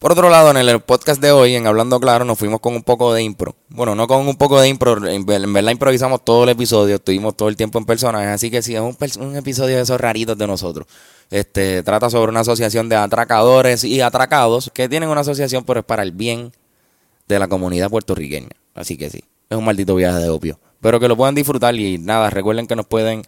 Por 0.00 0.12
otro 0.12 0.30
lado, 0.30 0.50
en 0.50 0.56
el 0.56 0.80
podcast 0.80 1.20
de 1.20 1.30
hoy, 1.30 1.54
en 1.54 1.66
Hablando 1.66 2.00
Claro, 2.00 2.24
nos 2.24 2.38
fuimos 2.38 2.60
con 2.60 2.74
un 2.74 2.82
poco 2.82 3.12
de 3.12 3.22
impro. 3.22 3.54
Bueno, 3.68 3.94
no 3.94 4.06
con 4.06 4.26
un 4.26 4.36
poco 4.36 4.58
de 4.58 4.66
impro, 4.66 5.06
en 5.06 5.26
verdad 5.26 5.72
improvisamos 5.72 6.24
todo 6.24 6.44
el 6.44 6.48
episodio, 6.48 6.94
estuvimos 6.94 7.36
todo 7.36 7.50
el 7.50 7.56
tiempo 7.56 7.78
en 7.78 7.84
personajes, 7.84 8.28
así 8.28 8.50
que 8.50 8.62
sí, 8.62 8.74
es 8.74 8.80
un, 8.80 8.96
un 9.20 9.36
episodio 9.36 9.76
de 9.76 9.82
esos 9.82 10.00
raritos 10.00 10.38
de 10.38 10.46
nosotros. 10.46 10.86
Este, 11.30 11.82
trata 11.84 12.10
sobre 12.10 12.30
una 12.30 12.40
asociación 12.40 12.88
de 12.88 12.96
atracadores 12.96 13.84
y 13.84 14.00
atracados 14.00 14.70
que 14.74 14.88
tienen 14.88 15.08
una 15.08 15.20
asociación, 15.20 15.64
pero 15.64 15.80
es 15.80 15.86
para 15.86 16.02
el 16.02 16.12
bien 16.12 16.52
de 17.28 17.38
la 17.38 17.48
comunidad 17.48 17.88
puertorriqueña. 17.88 18.50
Así 18.74 18.96
que 18.96 19.10
sí, 19.10 19.24
es 19.48 19.56
un 19.56 19.64
maldito 19.64 19.94
viaje 19.94 20.18
de 20.18 20.28
opio. 20.28 20.58
Pero 20.80 20.98
que 20.98 21.08
lo 21.08 21.16
puedan 21.16 21.34
disfrutar 21.34 21.74
y 21.76 21.98
nada, 21.98 22.30
recuerden 22.30 22.66
que 22.66 22.74
nos 22.74 22.86
pueden 22.86 23.22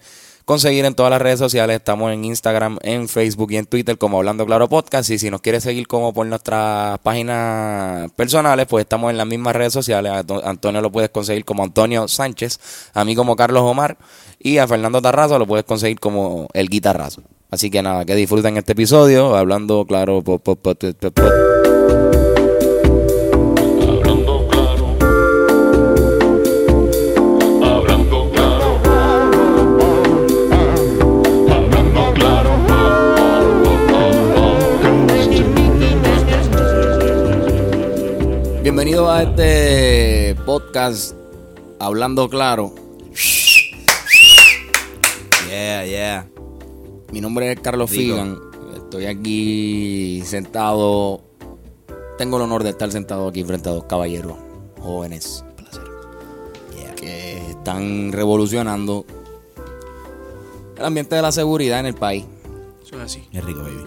conseguir 0.44 0.84
en 0.84 0.94
todas 0.94 1.10
las 1.10 1.22
redes 1.22 1.38
sociales. 1.38 1.76
Estamos 1.76 2.12
en 2.12 2.24
Instagram, 2.24 2.78
en 2.82 3.08
Facebook 3.08 3.52
y 3.52 3.56
en 3.56 3.66
Twitter 3.66 3.98
como 3.98 4.18
Hablando 4.18 4.46
Claro 4.46 4.68
Podcast. 4.68 5.10
Y 5.10 5.18
si 5.18 5.30
nos 5.30 5.40
quieres 5.40 5.62
seguir 5.62 5.86
como 5.86 6.12
por 6.12 6.26
nuestras 6.26 6.98
páginas 7.00 8.10
personales, 8.12 8.66
pues 8.66 8.82
estamos 8.82 9.10
en 9.10 9.18
las 9.18 9.26
mismas 9.26 9.54
redes 9.54 9.72
sociales. 9.72 10.12
Antonio 10.44 10.80
lo 10.80 10.90
puedes 10.90 11.10
conseguir 11.10 11.44
como 11.44 11.62
Antonio 11.62 12.08
Sánchez, 12.08 12.58
a 12.94 13.04
mí 13.04 13.14
como 13.14 13.36
Carlos 13.36 13.62
Omar 13.62 13.96
y 14.38 14.58
a 14.58 14.66
Fernando 14.66 15.00
Tarrazo 15.00 15.38
lo 15.38 15.46
puedes 15.46 15.64
conseguir 15.64 16.00
como 16.00 16.48
El 16.52 16.68
Guitarrazo. 16.68 17.22
Así 17.52 17.70
que 17.70 17.82
nada, 17.82 18.06
que 18.06 18.14
disfruten 18.14 18.56
este 18.56 18.72
episodio, 18.72 19.36
Hablando 19.36 19.84
Claro. 19.86 20.22
Bienvenido 38.62 39.10
a 39.10 39.24
este 39.24 40.34
podcast 40.46 41.14
Hablando 41.78 42.30
Claro. 42.30 42.74
Yeah, 45.50 45.84
yeah. 45.84 46.31
Mi 47.12 47.20
nombre 47.20 47.52
es 47.52 47.60
Carlos 47.60 47.90
Figan. 47.90 48.40
Estoy 48.74 49.04
aquí 49.04 50.22
sentado. 50.24 51.20
Tengo 52.16 52.38
el 52.38 52.42
honor 52.44 52.64
de 52.64 52.70
estar 52.70 52.90
sentado 52.90 53.28
aquí 53.28 53.44
frente 53.44 53.68
a 53.68 53.72
dos 53.72 53.84
caballeros 53.84 54.38
jóvenes. 54.80 55.44
Placer. 55.56 55.82
Que 56.96 57.36
están 57.50 58.12
revolucionando 58.12 59.04
el 60.74 60.84
ambiente 60.84 61.14
de 61.14 61.22
la 61.22 61.32
seguridad 61.32 61.80
en 61.80 61.86
el 61.86 61.94
país. 61.94 62.24
Eso 62.82 62.96
es 62.96 63.02
así. 63.02 63.28
Es 63.30 63.44
rico, 63.44 63.60
baby. 63.60 63.84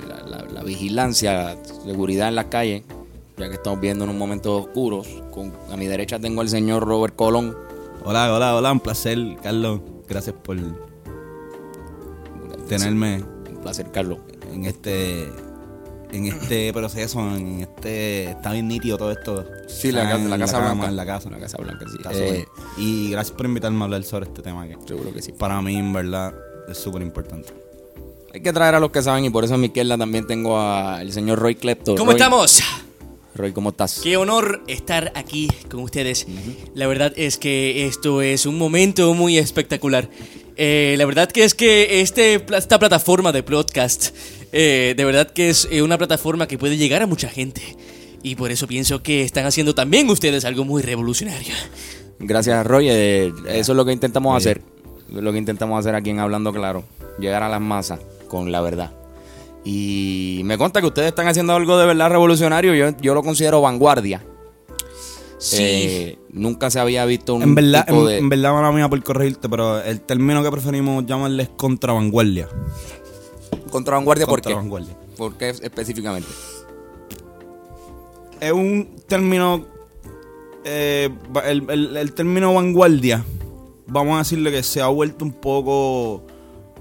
La, 0.54 0.64
vigilancia, 0.64 1.58
seguridad 1.84 2.30
en 2.30 2.36
las 2.36 2.46
calles 2.46 2.84
ya 3.38 3.50
que 3.50 3.56
estamos 3.56 3.80
viendo 3.80 4.04
en 4.04 4.12
un 4.12 4.18
momento 4.18 4.56
oscuros. 4.58 5.08
Con, 5.32 5.52
a 5.72 5.78
mi 5.78 5.88
derecha 5.88 6.20
tengo 6.20 6.42
al 6.42 6.50
señor 6.50 6.86
Robert 6.88 7.16
Colón. 7.16 7.58
Hola, 8.04 8.32
hola, 8.34 8.56
hola, 8.56 8.72
un 8.72 8.80
placer, 8.80 9.18
Carlos. 9.42 9.82
Gracias 10.08 10.36
por 10.44 10.58
tenerme. 12.68 13.24
un 13.50 13.62
placer, 13.62 13.92
Carlos. 13.92 14.20
En 14.54 14.66
este 14.66 15.30
en 16.12 16.26
este 16.26 16.72
proceso, 16.74 17.20
en 17.36 17.62
este 17.62 18.32
está 18.32 18.52
bien 18.52 18.68
nítido 18.68 18.98
todo 18.98 19.12
esto. 19.12 19.46
Sí, 19.68 19.92
la, 19.92 20.04
casa, 20.04 20.28
la, 20.28 20.38
casa 20.38 20.60
blanca. 20.60 20.88
En 20.88 20.96
la 20.96 21.06
casa. 21.06 21.30
La 21.30 21.40
casa 21.40 21.58
blanca, 21.58 21.86
sí. 21.90 21.98
Eh, 22.12 22.46
y 22.78 23.12
gracias 23.12 23.36
por 23.36 23.46
invitarme 23.46 23.82
a 23.82 23.84
hablar 23.86 24.04
sobre 24.04 24.26
este 24.26 24.42
tema 24.42 24.68
que 24.68 24.78
seguro 24.86 25.14
que 25.14 25.22
sí. 25.22 25.32
Para 25.32 25.62
mí, 25.62 25.76
en 25.76 25.94
verdad, 25.94 26.34
es 26.70 26.78
súper 26.78 27.02
importante. 27.02 27.54
Hay 28.34 28.42
que 28.42 28.52
traer 28.52 28.76
a 28.76 28.80
los 28.80 28.92
que 28.92 29.02
saben 29.02 29.24
y 29.24 29.30
por 29.30 29.46
eso 29.46 29.54
a 29.54 29.58
mi 29.58 29.68
izquierda 29.68 29.98
también 29.98 30.28
tengo 30.28 30.60
al 30.60 31.10
señor 31.14 31.40
Roy 31.40 31.56
Klepto. 31.56 31.96
¿Cómo 31.96 32.12
estamos? 32.12 32.62
Roy, 33.34 33.52
¿cómo 33.52 33.70
estás? 33.70 34.00
Qué 34.02 34.18
honor 34.18 34.62
estar 34.68 35.12
aquí 35.16 35.50
con 35.70 35.82
ustedes. 35.82 36.26
La 36.74 36.88
verdad 36.88 37.14
es 37.16 37.38
que 37.38 37.86
esto 37.86 38.22
es 38.22 38.46
un 38.46 38.58
momento 38.58 39.14
muy 39.14 39.38
espectacular. 39.38 40.10
Eh, 40.58 40.96
la 40.98 41.06
verdad 41.06 41.30
que 41.30 41.44
es 41.44 41.54
que 41.54 42.02
este, 42.02 42.44
esta 42.56 42.80
plataforma 42.80 43.32
de 43.32 43.44
podcast, 43.44 44.16
eh, 44.52 44.94
de 44.96 45.06
verdad 45.06 45.32
que 45.32 45.50
es 45.50 45.68
eh, 45.70 45.82
una 45.82 45.98
plataforma 45.98 46.48
que 46.48 46.58
puede 46.58 46.78
llegar 46.78 47.02
a 47.02 47.08
mucha 47.08 47.30
gente. 47.30 47.62
Y 48.24 48.36
por 48.36 48.52
eso 48.52 48.66
pienso 48.66 49.04
que 49.04 49.24
están 49.24 49.46
haciendo 49.46 49.76
también 49.76 50.10
ustedes 50.10 50.46
algo 50.46 50.66
muy 50.66 50.82
revolucionario. 50.82 51.54
Gracias, 52.20 52.66
Roy. 52.66 52.88
eso 52.88 53.34
es 53.48 53.70
lo 53.70 53.86
que 53.86 53.92
intentamos 53.92 54.36
hacer. 54.36 54.62
Lo 55.10 55.32
que 55.32 55.38
intentamos 55.38 55.80
hacer 55.80 55.94
aquí 55.94 56.10
en 56.10 56.20
Hablando 56.20 56.52
Claro. 56.52 56.84
Llegar 57.20 57.44
a 57.44 57.50
las 57.50 57.62
masas 57.62 58.00
con 58.28 58.52
la 58.52 58.62
verdad. 58.62 58.92
Y 59.64 60.42
me 60.44 60.58
consta 60.58 60.82
que 60.82 60.88
ustedes 60.88 61.10
están 61.10 61.28
haciendo 61.28 61.54
algo 61.54 61.78
de 61.78 61.86
verdad 61.86 62.10
revolucionario. 62.10 62.74
Yo, 62.74 62.98
yo 63.00 63.14
lo 63.14 63.22
considero 63.22 63.62
vanguardia. 63.62 64.24
Sí. 65.46 65.58
Eh, 65.60 66.20
nunca 66.32 66.72
se 66.72 66.80
había 66.80 67.06
visto 67.06 67.36
un 67.36 67.44
en 67.44 67.56
verdad, 67.56 67.86
tipo 67.86 68.08
de... 68.08 68.18
en, 68.18 68.30
verdad, 68.30 68.54
mala 68.54 68.72
mía 68.72 68.90
por 68.90 69.04
corregirte, 69.04 69.48
pero 69.48 69.82
el 69.82 70.02
término 70.02 70.42
que 70.44 70.50
preferimos 70.50 71.06
llamarle 71.06 71.44
es 71.44 71.50
contravanguardia. 71.50 72.50
¿Contravanguardia 73.70 74.26
por 74.26 74.42
qué? 74.42 74.56
¿Por 75.18 75.38
qué 75.38 75.50
específicamente? 75.50 76.30
Es 78.40 78.52
un 78.52 78.96
término... 79.08 79.66
Eh, 80.64 81.10
el, 81.46 81.96
el 81.96 82.14
término 82.14 82.56
vanguardia, 82.56 83.24
vamos 83.86 84.16
a 84.16 84.18
decirle 84.20 84.52
que 84.52 84.64
se 84.64 84.82
ha 84.82 84.88
vuelto 84.88 85.24
un 85.24 85.34
poco 85.34 86.24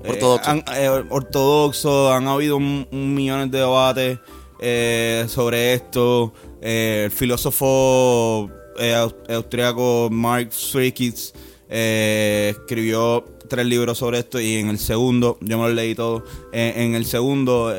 Ortodoxo. 0.06 0.50
Eh, 0.50 0.62
han, 0.66 0.76
eh, 0.76 1.04
ortodoxo, 1.08 2.12
han 2.12 2.28
habido 2.28 2.56
un, 2.56 2.86
millones 2.92 3.50
de 3.50 3.58
debates 3.58 4.18
eh, 4.58 5.26
sobre 5.28 5.74
esto. 5.74 6.32
el 6.60 7.10
filósofo 7.10 8.50
austriaco 9.28 10.08
Mark 10.10 10.52
Zwickitz 10.52 11.32
escribió 11.68 13.24
tres 13.48 13.66
libros 13.66 13.98
sobre 13.98 14.18
esto 14.18 14.40
y 14.40 14.56
en 14.56 14.68
el 14.68 14.78
segundo, 14.78 15.38
yo 15.40 15.58
me 15.58 15.68
lo 15.68 15.74
leí 15.74 15.94
todo, 15.94 16.24
en 16.52 16.94
el 16.94 17.04
segundo 17.04 17.74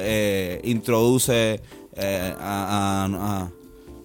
introduce 0.64 1.62
a, 1.98 3.50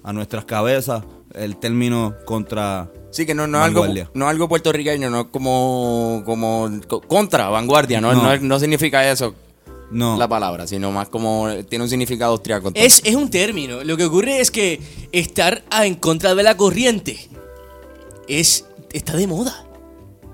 a 0.03 0.13
nuestras 0.13 0.45
cabezas 0.45 1.05
el 1.35 1.57
término 1.57 2.15
contra 2.25 2.91
Sí, 3.11 3.27
que 3.27 3.35
no, 3.35 3.47
no, 3.49 3.63
algo, 3.63 3.87
no 4.15 4.29
algo 4.29 4.49
puertorriqueño, 4.49 5.11
no 5.11 5.33
como, 5.33 6.23
como 6.25 6.71
contra 7.09 7.49
vanguardia, 7.49 8.01
no, 8.01 8.13
no. 8.15 8.37
no, 8.39 8.59
significa 8.61 9.11
eso 9.11 9.35
no. 9.91 10.17
la 10.17 10.29
palabra, 10.29 10.67
sino 10.67 10.91
más 10.93 11.09
como 11.09 11.49
tiene 11.69 11.85
un 11.85 11.91
significado 11.91 12.33
austriaco. 12.33 12.71
Es, 12.75 13.03
es 13.05 13.15
un 13.15 13.31
término. 13.31 13.83
Lo 13.85 13.97
que 13.97 14.05
ocurre 14.05 14.41
es 14.41 14.51
que 14.51 14.81
estar 15.13 15.65
en 15.83 15.95
contra 15.97 16.35
de 16.35 16.43
la 16.43 16.57
corriente 16.57 17.29
es 18.29 18.67
está 18.93 19.17
de 19.17 19.27
moda. 19.27 19.67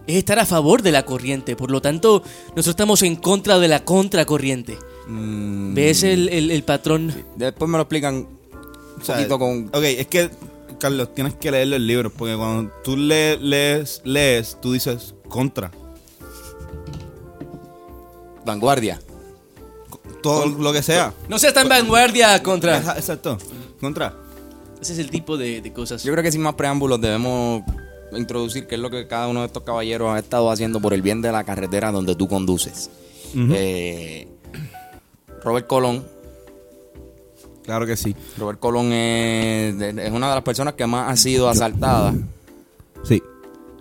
Es 0.07 0.17
estar 0.17 0.39
a 0.39 0.47
favor 0.47 0.83
de 0.83 0.93
la 0.93 1.05
corriente. 1.05 1.57
Por 1.57 1.71
lo 1.71 1.81
tanto, 1.83 2.23
nosotros 2.51 2.69
estamos 2.69 3.03
en 3.03 3.17
contra 3.17 3.59
de 3.59 3.69
la 3.69 3.85
contracorriente. 3.85 4.79
Mm. 5.09 5.75
¿Ves 5.75 6.03
el, 6.05 6.29
el, 6.29 6.63
patrón? 6.63 7.13
Después 7.37 7.69
me 7.69 7.77
lo 7.79 7.83
explican 7.83 8.29
O 9.01 9.05
sea, 9.05 9.17
poquito 9.17 9.39
con... 9.39 9.67
Ok, 9.73 9.83
es 9.83 10.07
que, 10.07 10.31
Carlos, 10.79 11.13
tienes 11.15 11.35
que 11.35 11.51
leer 11.51 11.69
los 11.69 11.81
libros, 11.81 12.13
porque 12.17 12.37
cuando 12.37 12.73
tú 12.85 12.97
le- 12.97 13.39
lees, 13.39 14.01
lees, 14.05 14.59
tú 14.61 14.73
dices 14.73 15.15
contra. 15.29 15.71
vanguardia. 18.45 19.01
Todo 20.31 20.47
lo 20.47 20.73
que 20.73 20.83
sea. 20.83 21.13
No 21.29 21.39
seas 21.39 21.55
tan 21.55 21.69
vanguardia 21.69 22.43
contra. 22.43 22.79
Exacto. 22.79 23.39
Contra. 23.81 24.15
Ese 24.81 24.93
es 24.93 24.99
el 24.99 25.11
tipo 25.11 25.37
de, 25.37 25.61
de 25.61 25.73
cosas. 25.73 26.03
Yo 26.03 26.13
creo 26.13 26.23
que 26.23 26.33
sin 26.33 26.43
más 26.43 26.55
preámbulos 26.55 27.01
debemos 27.01 27.63
introducir 28.13 28.67
qué 28.67 28.77
es 28.77 28.81
lo 28.81 28.91
que 28.91 29.07
cada 29.07 29.29
uno 29.29 29.41
de 29.41 29.47
estos 29.47 29.63
caballeros 29.63 30.11
ha 30.15 30.19
estado 30.19 30.51
haciendo 30.51 30.81
por 30.81 30.95
el 30.95 31.03
bien 31.03 31.21
de 31.23 31.33
la 31.33 31.45
carretera 31.45 31.91
donde 31.93 32.15
tú 32.15 32.29
conduces. 32.29 32.91
Eh, 33.35 34.29
Robert 35.43 35.67
Colón. 35.67 36.05
Claro 37.65 37.85
que 37.85 37.97
sí. 37.97 38.15
Robert 38.39 38.61
Colón 38.61 38.93
es, 38.93 39.75
es 39.81 40.13
una 40.13 40.29
de 40.29 40.35
las 40.37 40.45
personas 40.45 40.75
que 40.75 40.87
más 40.87 41.11
ha 41.11 41.17
sido 41.17 41.49
asaltada. 41.49 42.15
Sí. 43.03 43.23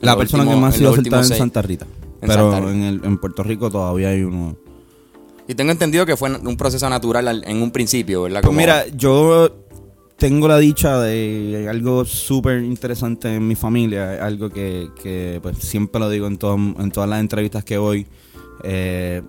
La 0.01 0.17
persona 0.17 0.43
que 0.43 0.55
más 0.55 0.73
ha 0.73 0.77
sido 0.77 0.91
asaltada 0.91 1.21
en. 1.23 1.37
Santa 1.37 1.61
Rita. 1.61 1.85
En 2.21 2.27
Pero 2.27 2.51
Santa 2.51 2.59
Rita. 2.67 2.71
en, 2.71 2.83
el, 2.83 3.01
en 3.03 3.17
Puerto 3.19 3.43
Rico 3.43 3.69
todavía 3.69 4.09
hay 4.09 4.23
uno. 4.23 4.55
Y 5.47 5.53
tengo 5.55 5.71
entendido 5.71 6.05
que 6.05 6.17
fue 6.17 6.31
un 6.35 6.57
proceso 6.57 6.89
natural 6.89 7.27
al- 7.27 7.43
en 7.47 7.61
un 7.61 7.71
principio, 7.71 8.23
¿verdad? 8.23 8.41
Pues 8.41 8.47
Como- 8.47 8.59
mira, 8.59 8.87
yo 8.87 9.49
tengo 10.17 10.47
la 10.47 10.57
dicha 10.57 10.99
de 10.99 11.67
algo 11.69 12.03
súper 12.05 12.63
interesante 12.63 13.35
en 13.35 13.47
mi 13.47 13.55
familia, 13.55 14.25
algo 14.25 14.49
que, 14.49 14.89
que, 15.01 15.39
pues, 15.43 15.57
siempre 15.59 15.99
lo 15.99 16.09
digo 16.09 16.25
en, 16.27 16.37
todo- 16.37 16.55
en 16.55 16.89
todas 16.91 17.09
las 17.09 17.19
entrevistas 17.19 17.63
que 17.63 17.77
voy. 17.77 18.07
Eh, 18.63 19.21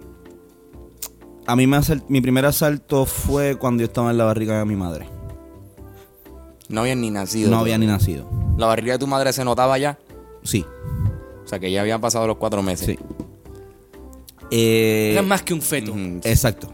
a 1.47 1.55
mí 1.57 1.67
me 1.67 1.77
asal- 1.77 2.05
mi 2.09 2.21
primer 2.23 2.47
asalto 2.47 3.05
fue 3.05 3.57
cuando 3.57 3.83
yo 3.83 3.87
estaba 3.89 4.11
en 4.11 4.19
la 4.19 4.25
barriga 4.25 4.59
de 4.59 4.65
mi 4.65 4.77
madre. 4.77 5.09
no 6.69 6.81
habían 6.81 7.01
ni 7.01 7.11
nacido. 7.13 7.49
No 7.51 7.59
había 7.59 7.79
ni 7.79 7.87
nacido. 7.87 8.29
La 8.59 8.67
barriga 8.67 8.95
de 8.95 8.99
tu 8.99 9.07
madre 9.07 9.33
se 9.33 9.45
notaba 9.45 9.79
ya. 9.79 9.99
Sí, 10.43 10.65
O 11.45 11.47
sea, 11.49 11.61
que 11.61 11.71
ya 11.71 11.81
habían 11.83 12.01
pasado 12.01 12.27
los 12.27 12.39
cuatro 12.39 12.61
meses. 12.63 12.87
sí. 12.87 12.99
Eh, 14.51 15.11
Era 15.13 15.23
más 15.23 15.43
que 15.43 15.55
un 15.55 15.63
feto. 15.63 15.95
Exacto. 16.25 16.73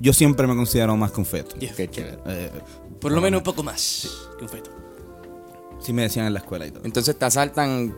Yo 0.00 0.12
siempre 0.12 0.46
me 0.46 0.54
considero 0.56 0.96
más 0.96 1.12
que 1.12 1.20
un 1.20 1.26
feto. 1.26 1.56
Yeah. 1.56 1.74
Qué 1.74 1.88
chévere. 1.88 2.18
Eh, 2.26 2.50
Por 3.00 3.12
lo 3.12 3.20
menos 3.20 3.38
un 3.40 3.44
poco 3.44 3.62
más 3.62 4.08
que 4.38 4.44
un 4.44 4.48
feto. 4.50 4.70
sí 5.80 5.92
me 5.92 6.02
decían 6.02 6.26
en 6.26 6.32
la 6.34 6.38
escuela 6.40 6.66
y 6.66 6.70
todo. 6.70 6.84
Entonces 6.84 7.18
te 7.18 7.24
asaltan. 7.26 7.94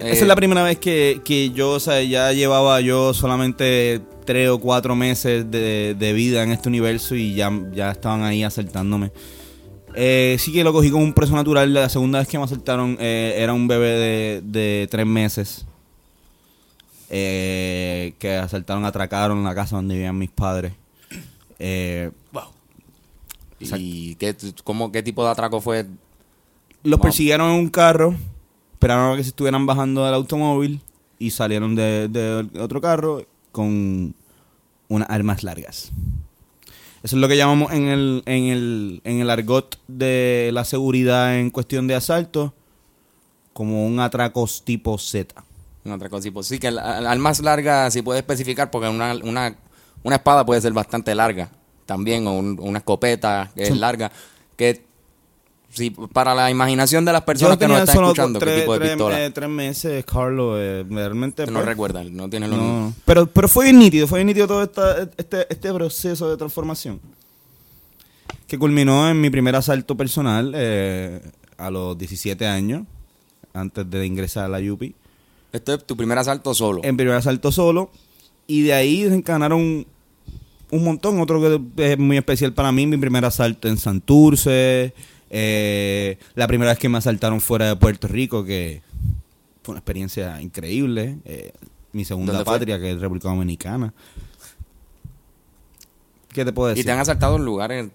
eh, 0.00 0.10
Esa 0.12 0.22
es 0.22 0.26
la 0.26 0.36
primera 0.36 0.62
vez 0.62 0.78
que, 0.78 1.20
que 1.24 1.50
yo, 1.50 1.72
o 1.72 1.80
sea, 1.80 2.02
ya 2.02 2.32
llevaba 2.32 2.80
yo 2.80 3.12
solamente 3.12 4.00
tres 4.24 4.48
o 4.48 4.58
cuatro 4.58 4.96
meses 4.96 5.50
de, 5.50 5.94
de 5.98 6.12
vida 6.14 6.42
en 6.42 6.50
este 6.52 6.70
universo 6.70 7.14
y 7.14 7.34
ya, 7.34 7.52
ya 7.74 7.90
estaban 7.90 8.22
ahí 8.22 8.42
asaltándome. 8.42 9.12
Eh, 9.94 10.36
sí 10.40 10.50
que 10.52 10.64
lo 10.64 10.72
cogí 10.72 10.90
como 10.90 11.04
un 11.04 11.12
preso 11.12 11.34
natural. 11.34 11.72
La 11.74 11.88
segunda 11.90 12.18
vez 12.20 12.26
que 12.28 12.38
me 12.38 12.44
asaltaron 12.44 12.96
eh, 12.98 13.34
era 13.36 13.52
un 13.52 13.68
bebé 13.68 13.90
de, 13.90 14.42
de 14.42 14.88
tres 14.90 15.06
meses. 15.06 15.66
Eh, 17.16 18.14
que 18.18 18.34
asaltaron, 18.34 18.84
atracaron 18.84 19.44
la 19.44 19.54
casa 19.54 19.76
donde 19.76 19.94
vivían 19.94 20.18
mis 20.18 20.30
padres. 20.30 20.72
Eh, 21.60 22.10
Wow. 22.32 22.42
¿Y 23.60 24.16
qué, 24.16 24.34
cómo, 24.64 24.90
qué 24.90 25.00
tipo 25.00 25.24
de 25.24 25.30
atraco 25.30 25.60
fue? 25.60 25.86
Los 26.82 26.98
Wow. 26.98 27.04
persiguieron 27.04 27.50
en 27.52 27.60
un 27.60 27.68
carro, 27.68 28.16
esperaron 28.72 29.12
a 29.12 29.16
que 29.16 29.22
se 29.22 29.28
estuvieran 29.28 29.64
bajando 29.64 30.04
del 30.04 30.14
automóvil 30.14 30.80
y 31.20 31.30
salieron 31.30 31.76
de, 31.76 32.08
de 32.08 32.60
otro 32.60 32.80
carro 32.80 33.24
con 33.52 34.12
unas 34.88 35.08
armas 35.08 35.44
largas. 35.44 35.92
Eso 37.04 37.16
es 37.16 37.20
lo 37.20 37.28
que 37.28 37.36
llamamos 37.36 37.72
en 37.72 37.84
el, 37.84 38.22
en 38.26 38.44
el, 38.46 39.00
en 39.04 39.20
el 39.20 39.30
argot 39.30 39.78
de 39.86 40.50
la 40.52 40.64
seguridad 40.64 41.38
en 41.38 41.50
cuestión 41.50 41.86
de 41.86 41.94
asalto 41.94 42.54
como 43.52 43.86
un 43.86 44.00
atraco 44.00 44.48
tipo 44.64 44.98
Z. 44.98 45.32
Un 45.84 45.92
atraco 45.92 46.20
tipo. 46.20 46.42
Sí, 46.42 46.58
que 46.58 46.68
al, 46.68 46.78
al 46.78 47.18
más 47.18 47.40
larga 47.40 47.90
sí 47.90 48.02
puede 48.02 48.20
especificar, 48.20 48.70
porque 48.70 48.88
una, 48.88 49.14
una, 49.22 49.54
una 50.02 50.16
espada 50.16 50.44
puede 50.46 50.60
ser 50.60 50.72
bastante 50.72 51.14
larga 51.14 51.50
también, 51.86 52.26
o 52.26 52.32
un- 52.32 52.58
una 52.60 52.78
escopeta 52.78 53.50
que 53.54 53.64
es 53.64 53.76
larga. 53.76 54.10
Que 54.56 54.84
sí, 55.70 55.90
para 55.90 56.34
la 56.34 56.50
imaginación 56.50 57.04
de 57.04 57.12
las 57.12 57.22
personas 57.22 57.58
que 57.58 57.68
nos 57.68 57.80
están 57.80 58.02
escuchando, 58.02 58.38
¿qué 58.38 58.46
tres, 58.46 58.60
tipo 58.60 58.72
de 58.74 58.78
tres- 58.78 58.90
pistola? 58.92 59.24
eh, 59.24 59.30
tres 59.30 59.48
meses, 59.50 60.04
Carlos, 60.06 60.56
eh, 60.58 60.84
realmente... 60.88 61.44
No 61.46 61.52
pues, 61.54 61.66
recuerdan, 61.66 62.16
no 62.16 62.30
tienen 62.30 62.48
los 62.50 62.58
No, 62.58 62.94
pero, 63.04 63.26
pero 63.26 63.48
fue 63.48 63.64
bien 63.66 63.78
nítido, 63.80 64.06
fue 64.06 64.20
bien 64.20 64.28
nítido 64.28 64.46
todo 64.46 64.62
esta- 64.62 65.02
este, 65.18 65.46
este 65.52 65.72
proceso 65.74 66.30
de 66.30 66.36
transformación. 66.38 67.00
Que 68.46 68.58
culminó 68.58 69.08
en 69.10 69.20
mi 69.20 69.30
primer 69.30 69.56
asalto 69.56 69.96
personal 69.96 70.52
eh, 70.54 71.20
a 71.58 71.70
los 71.70 71.96
17 71.98 72.46
años, 72.46 72.84
antes 73.52 73.88
de 73.90 74.06
ingresar 74.06 74.44
a 74.46 74.48
la 74.48 74.72
UPI. 74.72 74.94
Este 75.54 75.74
es 75.74 75.86
tu 75.86 75.96
primer 75.96 76.18
asalto 76.18 76.52
solo. 76.52 76.80
En 76.82 76.96
primer 76.96 77.14
asalto 77.14 77.52
solo, 77.52 77.92
y 78.48 78.62
de 78.62 78.74
ahí 78.74 79.04
desencanaron 79.04 79.86
un 80.70 80.84
montón. 80.84 81.20
Otro 81.20 81.40
que 81.40 81.92
es 81.92 81.96
muy 81.96 82.16
especial 82.16 82.52
para 82.52 82.72
mí, 82.72 82.88
mi 82.88 82.96
primer 82.96 83.24
asalto 83.24 83.68
en 83.68 83.78
Santurce, 83.78 84.92
eh, 85.30 86.18
la 86.34 86.48
primera 86.48 86.72
vez 86.72 86.80
que 86.80 86.88
me 86.88 86.98
asaltaron 86.98 87.40
fuera 87.40 87.68
de 87.68 87.76
Puerto 87.76 88.08
Rico, 88.08 88.44
que 88.44 88.82
fue 89.62 89.74
una 89.74 89.78
experiencia 89.78 90.42
increíble. 90.42 91.18
eh, 91.24 91.52
mi 91.92 92.04
segunda 92.04 92.42
patria, 92.42 92.80
que 92.80 92.90
es 92.90 93.00
República 93.00 93.28
Dominicana. 93.28 93.94
¿Qué 96.32 96.44
te 96.44 96.52
puedo 96.52 96.70
y 96.70 96.72
decir? 96.72 96.86
te 96.86 96.90
han 96.90 96.98
asaltado 96.98 97.36
en 97.36 97.44
lugares. 97.44 97.90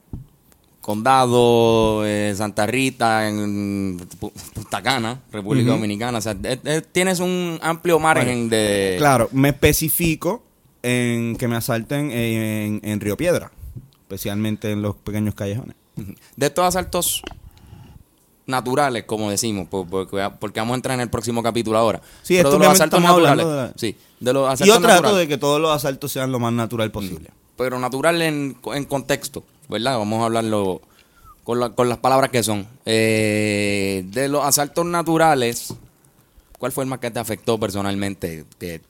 Condado, 0.89 2.03
eh, 2.03 2.33
Santa 2.35 2.65
Rita, 2.65 3.29
en 3.29 3.99
Pu- 4.19 4.31
Punta 4.55 4.81
Cana, 4.81 5.21
República. 5.31 5.69
Dominicana. 5.69 6.17
O 6.17 6.21
sea, 6.21 6.31
eh, 6.43 6.59
eh, 6.63 6.81
tienes 6.91 7.19
un 7.19 7.59
amplio 7.61 7.99
margen 7.99 8.49
de. 8.49 8.95
Claro, 8.97 9.29
me 9.31 9.49
especifico 9.49 10.41
en 10.81 11.35
que 11.35 11.47
me 11.47 11.57
asalten 11.57 12.09
en, 12.11 12.79
en 12.83 12.99
Río 12.99 13.15
Piedra, 13.17 13.51
especialmente 14.01 14.71
en 14.71 14.81
los 14.81 14.95
pequeños 14.95 15.35
callejones. 15.35 15.75
De 16.35 16.47
estos 16.47 16.65
asaltos 16.65 17.21
naturales, 18.47 19.03
como 19.03 19.29
decimos, 19.29 19.67
por- 19.67 19.85
porque, 19.87 20.27
porque 20.39 20.59
vamos 20.59 20.73
a 20.73 20.75
entrar 20.77 20.95
en 20.95 21.01
el 21.01 21.09
próximo 21.11 21.43
capítulo 21.43 21.77
ahora. 21.77 22.01
Sí, 22.23 22.33
Pero 22.37 22.49
de 22.49 22.57
los 22.57 22.67
asaltos 22.69 22.99
naturales. 22.99 23.45
de 23.45 23.55
la- 23.55 23.73
Sí, 23.75 23.95
de 24.19 24.33
los 24.33 24.41
Y 24.49 24.53
asaltos 24.53 24.67
yo 24.67 24.81
trato 24.81 24.95
naturales. 25.03 25.19
de 25.19 25.27
que 25.27 25.37
todos 25.37 25.61
los 25.61 25.69
asaltos 25.71 26.11
sean 26.11 26.31
lo 26.31 26.39
más 26.39 26.51
natural 26.51 26.89
posible. 26.89 27.29
Pero 27.57 27.77
natural 27.77 28.19
en, 28.23 28.57
en 28.73 28.85
contexto, 28.85 29.43
¿verdad? 29.69 29.97
Vamos 29.97 30.21
a 30.21 30.25
hablarlo 30.25 30.81
con, 31.43 31.59
la- 31.59 31.69
con 31.69 31.87
las 31.87 31.99
palabras 31.99 32.29
que 32.31 32.43
son. 32.43 32.67
Eh, 32.85 34.03
de 34.07 34.27
los 34.27 34.43
asaltos 34.43 34.85
naturales, 34.85 35.73
¿cuál 36.57 36.71
fue 36.71 36.83
el 36.83 36.89
más 36.89 36.99
que 36.99 37.11
te 37.11 37.19
afectó 37.19 37.57
personalmente? 37.59 38.45
Que, 38.59 38.81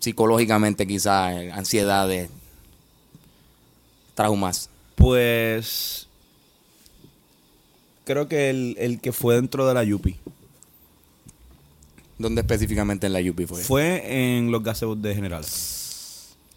psicológicamente, 0.00 0.86
quizás, 0.86 1.32
eh, 1.34 1.50
ansiedades, 1.50 2.28
traumas. 4.14 4.68
Pues 4.96 6.06
creo 8.04 8.28
que 8.28 8.50
el, 8.50 8.76
el 8.78 9.00
que 9.00 9.12
fue 9.12 9.34
dentro 9.36 9.66
de 9.68 9.74
la 9.74 9.84
Yupi 9.84 10.16
¿Dónde 12.16 12.40
específicamente 12.40 13.06
en 13.06 13.12
la 13.12 13.20
UP 13.20 13.46
fue? 13.46 13.62
fue 13.62 14.36
en 14.36 14.50
los 14.50 14.62
gazebos 14.64 15.00
de 15.00 15.14
General. 15.14 15.44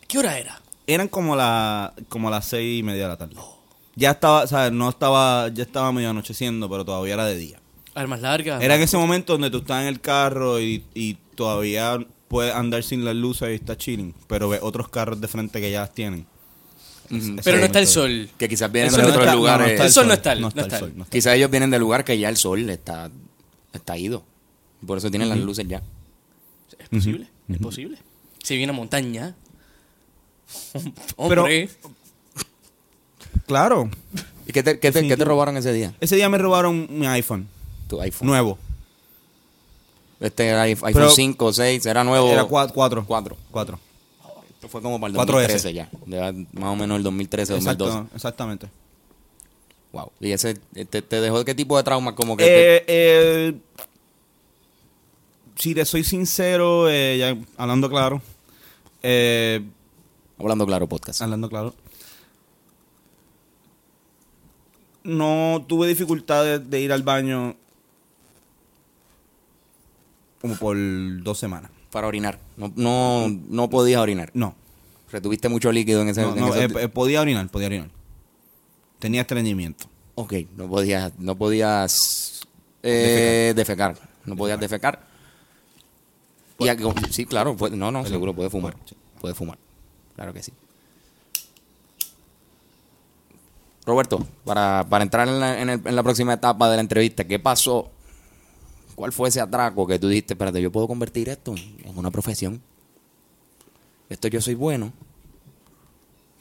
¿Qué 0.08 0.18
hora 0.18 0.40
era? 0.40 0.60
Eran 0.88 1.08
como 1.08 1.36
la 1.36 1.94
como 2.10 2.30
las 2.30 2.46
seis 2.46 2.80
y 2.80 2.84
media 2.84 3.04
de 3.04 3.10
la 3.10 3.18
tarde. 3.18 3.36
Ya 3.96 4.12
estaba, 4.12 4.48
¿sabes? 4.48 4.72
No 4.72 4.90
estaba, 4.90 5.50
ya 5.50 5.64
estaba 5.64 5.92
medio 5.92 6.10
anocheciendo, 6.10 6.70
pero 6.70 6.86
todavía 6.86 7.14
era 7.16 7.26
de 7.26 7.36
día. 7.36 7.60
Armas 7.94 8.22
largas. 8.22 8.62
Era 8.62 8.76
en 8.76 8.82
ese 8.82 8.98
momento 8.98 9.34
donde 9.34 9.50
tú 9.50 9.58
estás 9.58 9.82
en 9.82 9.88
el 9.90 10.00
carro 10.00 10.62
y, 10.62 10.84
y 10.94 11.16
todavía 11.36 12.00
puedes 12.30 12.56
andar 12.56 12.84
sin 12.84 13.04
las 13.04 13.16
luces 13.16 13.50
y 13.50 13.56
está 13.56 13.78
chilling, 13.78 14.16
pero 14.28 14.48
ves 14.48 14.62
otros 14.64 14.88
carros 14.88 15.20
de 15.20 15.28
frente 15.28 15.60
que 15.60 15.70
ya 15.70 15.82
las 15.82 15.94
tienen. 15.94 16.26
Pero 17.44 17.58
no 17.58 17.66
está 17.66 17.80
el 17.80 17.88
sol. 17.88 18.30
Que 18.38 18.48
quizás 18.48 18.72
vienen 18.72 18.94
de 18.94 19.04
otros 19.04 19.34
lugares. 19.36 19.80
el 19.80 19.92
sol 19.92 20.08
no 20.08 20.14
está, 20.14 20.36
no 20.36 20.48
está 20.48 20.62
el 20.64 20.72
sol. 20.72 20.94
Quizás 21.10 21.36
ellos 21.36 21.52
vienen 21.52 21.70
de 21.70 21.80
lugar 21.80 22.06
que 22.06 22.18
ya 22.18 22.30
el 22.30 22.38
sol 22.38 22.70
está, 22.70 23.12
está 23.74 23.98
ido. 23.98 24.24
Por 24.86 24.98
eso 24.98 25.10
tienen 25.10 25.30
las 25.30 25.38
luces 25.40 25.68
ya. 25.68 25.84
Es 26.80 26.90
posible, 26.90 27.28
es 27.50 27.58
posible. 27.58 27.98
Si 28.44 28.56
viene 28.58 28.72
a 28.72 28.76
montaña. 28.76 29.36
Pero-. 31.30 31.46
Claro. 33.48 33.90
¿Y 34.48 34.52
qué 34.54 34.64
te, 34.64 34.80
qué 34.80 34.92
te- 34.92 35.08
qué 35.08 35.18
te 35.18 35.26
robaron 35.26 35.58
ese 35.58 35.74
día? 35.74 35.94
Ese 36.00 36.16
día 36.16 36.30
me 36.30 36.38
robaron 36.38 36.88
mi 36.90 37.06
iPhone 37.08 37.48
Tu 37.88 38.02
iPhone. 38.02 38.28
nuevo. 38.28 38.58
Este 40.20 40.48
era 40.48 40.62
iPhone 40.64 40.94
Pero- 40.94 41.10
5, 41.10 41.54
6, 41.54 41.86
era 41.86 42.04
nuevo. 42.04 42.28
Era 42.32 42.44
4. 42.46 43.04
4. 43.06 43.38
4. 43.52 43.80
Esto 44.56 44.68
fue 44.70 44.82
como 44.82 45.00
para 45.00 45.12
el 45.12 45.18
4S. 45.18 45.26
2013 45.26 45.74
ya. 45.74 45.90
Más 46.54 46.72
o 46.72 46.76
menos 46.76 46.98
el 46.98 47.04
2013, 47.04 47.54
2012. 47.54 47.92
Exacto, 47.92 48.16
exactamente. 48.16 48.68
Wow. 49.92 50.12
¿Y 50.22 50.32
ese 50.32 50.54
te, 50.54 51.02
te 51.02 51.20
dejó 51.20 51.44
qué 51.44 51.56
tipo 51.56 51.76
de 51.78 51.84
trauma? 51.84 52.14
Como 52.16 52.38
que 52.38 52.44
te- 52.46 52.76
Eh, 52.78 52.84
eh, 52.88 53.54
si 55.58 55.74
te 55.76 55.84
soy 55.86 56.04
sincero, 56.04 56.90
eh, 56.90 57.18
ya 57.18 57.36
hablando 57.58 57.90
claro, 57.90 58.22
eh, 59.04 59.62
Hablando 60.42 60.66
claro, 60.66 60.88
podcast. 60.88 61.22
hablando 61.22 61.50
claro, 61.50 61.74
no 65.04 65.66
tuve 65.68 65.88
dificultades 65.88 66.70
de 66.70 66.80
ir 66.82 66.92
al 66.92 67.04
baño 67.04 67.56
como 70.42 70.56
por 70.56 70.76
dos 71.24 71.38
semanas. 71.38 71.72
Para 71.92 72.08
orinar. 72.08 72.40
No, 72.58 72.72
no, 72.76 73.28
no 73.30 73.70
podías 73.70 74.02
orinar. 74.02 74.32
No, 74.34 74.56
Retuviste 75.12 75.50
mucho 75.50 75.72
líquido 75.72 76.02
en 76.02 76.10
ese... 76.10 76.22
no, 76.22 76.34
en 76.36 76.40
no, 76.40 76.56
eh, 76.56 76.68
eh, 76.84 76.88
podía 76.88 77.20
orinar, 77.22 77.50
podía 77.50 77.68
orinar. 77.68 77.90
Tenía 79.00 79.22
estreñimiento. 79.22 79.86
Ok, 80.16 80.34
no 80.56 80.68
podías, 80.70 81.12
no 81.20 81.36
podías 81.36 82.42
eh, 82.82 83.54
defecar. 83.56 83.98
No 84.26 84.36
podías 84.36 84.60
defecar. 84.60 85.06
Y 86.60 86.70
aquí- 86.70 86.84
sí, 87.10 87.26
claro, 87.26 87.58
puede- 87.58 87.76
no, 87.76 87.92
no, 87.92 88.06
seguro 88.06 88.34
puede 88.34 88.50
fumar. 88.50 88.76
Puede 89.20 89.34
fumar. 89.36 89.58
Claro 90.22 90.34
que 90.36 90.44
sí. 90.44 90.54
Roberto, 93.88 94.24
para, 94.46 94.86
para 94.88 95.04
entrar 95.04 95.28
en 95.28 95.40
la, 95.40 95.60
en 95.60 95.70
el- 95.72 95.82
en 95.84 95.96
la 95.96 96.04
próxima 96.04 96.34
etapa 96.34 96.70
de 96.70 96.76
la 96.76 96.82
entrevista, 96.82 97.24
¿qué 97.24 97.40
pasó? 97.40 97.90
¿Cuál 98.94 99.12
fue 99.14 99.30
ese 99.30 99.42
atraco 99.42 99.88
que 99.88 99.98
tú 99.98 100.08
dijiste, 100.10 100.36
espérate, 100.36 100.62
yo 100.62 100.72
puedo 100.72 100.88
convertir 100.88 101.28
esto 101.30 101.56
en 101.56 101.98
una 101.98 102.12
profesión? 102.12 102.62
Esto 104.10 104.28
yo 104.28 104.40
soy 104.42 104.54
bueno. 104.54 104.94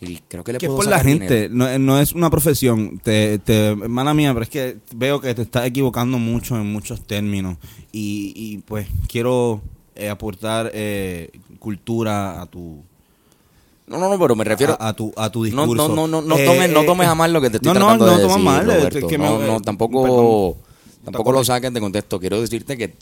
Y 0.03 0.19
creo 0.29 0.45
que 0.45 0.53
le 0.53 0.59
que 0.59 0.67
es 0.67 0.69
puedo 0.69 0.81
por 0.83 0.91
la 0.91 1.01
gente, 1.01 1.49
no, 1.51 1.79
no 1.79 1.99
es 1.99 2.13
una 2.13 2.29
profesión. 2.29 2.99
Te, 2.99 3.39
te, 3.39 3.69
hermana 3.69 4.13
mía, 4.13 4.35
pero 4.35 4.43
es 4.43 4.51
que 4.51 4.77
veo 4.95 5.23
que 5.23 5.35
te 5.35 5.41
estás 5.41 5.65
equivocando 5.65 6.19
mucho 6.19 6.57
en 6.57 6.71
muchos 6.71 7.07
términos. 7.07 7.57
Y, 7.93 8.35
y, 8.37 8.59
pues 8.59 8.89
quiero 9.09 9.63
eh, 9.95 10.11
aportar 10.11 10.71
eh, 10.75 11.31
cultura 11.59 12.43
a 12.43 12.47
tu, 12.47 12.83
No, 13.91 13.99
no, 13.99 14.09
no, 14.09 14.19
pero 14.21 14.37
me 14.37 14.45
refiero... 14.45 14.77
a, 14.81 14.89
a 14.89 14.93
tu, 14.95 15.13
a 15.17 15.31
tu 15.31 15.41
No, 15.41 15.45
discurso. 15.67 15.89
no, 15.89 15.95
no, 16.07 16.07
no, 16.07 16.23
no 16.23 16.39
Eh, 16.39 16.47
tomes, 16.47 16.71
no 16.71 16.81
eh, 16.83 16.87
tomes 16.87 17.09
a 17.09 17.15
mal 17.17 17.33
lo 17.33 17.41
que 17.41 17.51
te 17.51 17.57
estoy 17.57 17.73
no, 17.75 17.75
no, 17.81 17.81
tratando 17.87 18.07
no 18.07 18.13
de 18.13 18.23
tomes 18.23 18.37
decir, 18.37 18.45
mal, 18.45 18.65
Roberto. 18.67 19.07
que 19.09 19.19
me- 19.19 19.25
no, 19.29 19.39
no, 19.41 19.57
eh, 19.57 19.61
tampoco, 19.65 20.03
perdón. 20.03 20.55
tampoco 21.05 21.33
lo 21.33 21.45
saques 21.45 21.73
de 21.75 21.81
contexto. 21.81 22.21
Quiero 22.21 22.41
decirte 22.41 22.79
que 22.79 22.95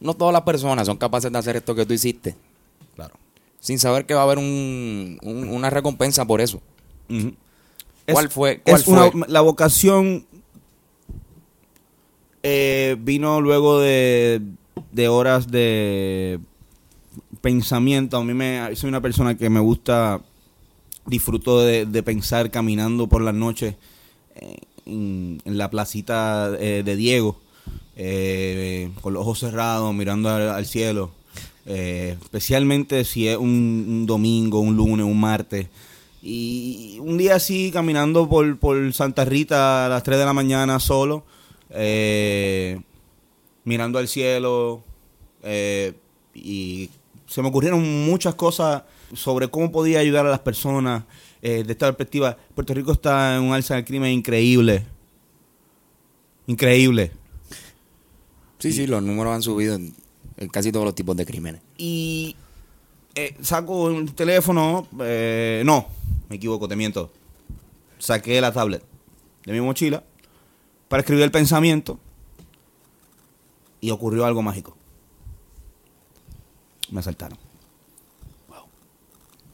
no 0.00 0.14
todas 0.14 0.32
las 0.34 0.42
personas 0.42 0.86
son 0.86 0.98
capaces 0.98 1.32
de 1.32 1.38
hacer 1.38 1.56
esto 1.56 1.74
que 1.74 1.86
tú 1.86 1.94
hiciste 1.94 2.36
Claro. 2.94 3.14
sin 3.58 3.78
saber 3.78 4.04
que 4.04 4.12
va 4.14 4.20
a 4.20 4.24
haber 4.24 4.36
un, 4.38 5.18
un- 5.22 5.48
una 5.48 5.70
recompensa 5.70 6.26
por 6.26 6.42
eso. 6.42 6.60
¿Cuál 7.08 8.26
Es- 8.26 8.32
fue- 8.34 8.60
cuál 8.62 8.80
es 8.82 8.86
una- 8.86 9.10
fue? 9.10 9.20
la 9.28 9.40
vocación 9.40 10.26
eh, 12.42 12.96
vino 13.00 13.40
luego 13.40 13.80
de, 13.80 14.42
de 14.92 15.08
horas 15.08 15.50
de 15.50 16.38
pensamiento. 17.40 18.18
A 18.18 18.24
mí 18.24 18.34
me 18.34 18.74
soy 18.76 18.88
una 18.88 19.00
persona 19.00 19.36
que 19.36 19.48
me 19.48 19.60
gusta, 19.60 20.20
disfruto 21.06 21.60
de, 21.60 21.86
de 21.86 22.02
pensar 22.02 22.50
caminando 22.50 23.06
por 23.08 23.22
las 23.22 23.34
noches 23.34 23.74
eh, 24.36 24.56
en, 24.86 25.40
la 25.44 25.70
placita 25.70 26.52
eh, 26.58 26.82
de 26.84 26.96
Diego, 26.96 27.40
eh, 27.96 28.90
con 29.00 29.14
los 29.14 29.22
ojos 29.22 29.38
cerrados, 29.38 29.94
mirando 29.94 30.28
al, 30.28 30.66
cielo. 30.66 31.10
Especialmente 31.64 33.04
si 33.04 33.28
es 33.28 33.38
un, 33.38 34.04
domingo, 34.06 34.60
un 34.60 34.76
lunes, 34.76 35.06
un 35.06 35.18
martes. 35.18 35.68
Y 36.22 36.98
un 37.00 37.16
día 37.16 37.36
así, 37.36 37.70
caminando 37.72 38.28
por, 38.28 38.58
por 38.58 38.92
Santa 38.92 39.24
Rita 39.24 39.86
a 39.86 39.88
las 39.88 40.02
3 40.02 40.18
de 40.18 40.24
la 40.24 40.32
mañana 40.34 40.78
solo, 40.80 41.24
mirando 43.64 43.98
al 43.98 44.08
cielo, 44.08 44.82
y 46.34 46.90
se 47.26 47.42
me 47.42 47.48
ocurrieron 47.48 48.04
muchas 48.04 48.34
cosas 48.34 48.82
sobre 49.14 49.48
cómo 49.48 49.72
podía 49.72 50.00
ayudar 50.00 50.26
a 50.26 50.30
las 50.30 50.40
personas 50.40 51.04
eh, 51.42 51.62
de 51.64 51.72
esta 51.72 51.86
perspectiva. 51.86 52.36
Puerto 52.54 52.74
Rico 52.74 52.92
está 52.92 53.36
en 53.36 53.42
un 53.42 53.52
alza 53.52 53.74
del 53.74 53.84
crimen 53.84 54.12
increíble. 54.12 54.84
Increíble. 56.46 57.12
Sí, 58.58 58.72
sí, 58.72 58.86
los 58.86 59.02
números 59.02 59.34
han 59.34 59.42
subido 59.42 59.74
en, 59.74 59.94
en 60.36 60.48
casi 60.48 60.72
todos 60.72 60.84
los 60.84 60.94
tipos 60.94 61.16
de 61.16 61.26
crímenes. 61.26 61.60
Y 61.76 62.36
eh, 63.14 63.36
saco 63.40 63.84
un 63.84 64.08
teléfono, 64.08 64.88
eh, 65.00 65.62
no, 65.64 65.86
me 66.28 66.36
equivoco, 66.36 66.66
te 66.66 66.74
miento. 66.74 67.12
Saqué 67.98 68.40
la 68.40 68.52
tablet 68.52 68.82
de 69.46 69.52
mi 69.52 69.60
mochila 69.60 70.02
para 70.88 71.00
escribir 71.00 71.24
el 71.24 71.30
pensamiento 71.30 71.98
y 73.80 73.90
ocurrió 73.90 74.24
algo 74.24 74.42
mágico. 74.42 74.76
Me 76.90 77.00
asaltaron. 77.00 77.43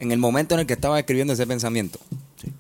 En 0.01 0.11
el 0.13 0.19
momento 0.19 0.55
en 0.55 0.61
el 0.61 0.67
que 0.67 0.73
estaba 0.73 0.99
escribiendo 0.99 1.33
ese 1.35 1.47
pensamiento. 1.47 1.99
Sí. 2.43 2.51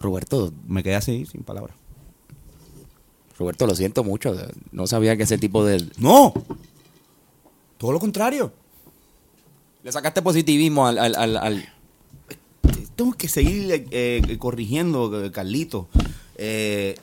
Roberto, 0.00 0.52
Me 0.66 0.82
quedé 0.82 0.96
así, 0.96 1.24
sin 1.26 1.42
palabras. 1.42 1.74
Roberto, 3.38 3.66
lo 3.66 3.74
siento 3.74 4.04
mucho. 4.04 4.34
No 4.72 4.86
sabía 4.86 5.16
que 5.16 5.22
ese 5.24 5.38
tipo 5.38 5.64
de... 5.64 5.84
¡No! 5.98 6.32
Todo 7.78 7.92
lo 7.92 8.00
contrario. 8.00 8.52
Le 9.82 9.92
sacaste 9.92 10.22
positivismo 10.22 10.86
al... 10.86 10.98
al, 10.98 11.14
al- 11.14 11.36
al- 11.36 11.72
Tengo 12.96 13.12
que 13.12 13.28
seguir 13.28 13.86
eh, 13.90 14.36
corrigiendo, 14.38 15.24
eh, 15.24 15.30
Carlito. 15.30 15.88
Eh, 16.36 16.96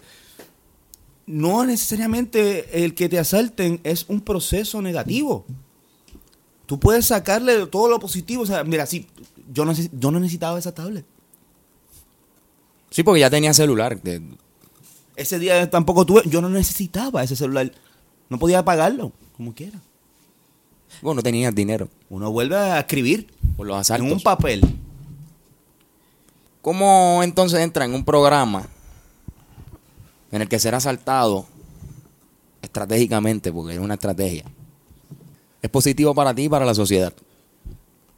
no 1.26 1.66
necesariamente 1.66 2.84
el 2.84 2.96
que 2.96 3.10
te 3.10 3.18
asalten 3.20 3.80
es 3.84 4.06
un 4.10 4.22
proceso 4.22 4.82
negativo. 4.82 5.46
Tú 6.65 6.79
puedes 6.79 7.05
sacarle 7.05 7.65
todo 7.67 7.89
lo 7.89 8.00
positivo. 8.00 8.43
O 8.43 8.46
sea, 8.46 8.63
mira, 8.63 8.86
sí, 8.86 9.08
yo 9.51 9.65
no, 9.65 9.74
yo 9.74 10.12
no 10.12 10.20
necesitaba 10.20 10.58
esa 10.58 10.74
tablet. 10.74 11.05
Sí, 12.89 13.03
porque 13.03 13.22
ya 13.22 13.29
tenía 13.29 13.53
celular. 13.53 14.00
Ese 15.15 15.39
día 15.39 15.70
tampoco 15.70 16.05
tuve, 16.05 16.22
yo 16.25 16.41
no 16.41 16.50
necesitaba 16.50 17.24
ese 17.24 17.36
celular. 17.36 17.72
No 18.29 18.39
podía 18.39 18.63
pagarlo, 18.63 19.12
como 19.36 19.53
quiera. 19.53 19.79
Bueno, 21.01 21.15
no 21.15 21.24
tenías 21.24 21.55
dinero 21.55 21.89
Uno 22.10 22.32
vuelve 22.32 22.55
a 22.55 22.79
escribir 22.79 23.27
por 23.58 23.65
los 23.65 23.75
en 23.75 23.82
asaltos. 23.82 24.12
un 24.12 24.22
papel. 24.22 24.62
¿Cómo 26.62 27.22
entonces 27.24 27.60
entra 27.60 27.84
en 27.86 27.93
un 27.93 28.05
programa 28.05 28.67
en 30.32 30.43
el 30.43 30.48
que 30.48 30.60
será 30.60 30.77
asaltado 30.77 31.46
estratégicamente, 32.62 33.51
porque 33.51 33.74
es 33.74 33.79
una 33.79 33.96
estrategia? 33.96 34.46
Es 35.63 35.70
positivo 35.72 36.13
para 36.13 36.36
ti 36.36 36.43
y 36.43 36.50
para 36.50 36.65
la 36.65 36.75
sociedad. 36.75 37.12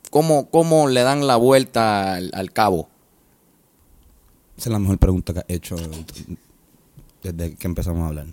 ¿Cómo, 0.10 0.50
cómo 0.50 0.88
le 0.90 1.02
dan 1.04 1.26
la 1.28 1.38
vuelta 1.38 2.16
al, 2.16 2.32
al 2.34 2.52
cabo? 2.52 2.90
Esa 4.58 4.70
es 4.70 4.74
la 4.74 4.80
mejor 4.80 4.98
pregunta 4.98 5.34
que 5.34 5.44
he 5.48 5.56
hecho 5.56 5.76
desde 7.24 7.56
que 7.56 7.68
empezamos 7.68 8.04
a 8.04 8.08
hablar. 8.08 8.26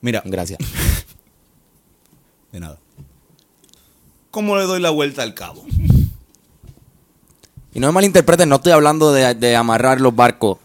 Mira, 0.00 0.22
Gracias. 0.24 0.58
de 2.52 2.60
nada. 2.60 2.78
¿Cómo 4.30 4.56
le 4.56 4.64
doy 4.64 4.80
la 4.80 4.90
vuelta 4.90 5.22
al 5.22 5.34
cabo? 5.34 5.64
Y 7.74 7.80
no 7.80 7.88
me 7.88 7.92
malinterpreten, 7.92 8.48
no 8.48 8.56
estoy 8.56 8.72
hablando 8.72 9.12
de, 9.12 9.34
de 9.34 9.56
amarrar 9.56 10.00
los 10.00 10.14
barcos 10.14 10.58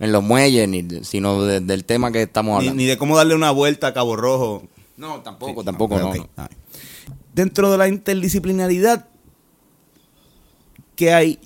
en 0.00 0.10
los 0.12 0.22
muelles, 0.22 0.68
ni 0.68 1.04
sino 1.04 1.42
de- 1.44 1.60
del 1.60 1.84
tema 1.84 2.10
que 2.10 2.22
estamos 2.22 2.52
Ni, 2.54 2.58
hablando. 2.68 2.76
ni 2.80 2.86
de 2.86 2.96
cómo 2.98 3.16
darle 3.16 3.34
una 3.34 3.50
vuelta 3.50 3.88
a 3.88 3.92
Cabo 3.94 4.16
Rojo. 4.16 4.62
No, 4.96 5.20
tampoco, 5.22 5.60
Sí, 5.62 5.64
tampoco, 5.66 5.98
no. 5.98 6.10
ok, 6.10 6.16
no. 6.36 6.48
Dentro 7.34 7.70
de 7.70 7.78
la 7.78 7.88
interdisciplinaridad 7.88 9.08
que 10.96 11.12
hay 11.12 11.38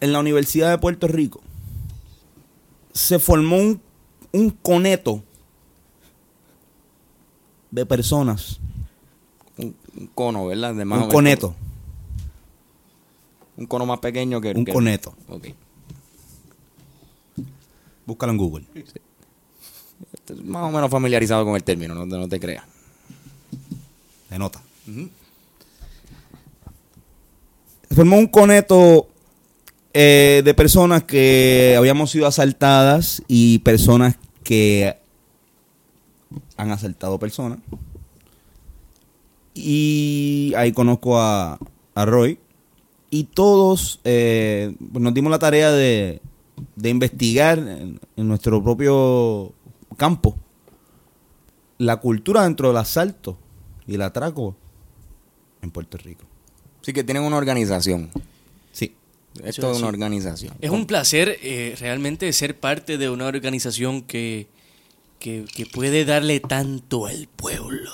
en 0.00 0.12
la 0.12 0.20
Universidad 0.20 0.70
de 0.70 0.78
Puerto 0.78 1.08
Rico, 1.08 1.40
se 2.92 3.18
formó 3.18 3.56
un, 3.56 3.80
un 4.32 4.50
coneto 4.50 5.22
de 7.70 7.86
personas. 7.86 8.60
Un, 9.56 9.76
un 9.96 10.06
cono, 10.08 10.46
¿verdad? 10.46 10.74
De 10.74 10.84
más 10.84 11.04
un 11.04 11.10
coneto. 11.10 11.54
Un 13.56 13.66
cono 13.66 13.84
más 13.86 13.98
pequeño 14.00 14.40
que 14.40 14.52
Un 14.52 14.64
que- 14.64 14.72
coneto. 14.72 15.14
Ok. 15.28 15.48
Búscalo 18.06 18.32
en 18.32 18.38
Google. 18.38 18.66
Estoy 18.74 19.02
más 20.44 20.64
o 20.64 20.70
menos 20.70 20.90
familiarizado 20.90 21.44
con 21.44 21.56
el 21.56 21.64
término, 21.64 21.94
no, 21.94 22.06
no 22.06 22.28
te 22.28 22.40
creas. 22.40 22.64
De 24.28 24.38
nota. 24.38 24.62
Se 27.88 27.94
formó 27.94 28.16
un 28.16 28.28
coneto 28.28 29.08
eh, 29.92 30.42
de 30.44 30.54
personas 30.54 31.02
que 31.04 31.74
habíamos 31.76 32.10
sido 32.12 32.26
asaltadas 32.26 33.22
y 33.26 33.58
personas 33.60 34.16
que 34.44 34.96
han 36.56 36.70
asaltado 36.70 37.18
personas. 37.18 37.58
Y 39.54 40.52
ahí 40.56 40.72
conozco 40.72 41.18
a, 41.18 41.58
a 41.94 42.04
Roy. 42.04 42.38
Y 43.10 43.24
todos 43.24 43.98
eh, 44.04 44.72
pues 44.92 45.02
nos 45.02 45.12
dimos 45.12 45.32
la 45.32 45.40
tarea 45.40 45.72
de, 45.72 46.20
de 46.76 46.88
investigar 46.88 47.58
en 47.58 47.98
nuestro 48.16 48.62
propio 48.62 49.52
campo 49.96 50.38
la 51.78 51.96
cultura 51.96 52.42
dentro 52.44 52.68
del 52.68 52.76
asalto 52.76 53.38
y 53.86 53.94
el 53.94 54.02
atraco 54.02 54.56
en 55.62 55.70
Puerto 55.70 55.96
Rico. 55.98 56.24
Sí 56.82 56.92
que 56.92 57.04
tienen 57.04 57.22
una 57.22 57.36
organización. 57.36 58.10
Sí. 58.72 58.94
Esto 59.44 59.66
es 59.70 59.72
así. 59.72 59.78
una 59.80 59.88
organización. 59.88 60.54
Es 60.60 60.70
un 60.70 60.86
placer 60.86 61.38
eh, 61.42 61.76
realmente 61.78 62.32
ser 62.32 62.58
parte 62.58 62.98
de 62.98 63.08
una 63.08 63.26
organización 63.26 64.02
que, 64.02 64.48
que, 65.18 65.44
que 65.54 65.66
puede 65.66 66.04
darle 66.04 66.40
tanto 66.40 67.06
al 67.06 67.28
pueblo. 67.28 67.90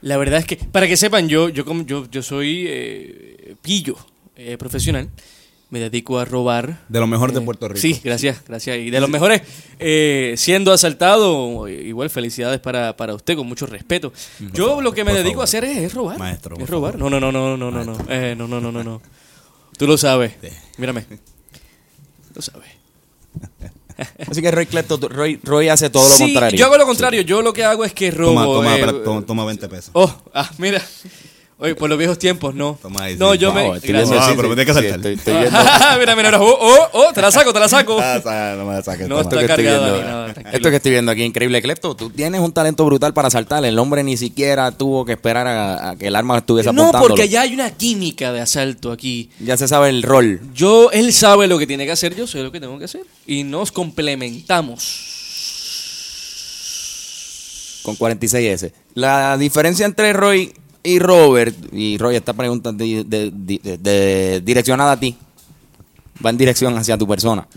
La 0.00 0.16
verdad 0.18 0.38
es 0.40 0.46
que, 0.46 0.56
para 0.56 0.86
que 0.86 0.96
sepan, 0.96 1.28
yo, 1.28 1.48
yo, 1.48 1.64
como- 1.64 1.84
yo, 1.84 2.08
yo 2.10 2.22
soy 2.22 2.64
eh, 2.68 3.56
pillo 3.62 3.96
eh, 4.36 4.56
profesional. 4.58 5.10
Me 5.74 5.80
dedico 5.80 6.20
a 6.20 6.24
robar. 6.24 6.78
De 6.88 7.00
lo 7.00 7.08
mejor 7.08 7.32
de 7.32 7.40
Eh, 7.40 7.42
Puerto 7.42 7.66
Rico. 7.66 7.80
Sí, 7.80 8.00
gracias, 8.04 8.44
gracias. 8.46 8.78
Y 8.78 8.90
de 8.90 9.00
los 9.00 9.10
mejores, 9.10 9.42
eh, 9.80 10.34
siendo 10.36 10.72
asaltado, 10.72 11.66
igual 11.66 12.10
felicidades 12.10 12.60
para, 12.60 12.96
para 12.96 13.12
usted, 13.12 13.34
con 13.34 13.48
mucho 13.48 13.66
respeto. 13.66 14.12
Yo 14.52 14.80
lo 14.80 14.92
que 14.92 15.02
me 15.02 15.12
dedico 15.12 15.40
a 15.40 15.44
hacer 15.44 15.64
es, 15.64 15.78
es 15.78 15.92
robar. 15.92 16.16
Maestro, 16.16 16.56
Es 16.60 16.70
robar. 16.70 16.92
favor. 16.92 17.10
No, 17.10 17.18
no, 17.18 17.32
no, 17.32 17.32
no, 17.32 17.56
no, 17.56 17.70
no, 17.72 17.84
no. 17.84 17.98
Eh, 18.08 18.36
no, 18.38 18.46
no, 18.46 18.60
no, 18.60 18.70
no, 18.70 18.84
no. 18.84 19.02
Tú 19.76 19.88
lo 19.88 19.98
sabes. 19.98 20.34
Mírame. 20.78 21.04
Lo 22.36 22.40
sabes. 22.40 22.68
Así 24.30 24.40
que 24.42 24.50
Roy 24.52 24.66
Clepto, 24.66 24.96
Roy, 25.08 25.40
Roy 25.42 25.68
hace 25.70 25.90
todo 25.90 26.08
lo 26.08 26.14
Sí, 26.14 26.22
contrario. 26.32 26.56
Yo 26.56 26.66
hago 26.66 26.78
lo 26.78 26.86
contrario. 26.86 27.22
Yo 27.22 27.42
lo 27.42 27.52
que 27.52 27.64
hago 27.64 27.84
es 27.84 27.92
que 27.92 28.12
robo. 28.12 28.44
Toma, 28.58 28.76
eh, 28.76 28.92
toma, 29.04 29.22
toma 29.26 29.44
20 29.44 29.68
pesos. 29.68 29.90
Oh, 29.92 30.12
ah, 30.34 30.48
mira. 30.58 30.80
Oye, 31.56 31.76
por 31.76 31.88
los 31.88 31.96
viejos 31.96 32.18
tiempos, 32.18 32.52
no. 32.54 32.76
Toma 32.82 33.04
ahí, 33.04 33.16
no, 33.16 33.32
sí. 33.32 33.38
yo 33.38 33.52
Wow, 33.52 33.74
me. 33.74 33.80
sí, 33.80 33.86
pero 33.86 34.04
sí, 34.06 34.12
me 34.12 34.54
tienes 34.56 34.66
que 34.66 34.72
sí, 34.74 34.80
saltar. 34.80 34.96
estoy- 34.96 35.14
estoy 35.14 35.34
viendo- 35.38 35.58
mira, 36.00 36.16
mira, 36.16 36.30
mira. 36.30 36.40
Oh, 36.42 36.58
oh, 36.60 36.88
oh, 36.92 37.12
te 37.12 37.22
la 37.22 37.30
saco, 37.30 37.52
te 37.52 37.60
la 37.60 37.68
saco. 37.68 37.96
Ah, 38.00 38.54
no 38.58 38.64
me 38.66 38.74
la 38.74 38.82
saques. 38.82 39.08
No, 39.08 39.20
está 39.20 39.36
Esto 39.36 39.46
que 39.46 39.52
estoy 39.52 39.64
cargada 39.64 39.86
viendo- 39.86 40.02
ni 40.02 40.04
nada, 40.10 40.24
tranquilo. 40.34 40.56
Esto 40.56 40.70
que 40.70 40.76
estoy 40.76 40.90
viendo 40.92 41.12
aquí, 41.12 41.22
increíble. 41.22 41.62
Clepto, 41.62 41.94
tú 41.94 42.10
tienes 42.10 42.40
un 42.40 42.52
talento 42.52 42.84
brutal 42.84 43.14
para 43.14 43.30
saltar. 43.30 43.64
El 43.64 43.78
hombre 43.78 44.02
ni 44.02 44.16
siquiera 44.16 44.72
tuvo 44.72 45.04
que 45.04 45.12
esperar 45.12 45.46
a, 45.46 45.90
a 45.90 45.96
que 45.96 46.08
el 46.08 46.16
arma 46.16 46.38
estuviese 46.38 46.72
No, 46.72 46.82
apuntándolo. 46.82 47.14
porque 47.14 47.28
ya 47.28 47.42
hay 47.42 47.54
una 47.54 47.70
química 47.70 48.32
de 48.32 48.40
asalto 48.40 48.90
aquí. 48.90 49.30
Ya 49.38 49.56
se 49.56 49.68
sabe 49.68 49.90
el 49.90 50.02
rol. 50.02 50.40
Yo, 50.54 50.90
él 50.90 51.12
sabe 51.12 51.46
lo 51.46 51.58
que 51.58 51.68
tiene 51.68 51.86
que 51.86 51.92
hacer, 51.92 52.16
yo 52.16 52.26
sé 52.26 52.42
lo 52.42 52.50
que 52.50 52.58
tengo 52.60 52.76
que 52.80 52.86
hacer. 52.86 53.02
Y 53.28 53.44
nos 53.44 53.70
complementamos. 53.70 55.12
con 57.84 57.96
46S. 57.96 58.72
La 58.94 59.36
diferencia 59.36 59.84
entre 59.86 60.12
Roy 60.14 60.52
y 60.84 60.98
Robert, 61.00 61.56
y 61.72 61.98
Roy, 61.98 62.14
esta 62.16 62.32
pregunta 62.34 62.70
de, 62.70 63.02
de- 63.04 64.40
direccionada 64.44 64.92
a 64.92 65.00
ti, 65.00 65.16
va 66.24 66.30
en 66.30 66.36
dirección 66.36 66.76
hacia 66.78 66.96
tu 66.96 67.08
persona. 67.08 67.48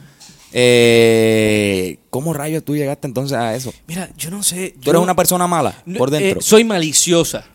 Eh, 0.54 2.00
¿Cómo 2.10 2.34
rayos 2.34 2.64
tú 2.64 2.76
llegaste 2.76 3.06
entonces 3.08 3.38
a 3.38 3.54
eso? 3.56 3.74
Mira, 3.86 4.10
yo 4.18 4.32
no 4.32 4.42
sé. 4.44 4.72
¿Tú 4.76 4.82
yo 4.86 4.92
eres 4.92 5.00
no- 5.00 5.04
una 5.04 5.16
persona 5.16 5.46
mala 5.46 5.82
no, 5.86 5.98
por 5.98 6.10
dentro? 6.10 6.40
eh, 6.40 6.44
soy 6.44 6.64
maliciosa. 6.64 7.46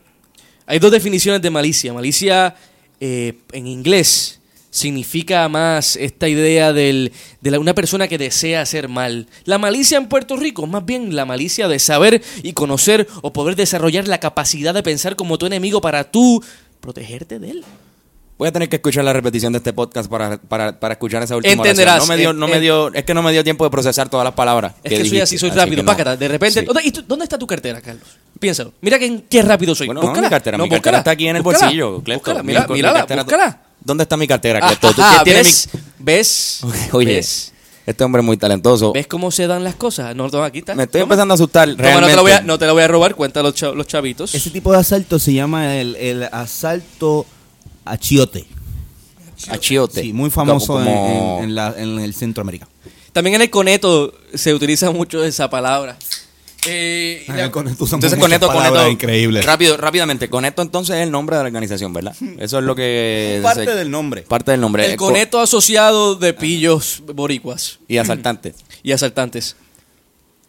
Hay 0.67 0.79
dos 0.79 0.93
definiciones 0.93 1.43
de 1.43 1.51
malicia. 1.51 1.93
Malicia 1.93 2.55
eh, 3.01 3.39
en 3.53 3.67
inglés 3.67 4.41
significa 4.73 5.49
más 5.51 5.97
esta 5.97 6.29
idea 6.29 6.73
del- 6.73 7.13
de 7.43 7.51
la- 7.51 7.61
una 7.61 7.75
persona 7.75 8.09
que 8.09 8.17
desea 8.19 8.63
hacer 8.63 8.89
mal. 8.89 9.27
La 9.45 9.59
malicia 9.59 9.99
en 9.99 10.09
Puerto 10.09 10.35
Rico, 10.37 10.67
más 10.67 10.85
bien 10.85 11.15
la 11.15 11.27
malicia 11.27 11.69
de 11.69 11.79
saber 11.79 12.23
y 12.43 12.55
conocer 12.55 13.07
o 13.21 13.33
poder 13.35 13.55
desarrollar 13.55 14.09
la 14.09 14.19
capacidad 14.19 14.73
de 14.73 14.83
pensar 14.83 15.15
como 15.15 15.37
tu 15.39 15.45
enemigo 15.47 15.81
para 15.83 16.11
tú 16.11 16.43
protegerte 16.81 17.39
de 17.39 17.51
él. 17.51 17.65
Voy 18.39 18.49
a 18.49 18.53
tener 18.53 18.69
que 18.71 18.77
escuchar 18.77 19.05
la 19.05 19.13
repetición 19.13 19.53
de 19.53 19.59
este 19.59 19.73
podcast 19.75 20.11
para, 20.11 20.39
para, 20.39 20.81
para 20.81 20.95
escuchar 20.95 21.23
esa 21.23 21.37
última 21.37 21.53
Entenderás, 21.53 22.09
oración. 22.09 22.09
No 22.09 22.15
me 22.15 22.21
dio, 22.21 22.33
no 22.33 22.47
en- 22.47 22.53
me 22.53 22.61
dio, 22.61 22.93
es 22.95 23.05
que 23.05 23.13
no 23.15 23.23
me 23.23 23.31
dio 23.31 23.45
tiempo 23.45 23.63
de 23.65 23.71
procesar 23.71 24.09
todas 24.09 24.25
las 24.25 24.33
palabras. 24.35 24.73
Es 24.83 24.99
que, 24.99 25.05
soy 25.05 25.21
así, 25.21 25.39
soy 25.39 25.51
así 25.51 25.59
rápido. 25.59 25.83
no. 25.83 25.87
Pácata, 25.87 26.17
de 26.17 26.27
repente. 26.29 26.61
Sí. 26.61 26.67
¿dónde, 26.67 26.83
y 26.83 26.91
tú- 26.91 27.05
¿Dónde 27.07 27.25
está 27.25 27.39
tu 27.39 27.47
cartera, 27.47 27.81
Carlos? 27.83 28.05
Piénsalo. 28.41 28.73
Mira 28.81 28.99
que, 28.99 29.23
qué 29.29 29.43
rápido 29.43 29.75
soy. 29.77 29.87
Bueno, 29.87 30.03
no, 30.03 30.13
mi 30.21 30.29
cartera, 30.29 30.57
No, 30.59 30.65
mi 30.65 30.71
cartera 30.71 30.99
está 30.99 31.11
aquí 31.13 31.29
en 31.29 31.37
el 31.37 31.43
Búscala. 31.43 31.67
bolsillo. 31.67 32.01
Búscala, 32.01 32.43
Mi- 32.43 32.47
mira, 32.49 32.67
mírala, 32.67 33.05
búscala. 33.05 33.61
¿Dónde 33.85 34.03
está 34.03 34.17
mi 34.17 34.27
cartera, 34.27 34.61
Ajá, 34.63 35.25
tienes 35.25 35.69
¿ves? 35.99 36.61
¿Ves? 36.61 36.61
Oye, 36.93 37.15
¿Ves? 37.17 37.53
este 37.87 38.05
hombre 38.05 38.21
es 38.21 38.27
muy 38.27 38.37
talentoso. 38.37 38.93
¿Ves 38.93 39.07
cómo 39.07 39.31
se 39.31 39.47
dan 39.47 39.65
las 39.65 39.75
cosas? 39.75 40.15
No, 40.15 40.31
toma, 40.31 40.47
aquí 40.47 40.59
está. 40.61 40.75
Me 40.75 40.85
estoy 40.85 41.01
Toma. 41.01 41.15
empezando 41.15 41.33
a 41.33 41.37
asustar. 41.37 41.69
Toma, 41.75 42.01
no, 42.01 42.07
te 42.07 42.17
lo 42.17 42.23
voy 42.23 42.33
a, 42.33 42.41
no 42.43 42.59
te 42.59 42.67
lo 42.67 42.75
voy 42.75 42.83
a 42.85 42.89
robar, 42.89 43.15
cuenta 43.15 43.43
los, 43.43 43.55
cha- 43.55 43.73
los 43.73 43.87
chavitos. 43.87 44.35
Ese 44.35 44.51
tipo 44.51 44.71
de 44.73 44.79
asalto 44.79 45.19
se 45.19 45.33
llama 45.33 45.77
el, 45.77 45.97
el 45.97 46.23
asalto 46.25 47.27
a 47.85 47.97
chiote. 47.99 48.47
Achiote. 49.49 50.03
Sí, 50.03 50.13
muy 50.13 50.31
famoso 50.31 50.75
Como- 50.75 51.39
en, 51.39 51.45
en 51.45 51.55
la- 51.57 51.75
en 51.77 51.99
el 51.99 52.15
Centroamérica. 52.15 52.69
También 53.13 53.35
en 53.35 53.43
el 53.43 53.51
coneto 53.51 54.15
se 54.33 54.55
utiliza 54.55 54.91
mucho 54.93 55.25
esa 55.25 55.51
palabra. 55.51 55.97
Eh, 56.67 57.25
Ah, 57.29 57.37
la- 57.37 57.51
con 57.51 57.67
esto 57.67 57.85
usamos 57.85 58.05
Entonces 58.05 58.19
muchas 58.19 58.23
con 58.29 58.33
esto, 58.35 58.47
con 58.47 58.57
palabras 58.57 58.83
esto, 58.85 58.93
increíbles. 58.93 59.45
rápido, 59.45 59.77
rápidamente, 59.77 60.29
con 60.29 60.45
esto 60.45 60.63
entonces 60.63 60.97
es 60.97 61.03
el 61.03 61.11
nombre 61.11 61.37
de 61.37 61.43
la 61.43 61.47
organización, 61.49 61.93
¿verdad? 61.93 62.15
Eso 62.39 62.59
es 62.59 62.65
lo 62.65 62.75
que... 62.77 63.41
Parte 63.43 63.65
se- 63.65 63.75
del 63.75 63.91
nombre. 63.91 64.23
Parte 64.23 64.53
del 64.53 64.61
nombre. 64.61 64.85
el 64.87 64.93
Eh, 64.93 64.97
co- 64.97 65.07
coneto 65.07 65.41
asociado 65.41 66.15
de 66.15 66.35
pillos 66.35 67.03
boricuas 67.15 67.81
Y 67.89 67.97
asaltantes. 67.99 68.55
y 68.85 68.93
asaltantes. 68.93 69.57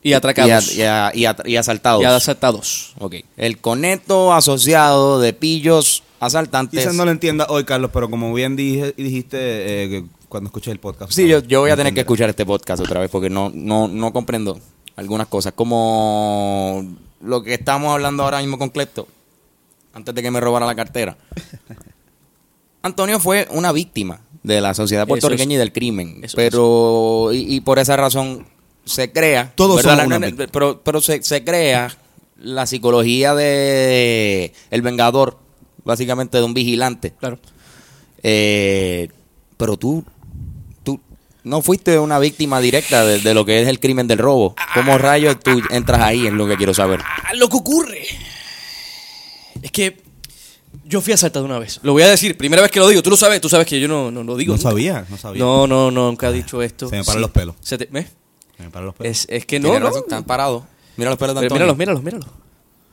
Y 0.04 0.10
y, 0.10 0.13
a- 0.13 0.17
atracados. 0.17 0.76
y 0.76 0.82
a- 0.84 1.12
y 1.15 1.26
a- 1.26 1.36
y 1.45 1.56
asaltados. 1.56 2.02
Y 2.04 2.06
asaltados. 2.06 2.93
Ok. 2.99 3.15
El 3.38 3.58
coneto 3.60 4.34
asociado 4.34 5.19
de 5.19 5.34
pillos 5.34 6.04
asaltantes. 6.19 6.80
Quizás 6.80 6.93
no 6.93 7.06
lo 7.06 7.12
entienda 7.12 7.47
hoy, 7.49 7.63
Carlos, 7.63 7.89
pero 7.93 8.10
como 8.10 8.32
bien 8.34 8.56
dije, 8.56 8.93
dijiste 8.97 9.38
eh, 9.86 9.89
que 9.89 10.04
cuando 10.30 10.47
escuché 10.49 10.71
el 10.71 10.80
podcast. 10.80 11.12
Sí, 11.12 11.28
yo, 11.28 11.39
yo 11.39 11.62
voy 11.62 11.71
a 11.71 11.76
tener 11.78 11.93
que 11.93 12.02
escuchar 12.02 12.30
este 12.30 12.45
podcast 12.45 12.82
otra 12.84 12.99
vez 12.99 13.10
porque 13.10 13.30
no, 13.30 13.52
no, 13.54 13.88
no 13.88 14.12
comprendo 14.13 14.60
algunas 14.95 15.27
cosas. 15.27 15.53
Como 15.53 16.86
lo 17.21 17.43
que 17.43 17.53
estamos 17.53 17.93
hablando 17.93 18.23
ahora 18.23 18.39
mismo 18.39 18.58
con 18.58 18.69
Clepto, 18.69 19.08
antes 19.93 20.13
de 20.13 20.21
que 20.21 20.32
me 20.32 20.39
robara 20.39 20.65
la 20.65 20.75
cartera. 20.75 21.17
Antonio 22.82 23.19
fue 23.19 23.47
una 23.51 23.71
víctima 23.71 24.19
de 24.43 24.60
la 24.60 24.73
sociedad 24.73 25.08
puertorriqueña 25.08 25.53
es. 25.53 25.56
y 25.56 25.60
del 25.60 25.71
crimen. 25.71 26.19
Eso 26.23 26.36
pero, 26.36 27.29
y, 27.32 27.56
y 27.56 27.62
por 27.62 27.79
esa 27.79 27.95
razón 27.95 28.45
se 28.84 29.12
crea. 29.12 29.53
Todos 29.56 29.82
pero 30.51 30.82
pero 30.84 31.01
se, 31.01 31.23
se 31.23 31.43
crea 31.43 31.95
la 32.38 32.65
psicología 32.65 33.34
de 33.36 34.53
el 34.69 34.82
vengador, 34.82 35.38
básicamente 35.86 36.38
de 36.38 36.43
un 36.43 36.53
vigilante. 36.53 37.13
Claro. 37.17 37.39
Eh, 38.21 39.10
pero 39.58 39.77
tú 39.77 40.03
no 41.43 41.62
fuiste 41.62 41.99
una 41.99 42.19
víctima 42.19 42.60
directa 42.62 43.06
de, 43.06 43.19
de 43.19 43.34
lo 43.34 43.45
que 43.45 43.62
es 43.62 43.67
el 43.67 43.79
crimen 43.79 44.08
del 44.08 44.17
robo. 44.19 44.56
¿Cómo 44.73 44.97
rayos 44.97 45.38
tú 45.39 45.62
entras 45.71 46.01
ahí? 46.01 46.27
Es 46.27 46.34
lo 46.34 46.47
que 46.47 46.56
quiero 46.58 46.73
saber. 46.73 47.01
Ah, 47.03 47.34
lo 47.36 47.49
que 47.49 47.58
ocurre 47.58 48.06
es 49.62 49.71
que 49.71 50.01
yo 50.86 51.01
fui 51.01 51.13
asaltado 51.13 51.45
una 51.45 51.60
vez. 51.60 51.79
Lo 51.84 51.93
voy 51.93 52.03
a 52.03 52.10
decir, 52.10 52.38
primera 52.38 52.62
vez 52.62 52.71
que 52.71 52.79
lo 52.79 52.88
digo. 52.88 53.01
Tú 53.03 53.10
lo 53.10 53.17
sabes, 53.17 53.39
tú 53.41 53.49
sabes 53.49 53.67
que 53.67 53.79
yo 53.79 53.88
no, 53.88 54.12
no 54.12 54.23
lo 54.23 54.36
digo. 54.36 54.53
No 54.53 54.58
nunca. 54.58 54.69
sabía, 54.69 55.06
no 55.10 55.17
sabía. 55.17 55.39
No, 55.43 55.67
no, 55.67 55.91
no, 55.91 56.08
nunca 56.08 56.29
he 56.29 56.34
dicho 56.34 56.62
esto. 56.62 56.89
Se 56.89 56.95
me 56.97 57.03
paran 57.03 57.21
los 57.21 57.32
pelos. 57.32 57.56
Se 57.62 57.77
te- 57.77 57.88
¿ves? 57.91 58.08
Se 58.58 58.63
me 58.63 58.69
paran 58.69 58.88
los 58.88 58.95
pelos. 58.95 59.12
Es, 59.12 59.25
es 59.29 59.45
que 59.45 59.60
no, 59.60 59.65
Tienes 59.69 59.82
no. 59.82 59.88
razón, 59.88 60.03
están 60.03 60.23
parados. 60.23 60.63
Mira 60.97 61.10
los 61.10 61.19
pelos 61.19 61.36
de 61.36 61.41
Antonio. 61.41 61.60
míralos, 61.75 61.77
míralos, 61.77 62.03
míralos. 62.03 62.27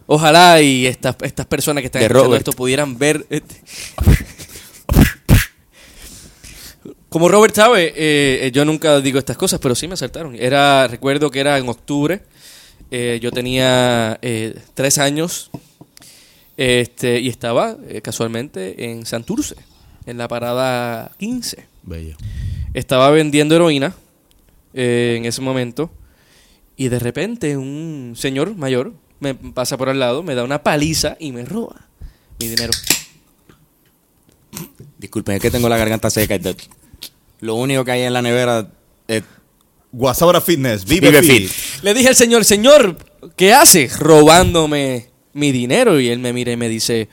Ojalá 0.07 0.61
y 0.61 0.87
estas, 0.87 1.17
estas 1.23 1.47
personas 1.47 1.83
que 1.83 1.87
están 1.87 2.03
escuchando 2.03 2.35
esto 2.37 2.53
pudieran 2.53 2.99
ver. 2.99 3.25
este- 3.31 3.63
Como 7.11 7.29
Robert 7.29 7.55
sabe, 7.55 7.89
eh, 7.89 8.47
eh, 8.47 8.51
yo 8.53 8.65
nunca 8.65 9.01
digo 9.01 9.19
estas 9.19 9.37
cosas, 9.37 9.59
pero 9.61 9.75
sí 9.75 9.87
me 9.89 9.95
asaltaron. 9.95 10.35
Era, 10.37 10.87
recuerdo 10.87 11.31
que 11.31 11.41
era 11.41 11.59
en 11.59 11.69
octubre. 11.69 12.23
eh, 12.91 13.19
yo 13.23 13.31
tenía 13.33 14.19
eh, 14.23 14.55
tres 14.75 14.97
años. 14.99 15.51
Este, 16.57 17.21
y 17.21 17.29
estaba 17.29 17.77
eh, 17.89 18.01
casualmente 18.03 18.91
en 18.91 19.07
Santurce, 19.07 19.57
en 20.05 20.19
la 20.19 20.29
parada 20.29 21.11
15 21.19 21.67
Bello. 21.85 22.17
estaba 22.75 23.11
vendiendo 23.11 23.55
heroína 23.55 23.95
eh, 24.75 25.15
en 25.17 25.25
ese 25.25 25.41
momento 25.41 25.91
y 26.77 26.89
de 26.89 26.99
repente 26.99 27.57
un 27.57 28.13
señor 28.15 28.55
mayor 28.57 28.93
me 29.21 29.35
pasa 29.35 29.79
por 29.79 29.89
al 29.89 29.99
lado, 29.99 30.23
me 30.23 30.35
da 30.35 30.45
una 30.45 30.63
paliza 30.63 31.17
y 31.19 31.33
me 31.33 31.47
roba 31.47 31.87
mi 32.39 32.49
dinero. 32.49 32.73
Disculpen, 34.99 35.37
es 35.37 35.41
que 35.41 35.51
tengo 35.51 35.69
la 35.71 35.79
garganta 35.79 36.11
seca. 36.11 36.35
y. 36.37 36.41
Lo 37.41 37.55
único 37.55 37.85
que 37.85 37.93
hay 37.93 38.03
en 38.03 38.13
la 38.13 38.23
nevera 38.23 38.71
es 39.09 39.23
Guasabra 39.93 40.41
Fitness, 40.41 40.85
vive, 40.85 41.11
Vive 41.11 41.23
fit. 41.23 41.49
Fit. 41.49 41.83
Le 41.83 41.95
dije 41.95 42.09
al 42.09 42.15
señor, 42.17 42.45
señor, 42.45 42.97
¿qué 43.37 43.53
hace? 43.53 43.89
Robándome 43.99 45.11
mi 45.33 45.51
dinero 45.53 45.99
y 45.99 46.09
él 46.09 46.19
me 46.19 46.33
mira 46.33 46.53
y 46.53 46.57
me 46.57 46.69
dice, 46.69 47.09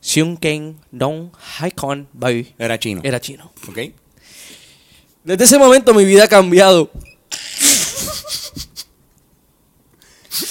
Xiong 0.00 0.36
Ken 0.36 0.76
Dong 0.90 1.30
Hai 1.58 1.72
Kon 1.72 2.08
Bai. 2.12 2.54
era 2.58 2.78
chino. 2.78 3.00
Era 3.02 3.20
chino. 3.20 3.52
¿Ok? 3.68 3.78
Desde 5.24 5.44
ese 5.44 5.58
momento 5.58 5.92
mi 5.94 6.04
vida 6.04 6.24
ha 6.24 6.28
cambiado. 6.28 6.90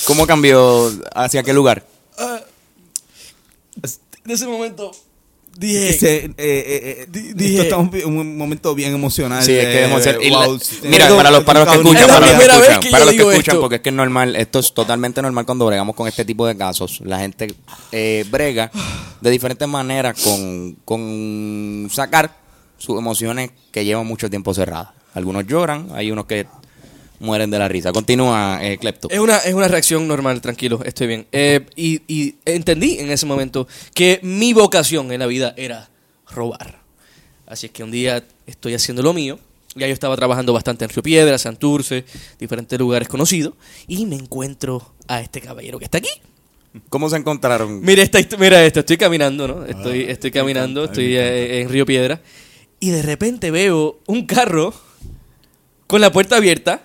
¿Cómo 0.06 0.28
cambió? 0.28 0.91
¿Hacia 1.13 1.43
qué 1.43 1.54
lugar? 1.54 1.86
Desde 3.82 4.34
ese 4.34 4.47
momento 4.47 4.91
dije... 5.57 5.89
Ese, 5.89 6.15
eh, 6.25 6.33
eh, 6.37 6.37
eh, 6.37 7.05
Di- 7.09 7.19
esto 7.29 7.37
dije- 7.37 7.61
está 7.61 7.77
un, 7.77 7.89
un 8.05 8.37
momento 8.37 8.75
bien 8.75 8.93
emocional. 8.93 9.43
Sí, 9.43 9.53
es 9.53 9.65
que 9.65 9.83
eh, 9.83 9.87
emocion- 9.89 10.17
y 10.21 10.29
wow, 10.29 10.59
Mira, 10.83 11.07
para 11.15 11.31
los, 11.31 11.43
para 11.43 11.59
los 11.61 11.69
que 11.69 11.75
escuchan, 11.77 12.07
para 12.07 12.19
los 12.19 12.29
que 12.29 12.45
escuchan, 12.45 12.79
que 12.81 12.89
para 12.89 13.05
los 13.05 13.13
que 13.13 13.21
escuchan, 13.31 13.59
porque 13.59 13.75
es 13.75 13.81
que 13.81 13.89
es 13.89 13.95
normal, 13.95 14.35
esto 14.35 14.59
es 14.59 14.73
totalmente 14.73 15.21
normal 15.21 15.45
cuando 15.45 15.65
bregamos 15.65 15.95
con 15.95 16.07
este 16.07 16.25
tipo 16.25 16.45
de 16.47 16.55
casos. 16.57 17.01
La 17.03 17.19
gente 17.19 17.53
eh, 17.91 18.25
brega 18.29 18.71
de 19.21 19.29
diferentes 19.31 19.67
maneras 19.67 20.19
con, 20.21 20.73
con 20.85 21.87
sacar 21.91 22.35
sus 22.77 22.97
emociones 22.99 23.51
que 23.71 23.85
llevan 23.85 24.05
mucho 24.05 24.29
tiempo 24.29 24.53
cerradas. 24.53 24.89
Algunos 25.13 25.47
lloran, 25.47 25.87
hay 25.93 26.11
unos 26.11 26.25
que 26.25 26.45
mueren 27.19 27.49
de 27.49 27.60
la 27.60 27.67
risa. 27.67 27.91
Continúa, 27.91 28.60
eh, 28.62 28.78
Clepto. 28.78 29.10
Es 29.10 29.19
una, 29.19 29.38
es 29.38 29.54
una 29.54 29.67
reacción 29.67 30.08
normal, 30.08 30.41
tranquilo, 30.41 30.82
estoy 30.84 31.08
bien. 31.08 31.28
Eh, 31.32 31.65
y, 31.75 32.01
y 32.08 32.36
entendí 32.45 32.99
en 32.99 33.12
ese 33.12 33.25
momento 33.25 33.67
que 33.93 34.19
mi 34.23 34.54
vocación 34.54 35.12
en 35.12 35.19
la 35.19 35.28
vida 35.28 35.54
era 35.58 35.89
robar. 36.30 36.82
Así 37.47 37.67
es 37.67 37.71
que 37.71 37.84
un 37.84 37.91
día 37.91 38.23
estoy 38.47 38.73
haciendo 38.73 39.04
lo 39.04 39.13
mío. 39.13 39.39
Ya 39.75 39.88
yo 39.88 39.93
estaba 39.93 40.15
trabajando 40.15 40.54
bastante 40.54 40.86
en 40.86 40.89
Río 40.89 41.04
Piedra, 41.04 41.38
Santurce, 41.38 42.06
diferentes 42.39 42.80
lugares 42.80 43.08
conocidos. 43.10 43.56
Y 43.88 44.06
me 44.06 44.15
encuentro 44.15 44.93
a 45.08 45.21
este 45.21 45.41
caballero 45.41 45.78
que 45.80 45.86
está 45.86 45.97
aquí. 45.97 46.10
¿Cómo 46.89 47.10
se 47.10 47.17
encontraron? 47.17 47.82
Mira, 47.82 48.01
esta, 48.01 48.19
mira 48.38 48.63
esto, 48.65 48.82
estoy 48.82 48.97
caminando, 48.97 49.47
¿no? 49.47 49.65
Estoy, 49.65 50.04
estoy 50.04 50.32
caminando, 50.32 50.86
estoy 50.86 51.15
eh, 51.15 51.62
en 51.62 51.69
Río 51.69 51.86
Piedra. 51.86 52.21
Y 52.80 52.89
de 52.89 53.01
repente 53.01 53.51
veo 53.51 53.99
un 54.08 54.25
carro 54.25 54.73
con 55.88 56.01
la 56.01 56.12
puerta 56.12 56.38
abierta. 56.38 56.84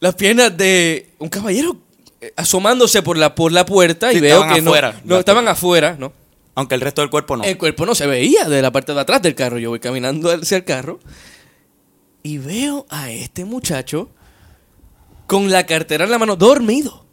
Las 0.00 0.14
piernas 0.14 0.56
de 0.56 1.10
un 1.18 1.28
caballero 1.28 1.76
eh, 2.20 2.32
asomándose 2.36 3.02
por 3.02 3.16
la, 3.16 3.34
por 3.34 3.52
la 3.52 3.64
puerta 3.66 4.12
y 4.12 4.20
veo 4.20 4.42
que 4.42 4.60
no, 4.60 4.70
afuera. 4.70 5.00
no 5.04 5.18
estaban 5.18 5.48
afuera, 5.48 5.96
¿no? 5.98 6.12
Aunque 6.54 6.74
el 6.74 6.80
resto 6.80 7.00
del 7.02 7.10
cuerpo 7.10 7.36
no. 7.36 7.44
El 7.44 7.58
cuerpo 7.58 7.84
no 7.86 7.94
se 7.94 8.06
veía 8.06 8.48
de 8.48 8.62
la 8.62 8.72
parte 8.72 8.94
de 8.94 9.00
atrás 9.00 9.20
del 9.22 9.34
carro. 9.34 9.58
Yo 9.58 9.70
voy 9.70 9.80
caminando 9.80 10.30
hacia 10.30 10.56
el 10.58 10.64
carro 10.64 10.98
y 12.22 12.38
veo 12.38 12.86
a 12.88 13.10
este 13.10 13.44
muchacho 13.44 14.08
con 15.26 15.50
la 15.50 15.66
cartera 15.66 16.04
en 16.04 16.10
la 16.10 16.18
mano, 16.18 16.36
dormido. 16.36 17.04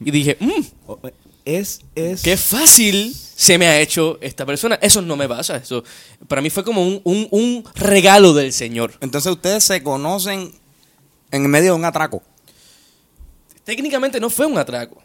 Y 0.00 0.10
dije, 0.12 0.36
mmm, 0.38 0.94
Es, 1.44 1.80
es. 1.96 2.22
qué 2.22 2.36
fácil 2.36 3.12
se 3.16 3.58
me 3.58 3.66
ha 3.66 3.80
hecho 3.80 4.18
esta 4.20 4.46
persona. 4.46 4.76
Eso 4.80 5.02
no 5.02 5.16
me 5.16 5.28
pasa. 5.28 5.56
Eso 5.56 5.82
para 6.28 6.40
mí 6.40 6.50
fue 6.50 6.62
como 6.62 6.82
un, 6.86 7.00
un- 7.04 7.26
un 7.32 7.64
regalo 7.74 8.32
del 8.32 8.52
Señor. 8.52 8.92
Entonces 9.00 9.32
ustedes 9.32 9.64
se 9.64 9.82
conocen 9.82 10.52
en 11.32 11.50
medio 11.50 11.72
de 11.72 11.78
un 11.78 11.84
atraco. 11.84 12.22
Técnicamente 13.64 14.20
no 14.20 14.30
fue 14.30 14.46
un 14.46 14.58
atraco. 14.58 15.02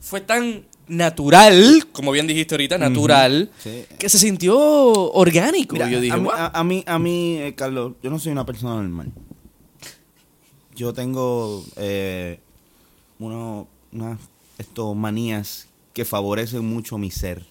Fue 0.00 0.20
tan 0.20 0.64
natural, 0.86 1.86
como 1.92 2.12
bien 2.12 2.26
dijiste 2.26 2.54
ahorita, 2.54 2.76
natural, 2.78 3.50
Sí. 3.58 3.84
que 3.98 4.08
se 4.08 4.18
sintió 4.18 4.56
orgánico. 4.58 5.72
Mira, 5.74 5.88
yo 5.90 6.00
dije, 6.00 6.14
a, 6.16 6.46
a- 6.46 6.60
a 6.60 6.64
mí, 6.64 6.84
a 6.86 6.98
mí, 6.98 7.38
eh, 7.38 7.54
Carlos, 7.54 7.94
yo 8.02 8.10
no 8.10 8.18
soy 8.18 8.32
una 8.32 8.44
persona 8.46 8.74
normal. 8.76 9.10
Yo 10.74 10.92
tengo 10.92 11.64
eh, 11.76 12.40
uno, 13.18 13.68
unas 13.92 14.18
esto, 14.58 14.94
manías 14.94 15.68
que 15.92 16.04
favorecen 16.04 16.64
mucho 16.64 16.98
mi 16.98 17.10
ser. 17.10 17.44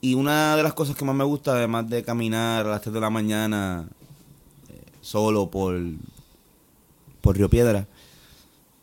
Y 0.00 0.14
una 0.14 0.54
de 0.56 0.62
las 0.62 0.74
cosas 0.74 0.96
que 0.96 1.04
más 1.06 1.14
me 1.16 1.24
gusta, 1.24 1.52
además 1.52 1.88
de 1.88 2.02
caminar 2.02 2.66
a 2.66 2.70
las 2.70 2.82
3 2.82 2.92
de 2.92 3.00
la 3.00 3.08
mañana 3.10 3.88
eh, 4.68 4.82
solo 5.00 5.50
por, 5.50 5.80
por 7.24 7.36
Río 7.36 7.48
Piedra, 7.48 7.88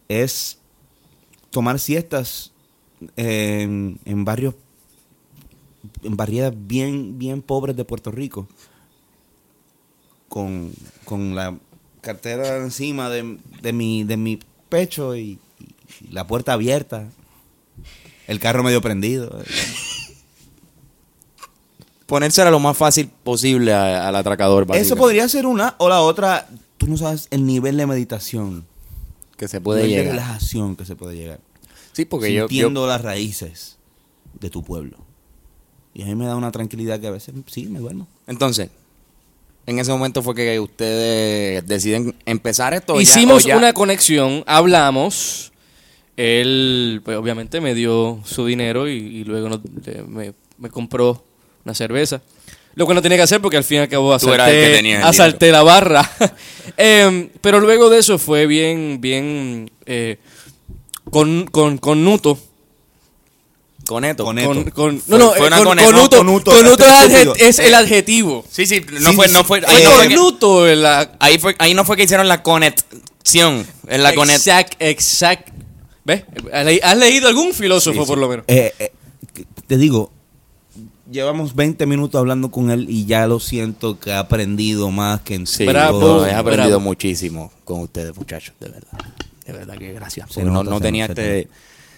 es 0.09 0.57
tomar 1.51 1.79
siestas 1.79 2.51
en, 3.15 3.99
en 4.03 4.25
barrios 4.25 4.55
en 6.03 6.17
barriadas 6.17 6.53
bien, 6.55 7.19
bien 7.19 7.41
pobres 7.41 7.75
de 7.75 7.85
Puerto 7.85 8.11
Rico. 8.11 8.47
Con, 10.27 10.71
con 11.05 11.35
la 11.35 11.57
cartera 12.01 12.57
encima 12.57 13.09
de, 13.09 13.37
de 13.61 13.73
mi, 13.73 14.03
de 14.03 14.17
mi 14.17 14.39
pecho 14.69 15.15
y, 15.15 15.39
y 16.01 16.07
la 16.09 16.25
puerta 16.25 16.53
abierta. 16.53 17.09
El 18.27 18.39
carro 18.39 18.63
medio 18.63 18.81
prendido. 18.81 19.39
Ponérsela 22.05 22.49
lo 22.49 22.59
más 22.59 22.77
fácil 22.77 23.09
posible 23.23 23.73
al 23.73 24.15
atracador. 24.15 24.67
Eso 24.73 24.95
podría 24.95 25.27
ser 25.27 25.45
una. 25.45 25.75
O 25.79 25.89
la 25.89 26.01
otra, 26.01 26.47
tú 26.81 26.87
no 26.87 26.97
sabes 26.97 27.27
el 27.29 27.45
nivel 27.45 27.77
de 27.77 27.85
meditación. 27.85 28.65
Que 29.37 29.47
se 29.47 29.57
el 29.57 29.63
puede 29.63 29.83
nivel 29.83 29.97
de 29.97 30.03
llegar. 30.03 30.15
relajación 30.15 30.75
que 30.75 30.83
se 30.85 30.95
puede 30.95 31.15
llegar. 31.15 31.39
Sí, 31.93 32.05
porque 32.05 32.33
yo, 32.33 32.41
yo, 32.43 32.47
sintiendo 32.47 32.87
las 32.87 33.01
raíces 33.01 33.77
de 34.39 34.49
tu 34.49 34.63
pueblo. 34.63 34.97
Y 35.93 36.01
a 36.01 36.05
mí 36.05 36.15
me 36.15 36.25
da 36.25 36.35
una 36.35 36.51
tranquilidad 36.51 36.99
que 36.99 37.05
a 37.05 37.11
veces 37.11 37.35
sí, 37.45 37.65
me 37.67 37.77
duermo. 37.79 38.07
Entonces, 38.25 38.69
en 39.67 39.77
ese 39.77 39.91
momento 39.91 40.23
fue 40.23 40.33
que 40.33 40.59
ustedes 40.59 41.67
deciden 41.67 42.15
empezar 42.25 42.73
esto. 42.73 42.95
ya- 42.95 43.01
Hicimos 43.01 43.45
o 43.45 43.47
ya- 43.49 43.57
una 43.57 43.73
conexión, 43.73 44.43
hablamos. 44.47 45.51
Él, 46.17 47.01
pues 47.05 47.15
obviamente, 47.17 47.61
me 47.61 47.73
dio 47.75 48.19
su 48.25 48.45
dinero 48.47 48.87
y, 48.89 48.93
y 48.93 49.23
luego 49.23 49.49
nos- 49.49 49.61
le- 49.85 50.01
me, 50.03 50.33
me 50.57 50.69
compró 50.69 51.23
una 51.63 51.73
cerveza. 51.75 52.21
Lo 52.75 52.85
cual 52.85 52.95
no 52.95 53.01
tenía 53.01 53.17
que 53.17 53.23
hacer 53.23 53.41
porque 53.41 53.57
al 53.57 53.63
fin 53.63 53.77
y 53.77 53.81
al 53.81 53.89
cabo 53.89 54.13
asalté, 54.13 55.51
la 55.51 55.63
barra. 55.63 56.09
Em, 56.77 57.29
pero 57.41 57.59
luego 57.59 57.89
de 57.89 57.99
eso 57.99 58.17
fue 58.17 58.45
bien, 58.47 59.01
bien 59.01 59.71
eh, 59.85 60.17
con, 61.09 61.45
con, 61.47 61.77
con 61.77 62.03
Nuto. 62.03 62.37
Con 63.85 64.05
esto. 64.05 64.23
Con 64.23 64.37
Con, 64.71 65.01
no, 65.07 65.17
no, 65.17 65.31
fue 65.31 65.47
eh, 65.47 65.51
con, 65.51 65.63
con 65.63 65.95
Nuto, 65.95 66.17
Conuto, 66.17 66.51
Conuto 66.51 66.85
este 66.85 67.47
es, 67.49 67.59
el 67.59 67.73
adjetivo. 67.73 68.45
Sí, 68.49 68.65
sí, 68.65 68.85
no 68.99 69.09
Sí, 69.09 69.15
fue, 69.15 69.27
no 69.27 69.43
fue, 69.43 69.61
ahí, 69.67 69.83
no 69.83 69.91
fue 69.91 70.07
que, 70.07 70.15
Conuto 70.15 70.65
la... 70.75 71.11
ahí 71.19 71.37
fue, 71.39 71.55
ahí 71.59 71.73
no 71.73 71.83
fue 71.83 71.97
que 71.97 72.03
hicieron 72.03 72.27
la 72.27 72.41
conexión, 72.43 73.67
en 73.87 74.03
la 74.03 74.13
conet. 74.13 74.37
Exact, 74.37 74.75
exact. 74.79 75.49
¿Ves? 76.05 76.23
¿Has 76.53 76.65
le- 76.65 76.79
¿Has 76.81 76.97
leído 76.97 77.27
algún 77.27 77.53
filósofo, 77.53 77.95
Sí, 77.99 78.03
sí. 78.03 78.07
por 78.07 78.17
lo 78.17 78.29
menos? 78.29 78.45
Eh, 78.47 78.73
eh, 78.79 78.91
te 79.67 79.77
digo, 79.77 80.11
llevamos 81.11 81.55
20 81.55 81.85
minutos 81.85 82.17
hablando 82.19 82.49
con 82.51 82.71
él 82.71 82.85
y 82.89 83.05
ya 83.05 83.27
lo 83.27 83.39
siento 83.39 83.99
que 83.99 84.11
ha 84.13 84.19
aprendido 84.19 84.89
más 84.91 85.21
que 85.21 85.35
en 85.35 85.45
Sí, 85.47 85.65
Bravo, 85.65 85.99
no, 85.99 86.25
he 86.25 86.33
aprendido 86.33 86.67
bravo. 86.69 86.81
muchísimo 86.81 87.51
con 87.65 87.81
ustedes, 87.81 88.15
muchachos, 88.15 88.55
de 88.59 88.69
verdad. 88.69 88.99
De 89.45 89.53
verdad 89.53 89.77
que 89.77 89.91
gracias. 89.93 90.31
Se 90.31 90.43
no, 90.43 90.63
no 90.63 90.77
se 90.77 90.81
tenía 90.83 91.05
se 91.07 91.11
este, 91.11 91.47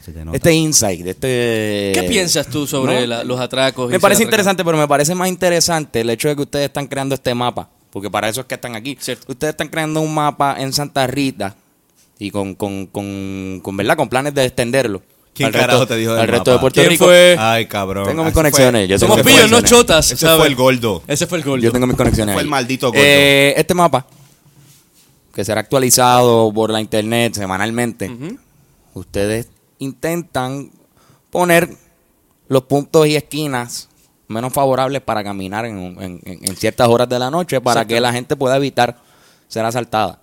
te- 0.06 0.36
este 0.36 0.54
insight, 0.54 1.06
este... 1.06 1.92
¿Qué 1.94 2.06
piensas 2.10 2.48
tú 2.48 2.68
sobre 2.68 3.02
¿no? 3.02 3.08
la- 3.08 3.24
los 3.24 3.40
atracos? 3.40 3.90
Me 3.90 4.00
parece 4.00 4.24
interesante, 4.24 4.64
pero 4.66 4.78
me 4.78 4.88
parece 4.88 5.16
más 5.16 5.30
interesante 5.30 6.02
el 6.02 6.10
hecho 6.10 6.28
de 6.28 6.36
que 6.36 6.42
ustedes 6.42 6.66
están 6.66 6.88
creando 6.88 7.16
este 7.16 7.34
mapa, 7.34 7.70
porque 7.92 8.10
para 8.10 8.28
eso 8.30 8.42
es 8.42 8.48
que 8.48 8.56
están 8.56 8.76
aquí. 8.76 8.98
Cierto. 9.00 9.32
Ustedes 9.32 9.52
están 9.54 9.70
creando 9.70 10.02
un 10.02 10.14
mapa 10.14 10.56
en 10.60 10.74
Santa 10.74 11.08
Rita 11.08 11.56
y 12.20 12.32
con, 12.32 12.56
con, 12.56 12.88
con, 12.88 13.60
con, 13.64 13.78
¿verdad? 13.78 13.96
con 13.96 14.10
planes 14.10 14.34
de 14.34 14.46
extenderlo. 14.46 15.02
¿Quién 15.34 15.48
al 15.48 15.54
carajo 15.54 15.80
resto, 15.80 15.88
te 15.94 16.00
dijo 16.00 16.12
del 16.14 16.22
al 16.22 16.28
resto 16.28 16.52
de? 16.52 16.60
Puerto 16.60 16.80
¿Quién 16.80 16.90
Rico. 16.92 17.06
fue? 17.06 17.36
Ay, 17.40 17.66
cabrón. 17.66 18.06
Tengo 18.08 18.24
mis 18.24 18.34
conexiones, 18.34 18.88
yo 18.88 19.00
Somos 19.00 19.22
pillos, 19.22 19.50
no 19.50 19.62
chotas. 19.62 20.06
Ese 20.12 20.18
¿sabes? 20.26 20.38
fue 20.38 20.48
el 20.48 20.56
gordo. 20.56 21.02
Ese 21.08 21.26
fue 21.26 21.40
el 21.40 21.44
gol. 21.44 21.60
Yo 21.62 21.72
tengo 21.72 21.88
mis 21.88 21.98
conexiones 21.98 22.34
Fue 22.34 22.44
el 22.44 22.48
maldito 22.50 22.88
gordo. 22.90 23.02
Eh, 23.04 23.54
este 23.58 23.74
mapa, 23.74 24.06
que 25.34 25.44
será 25.44 25.62
actualizado 25.62 26.54
por 26.54 26.70
la 26.70 26.80
internet 26.80 27.34
semanalmente, 27.34 28.12
ustedes 28.94 29.48
intentan 29.80 30.70
poner 31.32 31.70
los 32.48 32.64
puntos 32.64 33.08
y 33.08 33.16
esquinas 33.16 33.90
menos 34.28 34.54
favorables 34.54 35.02
para 35.02 35.24
caminar 35.24 35.66
en, 35.66 35.78
un- 35.78 36.02
en- 36.02 36.20
en- 36.26 36.40
en 36.48 36.56
ciertas 36.56 36.88
horas 36.88 37.10
de 37.10 37.18
la 37.20 37.32
noche 37.32 37.60
para 37.60 37.82
Exacto. 37.82 37.96
que 37.96 38.02
la 38.02 38.14
gente 38.14 38.36
pueda 38.36 38.56
evitar 38.58 38.98
ser 39.48 39.66
asaltada. 39.66 40.20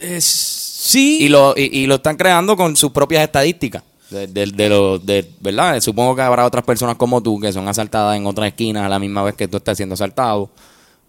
Es- 0.00 0.24
sí. 0.24 1.18
Y 1.20 1.28
lo, 1.28 1.54
y, 1.56 1.64
y 1.80 1.86
lo 1.86 1.96
están 1.96 2.16
creando 2.16 2.56
con 2.56 2.74
sus 2.76 2.90
propias 2.92 3.22
estadísticas. 3.22 3.82
De, 4.12 4.26
de, 4.28 4.46
de 4.46 4.68
lo- 4.68 4.98
de- 4.98 5.28
¿Verdad? 5.40 5.80
Supongo 5.80 6.14
que 6.14 6.22
habrá 6.22 6.44
otras 6.46 6.64
personas 6.64 6.96
como 6.96 7.22
tú 7.22 7.40
que 7.40 7.52
son 7.52 7.66
asaltadas 7.68 8.16
en 8.16 8.26
otras 8.26 8.48
esquinas 8.48 8.84
a 8.84 8.88
la 8.88 8.98
misma 8.98 9.22
vez 9.22 9.34
que 9.34 9.48
tú 9.48 9.56
estás 9.56 9.76
siendo 9.76 9.94
asaltado. 9.94 10.50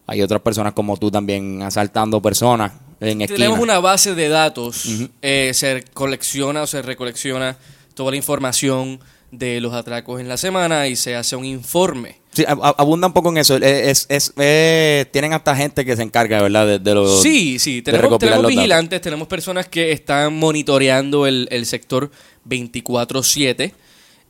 Hay 0.08 0.22
otras 0.22 0.42
personas 0.42 0.74
como 0.74 0.98
tú 0.98 1.10
también 1.12 1.62
asaltando 1.62 2.22
personas 2.22 2.72
en 3.00 3.22
esquinas. 3.22 3.38
Tenemos 3.40 3.60
una 3.60 3.80
base 3.80 4.16
de 4.16 4.28
datos. 4.30 4.86
eh, 5.22 5.52
se 5.54 5.84
colecciona 5.94 6.64
o 6.64 6.68
se 6.68 6.82
recolecciona 6.82 7.56
toda 7.94 8.12
la 8.12 8.18
información 8.18 9.00
de 9.36 9.60
los 9.60 9.74
atracos 9.74 10.22
en 10.22 10.28
la 10.28 10.38
semana 10.38 10.88
y 10.88 10.96
se 10.96 11.16
hace 11.16 11.36
un 11.36 11.44
informe. 11.44 12.18
Sí, 12.34 12.44
ab- 12.44 12.60
ab- 12.62 12.76
abunda 12.78 13.08
un 13.08 13.14
poco 13.14 13.30
en 13.30 13.38
eso. 13.38 13.58
Eh, 13.58 13.90
Es, 13.90 14.06
es- 14.10 14.32
eh, 14.38 15.06
tienen 15.12 15.34
hasta 15.34 15.56
gente 15.56 15.84
que 15.84 15.96
se 15.96 16.04
encarga, 16.04 16.40
¿verdad? 16.42 16.68
De, 16.68 16.80
de 16.80 16.94
los, 16.94 17.22
Sí, 17.24 17.58
sí, 17.58 17.82
tenemos, 17.82 18.20
tenemos 18.20 18.44
datos. 18.44 18.56
vigilantes, 18.56 19.02
tenemos 19.02 19.28
personas 19.28 19.68
que 19.68 19.92
están 19.92 20.38
monitoreando 20.38 21.26
el, 21.26 21.48
el 21.50 21.66
sector 21.66 22.12
24-7 22.48 23.72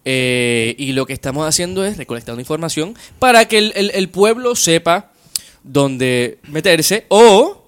eh, 0.05 0.75
y 0.77 0.91
lo 0.93 1.05
que 1.05 1.13
estamos 1.13 1.47
haciendo 1.47 1.85
es 1.85 1.97
recolectando 1.97 2.39
información 2.41 2.95
para 3.19 3.45
que 3.47 3.57
el, 3.57 3.73
el- 3.75 3.91
el 3.93 4.09
pueblo 4.09 4.55
sepa 4.55 5.11
dónde 5.63 6.39
meterse 6.49 7.05
o 7.09 7.62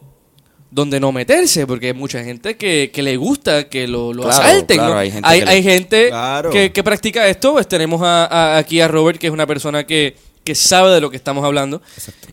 dónde 0.76 1.00
no 1.00 1.12
meterse, 1.14 1.66
porque 1.66 1.88
hay 1.88 1.94
mucha 1.94 2.22
gente 2.24 2.58
que, 2.58 2.92
que 2.94 3.02
le 3.02 3.16
gusta 3.16 3.70
que 3.70 3.88
lo, 3.88 4.12
lo 4.14 4.24
Claro, 4.24 4.44
asalten. 4.44 4.78
claro, 4.78 4.94
¿no? 4.96 5.00
hay 5.00 5.10
gente 5.12 5.28
hay, 5.30 5.42
que 5.42 5.50
hay 5.50 5.64
gente 5.64 6.08
Claro. 6.10 6.50
que, 6.52 6.72
que 6.74 6.84
practica 6.84 7.28
esto, 7.30 7.54
pues 7.54 7.68
tenemos 7.68 8.02
a- 8.02 8.26
a- 8.26 8.58
aquí 8.58 8.82
a 8.82 8.88
Robert, 8.90 9.18
que 9.18 9.28
es 9.28 9.34
una 9.34 9.48
persona 9.48 9.86
que, 9.88 10.18
que 10.44 10.54
sabe 10.54 10.92
de 10.94 11.00
lo 11.00 11.10
que 11.10 11.16
estamos 11.16 11.46
hablando. 11.46 11.82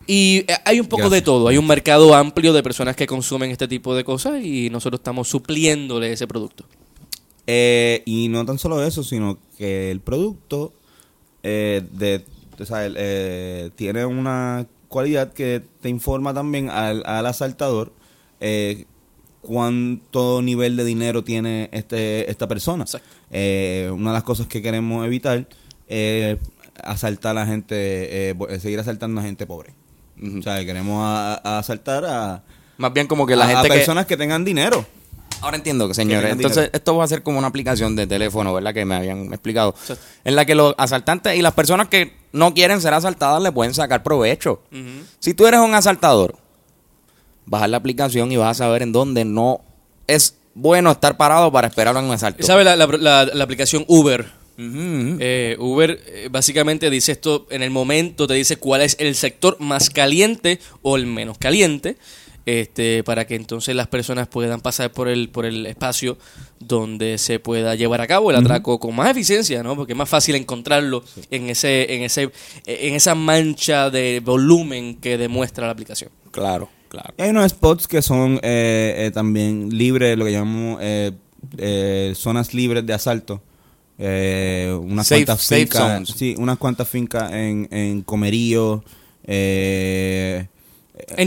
Y 0.08 0.38
eh, 0.48 0.56
hay 0.64 0.80
un 0.80 0.86
poco 0.88 1.08
de 1.08 1.22
todo, 1.22 1.46
hay 1.46 1.56
un 1.56 1.66
mercado 1.68 2.14
amplio 2.16 2.52
de 2.52 2.62
personas 2.64 2.96
que 2.96 3.06
consumen 3.06 3.50
este 3.52 3.68
tipo 3.68 3.94
de 3.94 4.02
cosas 4.02 4.42
y 4.44 4.68
nosotros 4.70 4.98
estamos 4.98 5.28
supliéndole 5.28 6.12
ese 6.12 6.26
producto. 6.26 6.64
Eh, 7.46 8.02
y 8.06 8.26
no 8.28 8.44
tan 8.44 8.58
solo 8.58 8.84
eso, 8.84 9.04
sino 9.04 9.38
que 9.56 9.90
el 9.92 10.00
producto 10.00 10.72
eh, 11.44 11.82
de 11.92 12.24
eh, 12.96 13.70
tiene 13.76 14.04
una 14.04 14.66
cualidad 14.88 15.32
que 15.32 15.62
te 15.80 15.88
informa 15.88 16.34
también 16.34 16.70
al, 16.70 17.02
al 17.06 17.26
asaltador 17.26 17.92
eh, 18.42 18.84
cuánto 19.40 20.40
nivel 20.42 20.76
de 20.76 20.84
dinero 20.84 21.22
tiene 21.24 21.68
este 21.72 22.30
esta 22.30 22.46
persona. 22.48 22.84
Eh, 23.30 23.90
una 23.92 24.10
de 24.10 24.14
las 24.14 24.22
cosas 24.22 24.46
que 24.46 24.62
queremos 24.62 25.04
evitar 25.06 25.46
es 25.88 26.38
asaltar 26.82 27.32
a 27.36 27.40
la 27.40 27.46
gente, 27.46 28.30
eh, 28.30 28.34
seguir 28.60 28.80
asaltando 28.80 29.20
a 29.20 29.24
gente 29.24 29.46
pobre. 29.46 29.74
O 30.38 30.42
sea, 30.42 30.64
queremos 30.64 31.02
a- 31.04 31.40
a 31.42 31.58
asaltar 31.58 32.04
a, 32.04 32.42
Más 32.78 32.92
bien 32.92 33.06
como 33.06 33.26
que 33.26 33.36
la 33.36 33.44
a- 33.44 33.48
a 33.48 33.50
gente 33.56 33.68
que... 33.68 33.74
personas 33.74 34.06
que 34.06 34.16
tengan 34.16 34.44
dinero. 34.44 34.84
Ahora 35.40 35.56
entiendo 35.56 35.88
que, 35.88 35.94
señores. 35.94 36.30
Entonces, 36.32 36.56
dinero. 36.64 36.70
esto 36.76 36.96
va 36.96 37.04
a 37.04 37.08
ser 37.08 37.24
como 37.24 37.38
una 37.38 37.48
aplicación 37.48 37.96
de 37.96 38.06
teléfono, 38.06 38.54
¿verdad? 38.54 38.72
Que 38.72 38.84
me 38.84 38.94
habían 38.94 39.26
explicado. 39.32 39.74
En 40.24 40.36
la 40.36 40.44
que 40.44 40.54
los 40.54 40.72
asaltantes 40.78 41.36
y 41.36 41.42
las 41.42 41.52
personas 41.52 41.88
que 41.88 42.12
no 42.32 42.54
quieren 42.54 42.80
ser 42.80 42.94
asaltadas 42.94 43.42
le 43.42 43.50
pueden 43.50 43.74
sacar 43.74 44.04
provecho. 44.04 44.62
Si 45.18 45.34
tú 45.34 45.46
eres 45.48 45.58
un 45.60 45.74
asaltador, 45.74 46.36
bajar 47.46 47.70
la 47.70 47.76
aplicación 47.78 48.30
y 48.32 48.36
vas 48.36 48.50
a 48.60 48.64
saber 48.64 48.82
en 48.82 48.92
dónde 48.92 49.24
no 49.24 49.60
es 50.06 50.36
bueno 50.54 50.90
estar 50.90 51.16
parado 51.16 51.50
para 51.52 51.68
esperar 51.68 51.96
a 51.96 52.00
un 52.00 52.10
asalto. 52.10 52.42
¿Sabe 52.44 52.64
la, 52.64 52.76
la- 52.76 52.86
la- 52.86 53.24
la 53.26 53.44
aplicación 53.44 53.84
Uber? 53.88 54.26
Eh, 54.58 55.56
Uber 55.58 55.98
eh, 56.06 56.28
básicamente 56.30 56.88
dice 56.90 57.12
esto 57.12 57.46
en 57.50 57.62
el 57.62 57.70
momento, 57.70 58.26
te 58.26 58.34
dice 58.34 58.56
cuál 58.56 58.82
es 58.82 58.96
el 59.00 59.14
sector 59.14 59.56
más 59.60 59.90
caliente 59.90 60.60
o 60.82 60.96
el 60.96 61.06
menos 61.06 61.38
caliente, 61.38 61.96
este, 62.44 63.02
para 63.02 63.26
que 63.26 63.34
entonces 63.34 63.74
las 63.74 63.86
personas 63.88 64.28
puedan 64.28 64.60
pasar 64.60 64.92
por 64.92 65.08
el, 65.08 65.30
por 65.30 65.46
el 65.46 65.64
espacio 65.66 66.18
donde 66.60 67.18
se 67.18 67.38
pueda 67.38 67.74
llevar 67.76 68.00
a 68.00 68.06
cabo 68.06 68.30
el 68.30 68.36
atraco 68.36 68.78
con 68.78 68.94
más 68.94 69.10
eficiencia, 69.10 69.62
¿no? 69.62 69.74
Porque 69.74 69.92
es 69.94 69.96
más 69.98 70.08
fácil 70.08 70.34
encontrarlo 70.34 71.02
en 71.30 71.48
ese, 71.50 71.94
en 71.94 72.02
ese, 72.02 72.30
en 72.66 72.94
esa 72.94 73.14
mancha 73.14 73.90
de 73.90 74.20
volumen 74.24 74.96
que 74.96 75.18
demuestra 75.18 75.66
la 75.66 75.72
aplicación. 75.72 76.10
Claro, 76.30 76.68
claro. 76.92 77.14
Hay 77.18 77.30
unos 77.30 77.50
spots 77.50 77.88
que 77.88 78.02
son 78.02 78.38
eh, 78.42 79.06
eh, 79.06 79.10
también 79.12 79.70
libres, 79.76 80.16
lo 80.18 80.24
que 80.26 80.32
llamamos 80.32 80.78
eh, 80.82 81.12
eh, 81.56 82.12
zonas 82.14 82.52
libres 82.54 82.84
de 82.86 82.92
asalto. 82.92 83.40
Eh, 83.98 84.76
unas 84.82 85.06
Safe- 85.06 85.24
cuantas 85.24 85.42
safe 85.42 85.60
fincas, 85.62 86.08
sí, 86.16 86.34
unas 86.38 86.58
cuantas 86.58 86.88
fincas 86.88 87.32
en, 87.32 87.68
en 87.70 88.02
Comerío, 88.02 88.82
En 89.24 90.48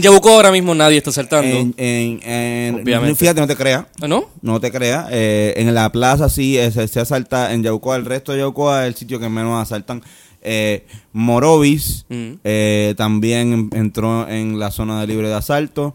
Yabucoa 0.02 0.32
ahora 0.34 0.50
mismo 0.52 0.74
nadie 0.74 0.98
está 0.98 1.12
saltando. 1.12 1.56
en, 1.56 1.74
en, 1.76 2.20
en- 2.22 2.74
Obviamente. 2.82 3.14
fíjate, 3.16 3.40
no 3.40 3.46
te 3.46 3.56
creas, 3.56 3.84
¿Ah, 4.00 4.08
¿No? 4.08 4.28
no 4.42 4.60
te 4.60 4.70
creas, 4.70 5.08
eh, 5.10 5.54
en 5.56 5.74
la 5.74 5.90
plaza 5.90 6.28
sí 6.28 6.56
se, 6.72 6.88
se 6.88 7.00
asalta, 7.00 7.52
en 7.52 7.62
Yaucoa, 7.62 7.96
el 7.96 8.04
resto 8.04 8.32
de 8.32 8.38
Yaucoa 8.38 8.82
es 8.84 8.88
el 8.88 8.94
sitio 8.94 9.18
que 9.20 9.28
menos 9.28 9.60
asaltan. 9.60 10.02
Eh, 10.42 10.86
Morovis 11.12 12.04
Mm. 12.08 12.32
eh, 12.44 12.94
también 12.96 13.70
entró 13.72 14.28
en 14.28 14.58
la 14.58 14.70
zona 14.70 15.00
de 15.00 15.06
libre 15.06 15.28
de 15.28 15.34
asalto. 15.34 15.94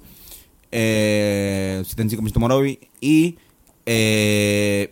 Eh, 0.71 1.83
75% 1.85 2.39
Morovis. 2.39 2.77
Y 2.99 3.37
eh, 3.85 4.91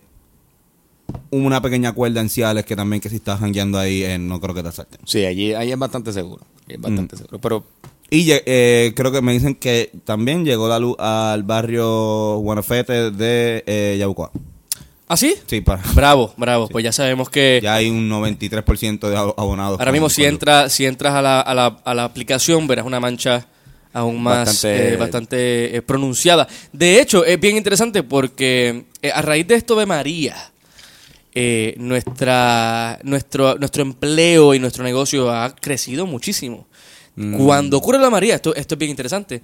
una 1.32 1.62
pequeña 1.62 1.94
cuerda 1.94 2.22
en 2.22 2.30
Ciales 2.30 2.66
que 2.66 2.76
también 2.76 3.02
que 3.02 3.10
si 3.10 3.16
estás 3.18 3.40
jangueando 3.40 3.78
ahí 3.80 4.06
no 4.20 4.40
creo 4.40 4.54
que 4.56 4.62
te 4.64 4.70
asalten. 4.70 5.00
Sí, 5.06 5.26
allí, 5.26 5.54
ahí 5.54 5.72
es 5.72 5.78
bastante 5.78 6.12
seguro. 6.14 6.44
Es 6.68 6.80
bastante 6.80 7.18
seguro. 7.18 7.40
Pero 7.40 7.64
Y 8.12 8.28
eh, 8.32 8.94
creo 8.96 9.12
que 9.12 9.22
me 9.22 9.34
dicen 9.34 9.56
que 9.56 9.92
también 10.06 10.44
llegó 10.46 10.68
la 10.68 10.80
luz 10.80 10.96
al 11.00 11.44
barrio 11.44 12.38
Guanafete 12.40 13.12
de 13.12 13.64
eh, 13.68 13.96
Yabucoa. 14.00 14.32
¿Ah, 15.12 15.18
sí? 15.18 15.34
Sí, 15.48 15.62
para, 15.62 15.82
Bravo, 15.96 16.34
bravo. 16.38 16.68
Pues 16.70 16.84
ya 16.84 16.92
sabemos 16.92 17.30
que... 17.32 17.60
ya 17.64 17.74
hay 17.74 17.90
un 17.90 18.08
93% 18.10 19.10
de 19.10 19.18
ab- 19.18 19.34
abonados. 19.38 19.80
Ahora 19.80 19.92
mismo 19.92 20.08
si, 20.08 20.24
entra, 20.24 20.70
si 20.70 20.86
entras 20.86 21.16
a 21.16 21.22
la, 21.24 21.42
a, 21.42 21.54
la, 21.56 21.66
a 21.84 21.94
la 21.96 22.04
aplicación 22.04 22.68
verás 22.68 22.86
una 22.86 23.00
mancha 23.00 23.48
aún 23.92 24.22
más 24.22 24.46
Bastante- 24.48 24.98
bastante 24.98 25.76
eh, 25.78 25.82
pronunciada. 25.82 26.48
De 26.72 27.02
hecho, 27.02 27.26
es 27.26 27.40
bien 27.40 27.58
interesante 27.58 28.04
porque 28.04 28.86
eh, 29.02 29.12
a 29.12 29.24
raíz 29.24 29.48
de 29.48 29.56
esto 29.56 29.76
de 29.80 29.88
María, 29.88 30.36
eh, 31.34 31.74
nuestra, 31.78 33.00
nuestro, 33.02 33.58
nuestro 33.58 33.82
empleo 33.82 34.54
y 34.54 34.60
nuestro 34.60 34.84
negocio 34.84 35.32
ha 35.32 35.56
crecido 35.56 36.06
muchísimo. 36.06 36.68
Cuando 37.36 37.78
ocurre 37.78 37.98
la 38.00 38.10
María, 38.12 38.36
esto, 38.36 38.56
esto 38.56 38.76
es 38.76 38.80
bien 38.80 38.92
interesante. 38.92 39.42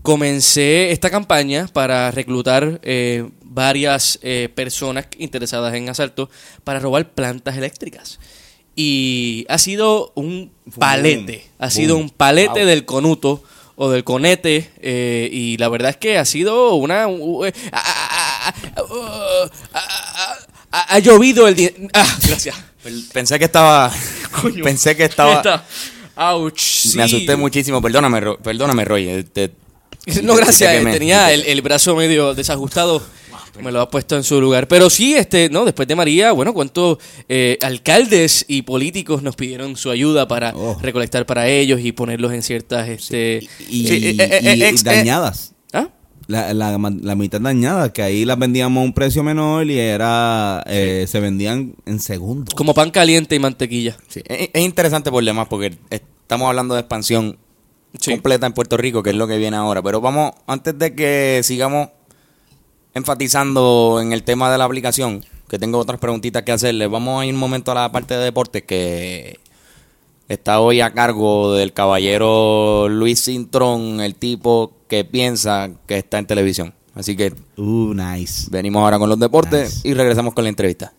Comencé 0.00 0.90
esta 0.92 1.10
campaña 1.10 1.68
para 1.70 2.10
reclutar 2.10 2.80
eh, 2.82 3.28
varias 3.54 4.18
eh, 4.22 4.48
personas 4.54 5.06
interesadas 5.18 5.74
en 5.74 5.88
asalto 5.88 6.30
para 6.64 6.78
robar 6.80 7.10
plantas 7.12 7.56
eléctricas. 7.56 8.18
Y 8.74 9.44
ha 9.48 9.58
sido 9.58 10.12
un 10.14 10.50
palete, 10.78 11.44
ha 11.58 11.70
sido 11.70 11.96
un 11.96 12.08
palete 12.10 12.60
Wow. 12.60 12.66
del 12.68 12.84
conuto 12.86 13.42
o 13.76 13.90
del 13.90 14.02
conete 14.04 14.70
eh, 14.80 15.28
y 15.30 15.56
la 15.58 15.68
verdad 15.68 15.90
es 15.90 15.96
que 15.98 16.16
ha 16.18 16.24
sido 16.24 16.74
una... 16.74 17.06
uh, 17.08 17.44
ha 20.70 20.98
llovido 21.00 21.46
el... 21.48 21.54
di- 21.54 21.70
Ah, 21.92 22.06
gracias. 22.26 22.56
pensé 23.12 23.38
que 23.38 23.44
estaba... 23.44 23.92
pensé 24.62 24.96
que 24.96 25.04
estaba... 25.04 25.34
Está. 25.36 25.64
Ouch, 26.14 26.58
sí. 26.60 26.96
Me 26.96 27.04
asusté 27.04 27.36
muchísimo. 27.36 27.80
Perdóname, 27.80 28.20
perdóname 28.42 28.84
Roy. 28.84 29.08
eh, 29.08 29.24
te- 29.24 29.52
No, 30.22 30.34
gracias. 30.34 30.70
te 30.72 30.80
eh, 30.82 30.92
tenía 30.92 31.32
el, 31.32 31.42
el 31.44 31.62
brazo 31.62 31.96
medio 31.96 32.34
desajustado. 32.34 33.02
Me 33.60 33.70
lo 33.70 33.80
ha 33.80 33.90
puesto 33.90 34.16
en 34.16 34.22
su 34.24 34.40
lugar. 34.40 34.66
Pero 34.68 34.88
sí, 34.88 35.14
este, 35.14 35.50
no, 35.50 35.64
después 35.64 35.86
de 35.86 35.94
María, 35.94 36.32
bueno, 36.32 36.54
cuántos 36.54 36.98
eh, 37.28 37.58
alcaldes 37.60 38.44
y 38.48 38.62
políticos 38.62 39.22
nos 39.22 39.36
pidieron 39.36 39.76
su 39.76 39.90
ayuda 39.90 40.26
para 40.26 40.52
Oh. 40.56 40.78
recolectar 40.80 41.26
para 41.26 41.48
ellos 41.48 41.80
y 41.82 41.92
ponerlos 41.92 42.32
en 42.32 42.42
ciertas, 42.42 42.88
este, 42.88 43.40
Y, 43.68 43.86
Sí, 43.86 43.94
y- 43.96 44.08
eh, 44.20 44.28
eh, 44.42 44.54
y- 44.56 44.60
y 44.60 44.64
ex- 44.64 44.84
dañadas. 44.84 45.54
¿ah? 45.72 45.88
La, 46.28 46.54
la, 46.54 46.78
la 46.78 47.14
mitad 47.14 47.40
dañadas, 47.40 47.90
que 47.90 48.00
ahí 48.02 48.24
las 48.24 48.38
vendíamos 48.38 48.80
a 48.80 48.84
un 48.84 48.92
precio 48.94 49.22
menor 49.22 49.68
y 49.68 49.78
era 49.78 50.62
eh, 50.66 51.04
se 51.08 51.20
vendían 51.20 51.74
en 51.84 52.00
segundos. 52.00 52.54
Como 52.54 52.72
pan 52.74 52.90
caliente 52.90 53.34
y 53.34 53.38
mantequilla. 53.38 53.96
sí, 54.08 54.22
es, 54.24 54.48
es 54.52 54.62
interesante 54.62 55.10
por 55.10 55.22
demás 55.24 55.48
porque 55.50 55.76
estamos 55.90 56.48
hablando 56.48 56.74
de 56.74 56.80
expansión 56.80 57.38
Sí. 58.00 58.12
completa 58.12 58.46
en 58.46 58.54
Puerto 58.54 58.78
Rico, 58.78 59.02
que 59.02 59.10
es 59.10 59.16
lo 59.16 59.26
que 59.28 59.36
viene 59.36 59.58
ahora. 59.58 59.82
Pero 59.82 60.00
vamos, 60.00 60.32
antes 60.46 60.78
de 60.78 60.94
que 60.94 61.40
sigamos 61.44 61.88
enfatizando 62.94 63.98
en 64.02 64.12
el 64.12 64.22
tema 64.22 64.50
de 64.50 64.58
la 64.58 64.64
aplicación, 64.64 65.24
que 65.48 65.58
tengo 65.58 65.78
otras 65.78 65.98
preguntitas 66.00 66.42
que 66.42 66.52
hacerle, 66.52 66.86
vamos 66.86 67.20
a 67.22 67.26
ir 67.26 67.34
un 67.34 67.40
momento 67.40 67.72
a 67.72 67.74
la 67.74 67.92
parte 67.92 68.14
de 68.16 68.24
deportes 68.24 68.62
que 68.62 69.38
está 70.28 70.60
hoy 70.60 70.80
a 70.80 70.92
cargo 70.92 71.52
del 71.54 71.72
caballero 71.72 72.88
Luis 72.88 73.24
Cintrón, 73.24 74.00
el 74.00 74.14
tipo 74.14 74.72
que 74.88 75.04
piensa 75.04 75.70
que 75.86 75.98
está 75.98 76.18
en 76.18 76.26
televisión. 76.26 76.74
Así 76.94 77.16
que 77.16 77.32
Uh, 77.56 77.94
nice. 77.94 78.48
venimos 78.50 78.82
ahora 78.82 78.98
con 78.98 79.08
los 79.08 79.18
deportes 79.18 79.76
Nice. 79.76 79.88
y 79.88 79.94
regresamos 79.94 80.34
con 80.34 80.44
la 80.44 80.50
entrevista. 80.50 80.92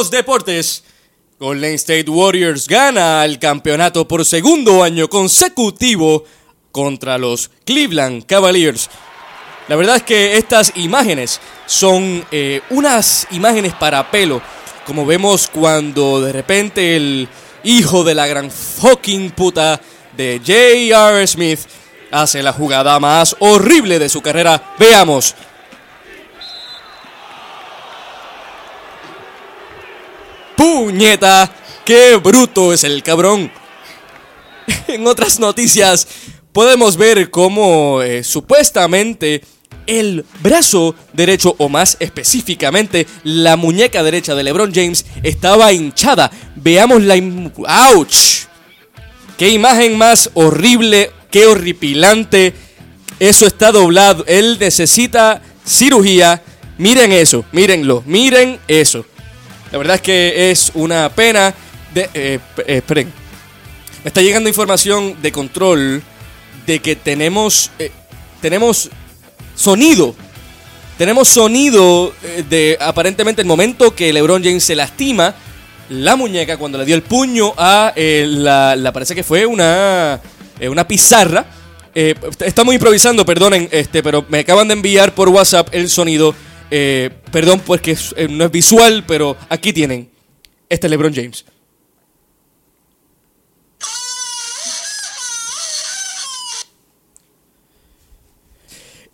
Los 0.00 0.10
deportes, 0.10 0.82
Golden 1.38 1.74
State 1.74 2.08
Warriors 2.08 2.66
gana 2.66 3.22
el 3.22 3.38
campeonato 3.38 4.08
por 4.08 4.24
segundo 4.24 4.82
año 4.82 5.08
consecutivo 5.10 6.24
contra 6.72 7.18
los 7.18 7.50
Cleveland 7.66 8.24
Cavaliers. 8.24 8.88
La 9.68 9.76
verdad 9.76 9.96
es 9.96 10.02
que 10.04 10.38
estas 10.38 10.72
imágenes 10.76 11.38
son 11.66 12.24
eh, 12.30 12.62
unas 12.70 13.26
imágenes 13.32 13.74
para 13.74 14.10
pelo, 14.10 14.40
como 14.86 15.04
vemos 15.04 15.50
cuando 15.52 16.22
de 16.22 16.32
repente 16.32 16.96
el 16.96 17.28
hijo 17.62 18.02
de 18.02 18.14
la 18.14 18.26
gran 18.26 18.50
fucking 18.50 19.32
puta 19.32 19.82
de 20.16 20.38
J.R. 20.38 21.26
Smith 21.26 21.60
hace 22.10 22.42
la 22.42 22.54
jugada 22.54 22.98
más 23.00 23.36
horrible 23.40 23.98
de 23.98 24.08
su 24.08 24.22
carrera. 24.22 24.74
Veamos. 24.78 25.34
¡Puñeta! 30.60 31.50
¡Qué 31.86 32.16
bruto 32.16 32.74
es 32.74 32.84
el 32.84 33.02
cabrón! 33.02 33.50
En 34.88 35.06
otras 35.06 35.40
noticias, 35.40 36.06
podemos 36.52 36.98
ver 36.98 37.30
cómo 37.30 38.02
eh, 38.02 38.22
supuestamente 38.22 39.42
el 39.86 40.22
brazo 40.42 40.94
derecho, 41.14 41.54
o 41.56 41.70
más 41.70 41.96
específicamente 41.98 43.06
la 43.24 43.56
muñeca 43.56 44.02
derecha 44.02 44.34
de 44.34 44.42
LeBron 44.42 44.70
James, 44.74 45.06
estaba 45.22 45.72
hinchada. 45.72 46.30
Veamos 46.56 47.04
la... 47.04 47.14
¡Auch! 47.66 48.46
¡Qué 49.38 49.48
imagen 49.48 49.96
más 49.96 50.28
horrible! 50.34 51.10
¡Qué 51.30 51.46
horripilante! 51.46 52.52
Eso 53.18 53.46
está 53.46 53.72
doblado. 53.72 54.26
Él 54.28 54.58
necesita 54.60 55.40
cirugía. 55.64 56.42
Miren 56.76 57.12
eso, 57.12 57.46
mírenlo, 57.50 58.02
miren 58.04 58.60
eso. 58.68 59.06
La 59.72 59.78
verdad 59.78 59.96
es 59.96 60.02
que 60.02 60.50
es 60.50 60.72
una 60.74 61.08
pena. 61.10 61.54
De, 61.94 62.02
eh, 62.14 62.38
eh, 62.58 62.76
esperen. 62.76 63.12
Me 64.04 64.08
está 64.08 64.22
llegando 64.22 64.48
información 64.48 65.16
de 65.20 65.32
control 65.32 66.02
de 66.66 66.78
que 66.78 66.94
tenemos, 66.96 67.70
eh, 67.78 67.90
tenemos 68.40 68.88
sonido. 69.56 70.14
Tenemos 70.96 71.28
sonido 71.28 72.14
eh, 72.22 72.44
de 72.48 72.78
aparentemente 72.80 73.42
el 73.42 73.48
momento 73.48 73.94
que 73.94 74.12
LeBron 74.12 74.42
James 74.44 74.62
se 74.64 74.76
lastima 74.76 75.34
la 75.88 76.14
muñeca 76.14 76.56
cuando 76.56 76.78
le 76.78 76.84
dio 76.84 76.94
el 76.94 77.02
puño 77.02 77.52
a 77.56 77.92
la, 77.96 78.76
la- 78.76 78.92
parece 78.92 79.14
que 79.16 79.24
fue 79.24 79.44
una, 79.46 80.20
una 80.60 80.86
pizarra. 80.86 81.44
Estamos 81.92 82.72
improvisando, 82.72 83.26
perdonen, 83.26 83.68
este, 83.72 84.00
pero 84.02 84.24
me 84.28 84.38
acaban 84.40 84.68
de 84.68 84.74
enviar 84.74 85.12
por 85.12 85.28
WhatsApp 85.28 85.68
el 85.72 85.90
sonido. 85.90 86.34
Eh, 86.70 87.10
perdón, 87.32 87.60
pues 87.60 87.80
que 87.80 87.92
es- 87.92 88.14
eh, 88.16 88.28
no 88.28 88.44
es 88.44 88.50
visual, 88.50 89.04
pero 89.06 89.36
aquí 89.48 89.72
tienen. 89.72 90.08
Este 90.68 90.86
es 90.86 90.90
LeBron 90.90 91.12
James. 91.14 91.44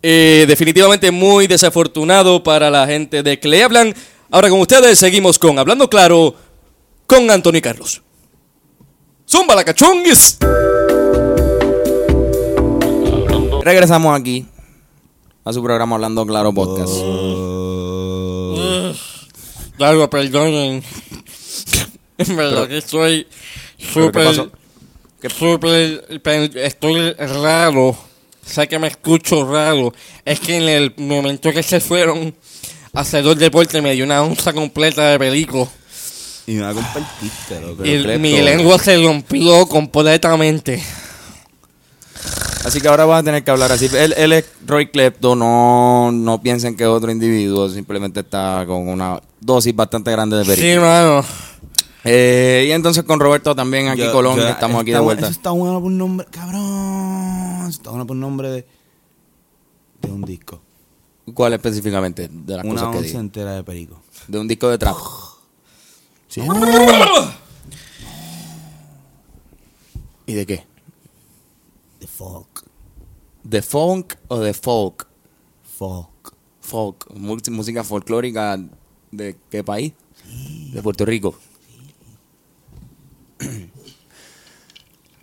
Eh, 0.03 0.45
definitivamente 0.47 1.11
muy 1.11 1.47
desafortunado 1.47 2.43
para 2.43 2.69
la 2.69 2.85
gente 2.85 3.23
de 3.23 3.39
Cleveland. 3.39 3.95
Ahora 4.29 4.49
con 4.49 4.59
ustedes 4.59 4.99
seguimos 4.99 5.39
con 5.39 5.57
Hablando 5.57 5.89
Claro 5.89 6.35
con 7.07 7.29
Anthony 7.31 7.61
Carlos. 7.61 8.01
¡Zumba 9.29 9.55
la 9.55 9.63
cachonguis! 9.63 10.37
Regresamos 13.63 14.17
aquí 14.17 14.45
a 15.47 15.53
su 15.53 15.63
programa 15.63 15.95
Hablando 15.95 16.25
Claro 16.25 16.51
Podcast. 16.51 16.93
Claro, 19.77 20.09
perdonen. 20.09 20.83
En 22.19 22.35
verdad 22.35 22.67
que 22.67 22.79
estoy 22.79 23.27
¿Pero 23.93 24.11
qué 24.11 24.19
pasó? 24.19 24.51
súper, 25.21 25.31
súper, 25.31 26.57
estoy 26.57 27.13
raro. 27.13 27.95
Sé 28.43 28.67
que 28.67 28.79
me 28.79 28.87
escucho 28.87 29.49
raro. 29.49 29.93
Es 30.25 30.39
que 30.39 30.57
en 30.57 30.63
el 30.63 30.93
momento 30.97 31.53
que 31.53 31.61
se 31.61 31.79
fueron 31.79 32.35
a 32.93 33.01
hacer 33.01 33.25
el 33.25 33.37
deporte 33.37 33.81
me 33.81 33.93
dio 33.93 34.03
una 34.03 34.23
onza 34.23 34.51
completa 34.51 35.11
de 35.11 35.19
perico. 35.19 35.69
Y 36.47 36.53
me 36.53 36.61
la 36.61 36.73
compartiste, 36.73 37.61
loco. 37.61 37.85
Y 37.85 38.17
mi 38.17 38.41
lengua 38.41 38.79
se 38.79 38.97
rompió 38.97 39.67
completamente. 39.67 40.83
Así 42.65 42.81
que 42.81 42.87
ahora 42.89 43.05
vas 43.05 43.21
a 43.21 43.23
tener 43.23 43.43
que 43.43 43.51
hablar 43.51 43.71
así. 43.71 43.85
Él, 43.95 44.13
él 44.17 44.33
es 44.33 44.45
Roy 44.65 44.87
Klepto, 44.89 45.35
no, 45.35 46.11
no 46.11 46.41
piensen 46.41 46.75
que 46.75 46.83
es 46.83 46.89
otro 46.89 47.11
individuo, 47.11 47.69
simplemente 47.69 48.19
está 48.21 48.65
con 48.67 48.89
una 48.89 49.21
dosis 49.39 49.73
bastante 49.75 50.11
grande 50.11 50.37
de 50.37 50.45
perico. 50.45 50.67
Sí, 50.67 50.77
mano. 50.77 51.23
Eh, 52.03 52.65
y 52.67 52.71
entonces 52.71 53.03
con 53.03 53.19
Roberto 53.19 53.55
también 53.55 53.87
aquí 53.89 54.01
Yo- 54.01 54.11
Colón, 54.11 54.37
yo- 54.37 54.45
que 54.45 54.51
estamos 54.51 54.81
aquí 54.81 54.91
de 54.91 54.99
vuelta. 54.99 55.25
Eso 55.27 55.31
está 55.31 55.51
bueno 55.51 55.81
por 55.81 55.91
nombre, 55.91 56.25
cabrón. 56.29 57.59
Eso 57.61 57.69
está 57.69 57.89
bueno 57.91 58.05
por 58.07 58.15
nombre 58.17 58.49
de, 58.49 58.67
de 60.01 60.11
un 60.11 60.21
disco. 60.23 60.61
¿Cuál 61.33 61.53
específicamente 61.53 62.29
de 62.31 62.55
las 62.55 62.63
Una 62.65 62.73
cosas 62.75 62.89
que 62.91 62.97
once 62.97 63.07
digo? 63.09 63.19
entera 63.19 63.55
de 63.55 63.63
perico. 63.63 63.99
De 64.27 64.39
un 64.39 64.47
disco 64.47 64.69
de 64.69 64.77
trap. 64.77 64.95
Sí. 66.29 66.41
¿Y 70.25 70.33
de 70.33 70.45
qué? 70.45 70.65
Folk. 72.17 72.65
¿De 73.43 73.61
funk 73.61 74.15
o 74.27 74.39
de 74.39 74.55
folk? 74.55 75.05
Folk. 75.77 76.33
Folk, 76.61 77.05
música 77.13 77.83
folclórica 77.83 78.59
de 79.11 79.35
qué 79.51 79.63
país? 79.63 79.93
De 80.73 80.81
Puerto 80.81 81.05
Rico. 81.05 81.35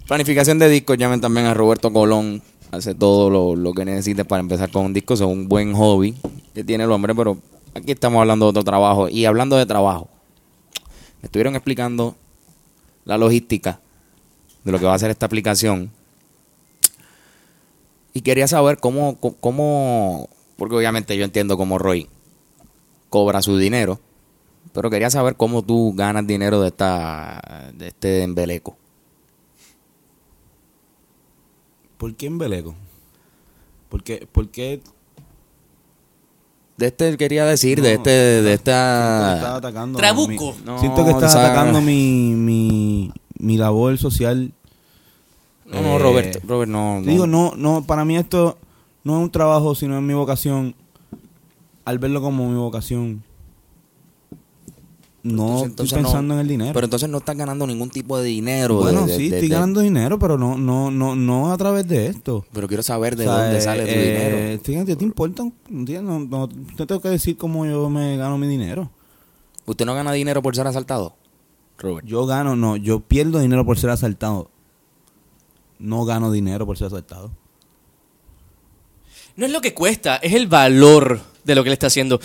Planificación 0.06 0.60
de 0.60 0.68
discos, 0.68 0.96
llamen 0.96 1.20
también 1.20 1.46
a 1.46 1.54
Roberto 1.54 1.92
Colón. 1.92 2.40
Hace 2.70 2.94
todo 2.94 3.28
lo, 3.28 3.56
lo 3.56 3.72
que 3.72 3.84
necesites 3.84 4.24
para 4.24 4.40
empezar 4.40 4.70
con 4.70 4.84
un 4.84 4.92
disco. 4.92 5.14
Es 5.14 5.20
un 5.20 5.48
buen 5.48 5.74
hobby 5.74 6.14
que 6.54 6.62
tiene 6.62 6.84
el 6.84 6.92
hombre, 6.92 7.12
pero 7.12 7.38
aquí 7.74 7.90
estamos 7.90 8.20
hablando 8.20 8.46
de 8.46 8.50
otro 8.50 8.62
trabajo. 8.62 9.08
Y 9.08 9.24
hablando 9.24 9.56
de 9.56 9.66
trabajo, 9.66 10.08
me 11.20 11.26
estuvieron 11.26 11.56
explicando 11.56 12.14
la 13.04 13.18
logística 13.18 13.80
de 14.62 14.70
lo 14.70 14.78
que 14.78 14.84
va 14.84 14.94
a 14.94 14.98
ser 15.00 15.10
esta 15.10 15.26
aplicación. 15.26 15.90
Y 18.14 18.22
quería 18.22 18.46
saber 18.48 18.78
cómo, 18.78 19.18
cómo- 19.40 20.28
porque 20.56 20.76
obviamente 20.76 21.16
yo 21.16 21.24
entiendo 21.24 21.56
cómo 21.58 21.78
Roy 21.78 22.08
cobra 23.10 23.42
su 23.42 23.58
dinero, 23.58 24.00
pero 24.72 24.88
quería 24.88 25.10
saber 25.10 25.34
cómo 25.36 25.62
tú 25.62 25.92
ganas 25.94 26.26
dinero 26.26 26.60
de 26.60 26.68
esta, 26.68 27.70
de 27.74 27.88
este 27.88 28.22
embeleco. 28.22 28.76
¿Por 31.98 32.14
qué 32.16 32.26
embeleco? 32.26 32.74
¿Por 33.88 34.02
qué? 34.02 34.26
¿Por 34.30 34.48
qué 34.48 34.80
De 36.76 36.86
este 36.86 37.16
quería 37.16 37.44
decir, 37.44 37.80
de 37.80 37.90
No, 37.92 37.96
este, 37.98 38.10
de 38.10 38.42
siento 38.42 38.48
que 38.48 38.54
esta. 38.54 39.56
atacando 39.56 39.98
Trabuco. 39.98 40.54
mi- 40.54 40.64
No, 40.64 40.78
siento 40.80 41.04
que 41.04 41.10
estás 41.12 41.34
o 41.34 41.38
sea- 41.38 41.46
atacando 41.46 41.80
mi, 41.80 42.32
mi, 42.34 43.12
mi 43.38 43.56
labor 43.56 43.96
social. 43.96 44.52
No, 45.66 45.80
no, 45.80 45.96
Eh, 45.96 45.98
Roberto, 45.98 46.38
Robert, 46.46 46.70
no, 46.70 47.00
no. 47.00 47.06
Digo, 47.06 47.26
no, 47.26 47.52
no, 47.56 47.84
para 47.84 48.04
mí 48.04 48.16
esto 48.16 48.58
no 49.02 49.16
es 49.18 49.22
un 49.24 49.30
trabajo, 49.30 49.74
sino 49.74 49.96
es 49.96 50.02
mi 50.02 50.14
vocación. 50.14 50.74
Al 51.84 51.98
verlo 51.98 52.20
como 52.22 52.48
mi 52.48 52.56
vocación, 52.56 53.22
no 55.22 55.30
Entonces- 55.32 55.68
entonces 55.70 55.84
estoy 55.92 56.02
no- 56.02 56.08
pensando 56.08 56.34
en 56.34 56.40
el 56.40 56.48
dinero. 56.48 56.72
Pero 56.74 56.84
entonces 56.84 57.08
no 57.08 57.18
estás 57.18 57.36
ganando 57.36 57.66
ningún 57.66 57.88
tipo 57.88 58.18
de 58.18 58.24
dinero. 58.24 58.76
bueno, 58.76 59.06
de- 59.06 59.12
de- 59.12 59.16
sí, 59.16 59.28
de- 59.30 59.36
estoy 59.36 59.48
ganando 59.48 59.80
dinero, 59.80 60.18
pero 60.18 60.36
no, 60.36 60.58
no, 60.58 60.90
no, 60.90 61.16
no 61.16 61.50
a 61.52 61.56
través 61.56 61.88
de 61.88 62.08
esto. 62.08 62.44
Pero 62.52 62.68
quiero 62.68 62.82
saber 62.82 63.16
de 63.16 63.26
O 63.26 63.32
sea, 63.32 63.42
dónde 63.44 63.58
eh, 63.58 63.60
sale 63.62 63.82
tu 63.84 63.88
eh, 63.90 64.60
dinero. 64.62 64.96
¿te 64.98 65.04
importa? 65.04 65.44
No, 65.70 66.18
no, 66.20 66.48
te 66.48 66.84
tengo 66.86 67.00
que 67.00 67.08
decir 67.08 67.36
cómo 67.38 67.64
yo 67.64 67.88
me 67.88 68.16
gano 68.18 68.36
mi 68.36 68.46
dinero. 68.46 68.90
¿Usted 69.66 69.86
no 69.86 69.94
gana 69.94 70.12
dinero 70.12 70.42
por 70.42 70.54
ser 70.54 70.66
asaltado? 70.66 71.14
Robert. 71.78 72.06
Yo 72.06 72.26
gano, 72.26 72.54
no, 72.54 72.76
yo 72.76 73.00
pierdo 73.00 73.38
dinero 73.38 73.64
por 73.64 73.78
ser 73.78 73.90
asaltado. 73.90 74.50
No 75.84 76.04
gano 76.06 76.32
dinero 76.32 76.64
por 76.64 76.78
ser 76.78 76.86
asaltado. 76.86 77.30
No 79.36 79.44
es 79.46 79.52
lo 79.52 79.60
que 79.60 79.74
cuesta, 79.74 80.16
es 80.16 80.32
el 80.32 80.46
valor 80.46 81.20
de 81.44 81.54
lo 81.54 81.62
que 81.62 81.68
él 81.68 81.74
está 81.74 81.88
haciendo. 81.88 82.20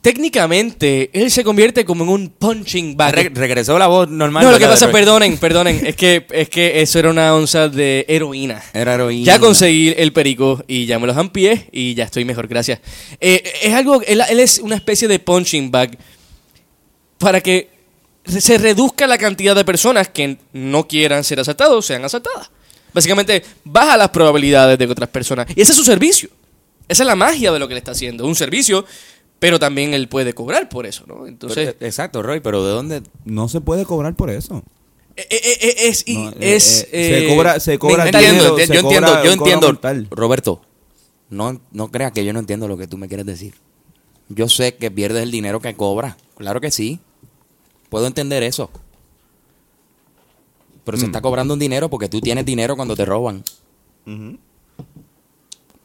Técnicamente, 0.00 1.10
él 1.12 1.30
se 1.30 1.44
convierte 1.44 1.84
como 1.84 2.04
en 2.04 2.10
un 2.10 2.28
punching 2.30 2.96
bag. 2.96 3.14
Re- 3.14 3.30
regresó 3.34 3.78
la 3.78 3.86
voz 3.88 4.08
normal. 4.08 4.44
no, 4.44 4.50
lo 4.52 4.56
que 4.58 4.64
¿verdad, 4.64 4.74
pasa, 4.80 4.90
perdonen, 4.92 5.36
perdonen, 5.36 5.84
es 5.86 5.96
que, 5.96 6.26
es 6.30 6.48
que 6.48 6.80
eso 6.80 6.98
era 6.98 7.10
una 7.10 7.34
onza 7.34 7.68
de 7.68 8.04
heroína. 8.08 8.62
Era 8.72 8.94
heroína. 8.94 9.24
Ya 9.26 9.38
conseguí 9.38 9.94
el 9.96 10.12
perico 10.12 10.62
y 10.66 10.86
ya 10.86 10.98
me 10.98 11.06
los 11.06 11.16
amplié 11.16 11.68
y 11.72 11.94
ya 11.94 12.04
estoy 12.04 12.24
mejor, 12.24 12.46
gracias. 12.48 12.80
Eh, 13.20 13.42
es 13.62 13.74
algo, 13.74 14.00
él, 14.02 14.22
él 14.28 14.40
es 14.40 14.58
una 14.58 14.76
especie 14.76 15.06
de 15.08 15.18
punching 15.18 15.70
bag 15.70 15.98
para 17.18 17.40
que 17.40 17.70
se 18.26 18.58
reduzca 18.58 19.06
la 19.06 19.18
cantidad 19.18 19.54
de 19.54 19.64
personas 19.64 20.08
que 20.08 20.38
no 20.52 20.86
quieran 20.88 21.22
ser 21.24 21.40
asaltados 21.40 21.84
sean 21.86 22.04
asaltadas. 22.04 22.50
Básicamente, 22.96 23.44
baja 23.62 23.98
las 23.98 24.08
probabilidades 24.08 24.78
de 24.78 24.86
que 24.86 24.92
otras 24.92 25.10
personas. 25.10 25.46
Y 25.54 25.60
ese 25.60 25.72
es 25.72 25.76
su 25.76 25.84
servicio. 25.84 26.30
Esa 26.88 27.02
es 27.02 27.06
la 27.06 27.14
magia 27.14 27.52
de 27.52 27.58
lo 27.58 27.68
que 27.68 27.74
él 27.74 27.78
está 27.78 27.90
haciendo. 27.90 28.24
Un 28.26 28.34
servicio, 28.34 28.86
pero 29.38 29.58
también 29.58 29.92
él 29.92 30.08
puede 30.08 30.32
cobrar 30.32 30.70
por 30.70 30.86
eso, 30.86 31.04
¿no? 31.06 31.26
Entonces, 31.26 31.74
Pero- 31.74 31.86
exacto, 31.86 32.22
Roy, 32.22 32.40
pero 32.40 32.64
¿de 32.64 32.70
dónde? 32.72 33.02
No 33.26 33.50
se 33.50 33.60
puede 33.60 33.84
cobrar 33.84 34.14
por 34.16 34.30
eso. 34.30 34.62
eh, 35.14 35.26
eh, 35.30 35.58
eh, 35.60 35.74
es, 35.88 36.04
No, 36.08 36.30
eh, 36.30 36.34
es 36.40 36.82
eh, 36.84 36.88
se 36.90 37.24
eh, 37.26 37.28
cobra- 37.28 37.60
se 37.60 37.78
cobra 37.78 38.04
dinero, 38.06 38.18
entiendo, 38.18 38.56
se 38.58 38.74
yo 38.74 38.82
cobra- 38.82 38.96
entiendo, 38.96 39.24
yo 39.24 39.32
entiendo. 39.32 40.06
Roberto, 40.10 40.62
no, 41.28 41.60
no 41.72 41.90
creas 41.90 42.12
que 42.12 42.24
yo 42.24 42.32
no 42.32 42.38
entiendo 42.38 42.66
lo 42.68 42.78
que 42.78 42.86
tú 42.86 42.96
me 42.96 43.08
quieres 43.08 43.26
decir. 43.26 43.52
Yo 44.30 44.48
sé 44.48 44.76
que 44.76 44.90
pierdes 44.90 45.22
el 45.22 45.30
dinero 45.30 45.60
que 45.60 45.74
cobras. 45.74 46.16
Claro 46.38 46.62
que 46.62 46.70
sí. 46.70 46.98
Puedo 47.90 48.06
entender 48.06 48.42
eso. 48.42 48.70
Pero 50.86 50.96
se 50.98 51.04
Mm. 51.04 51.08
está 51.08 51.20
cobrando 51.20 51.52
un 51.52 51.60
dinero 51.60 51.90
porque 51.90 52.08
tú 52.08 52.20
tienes 52.20 52.46
dinero 52.46 52.76
cuando 52.76 52.94
te 52.96 53.04
roban. 53.04 53.42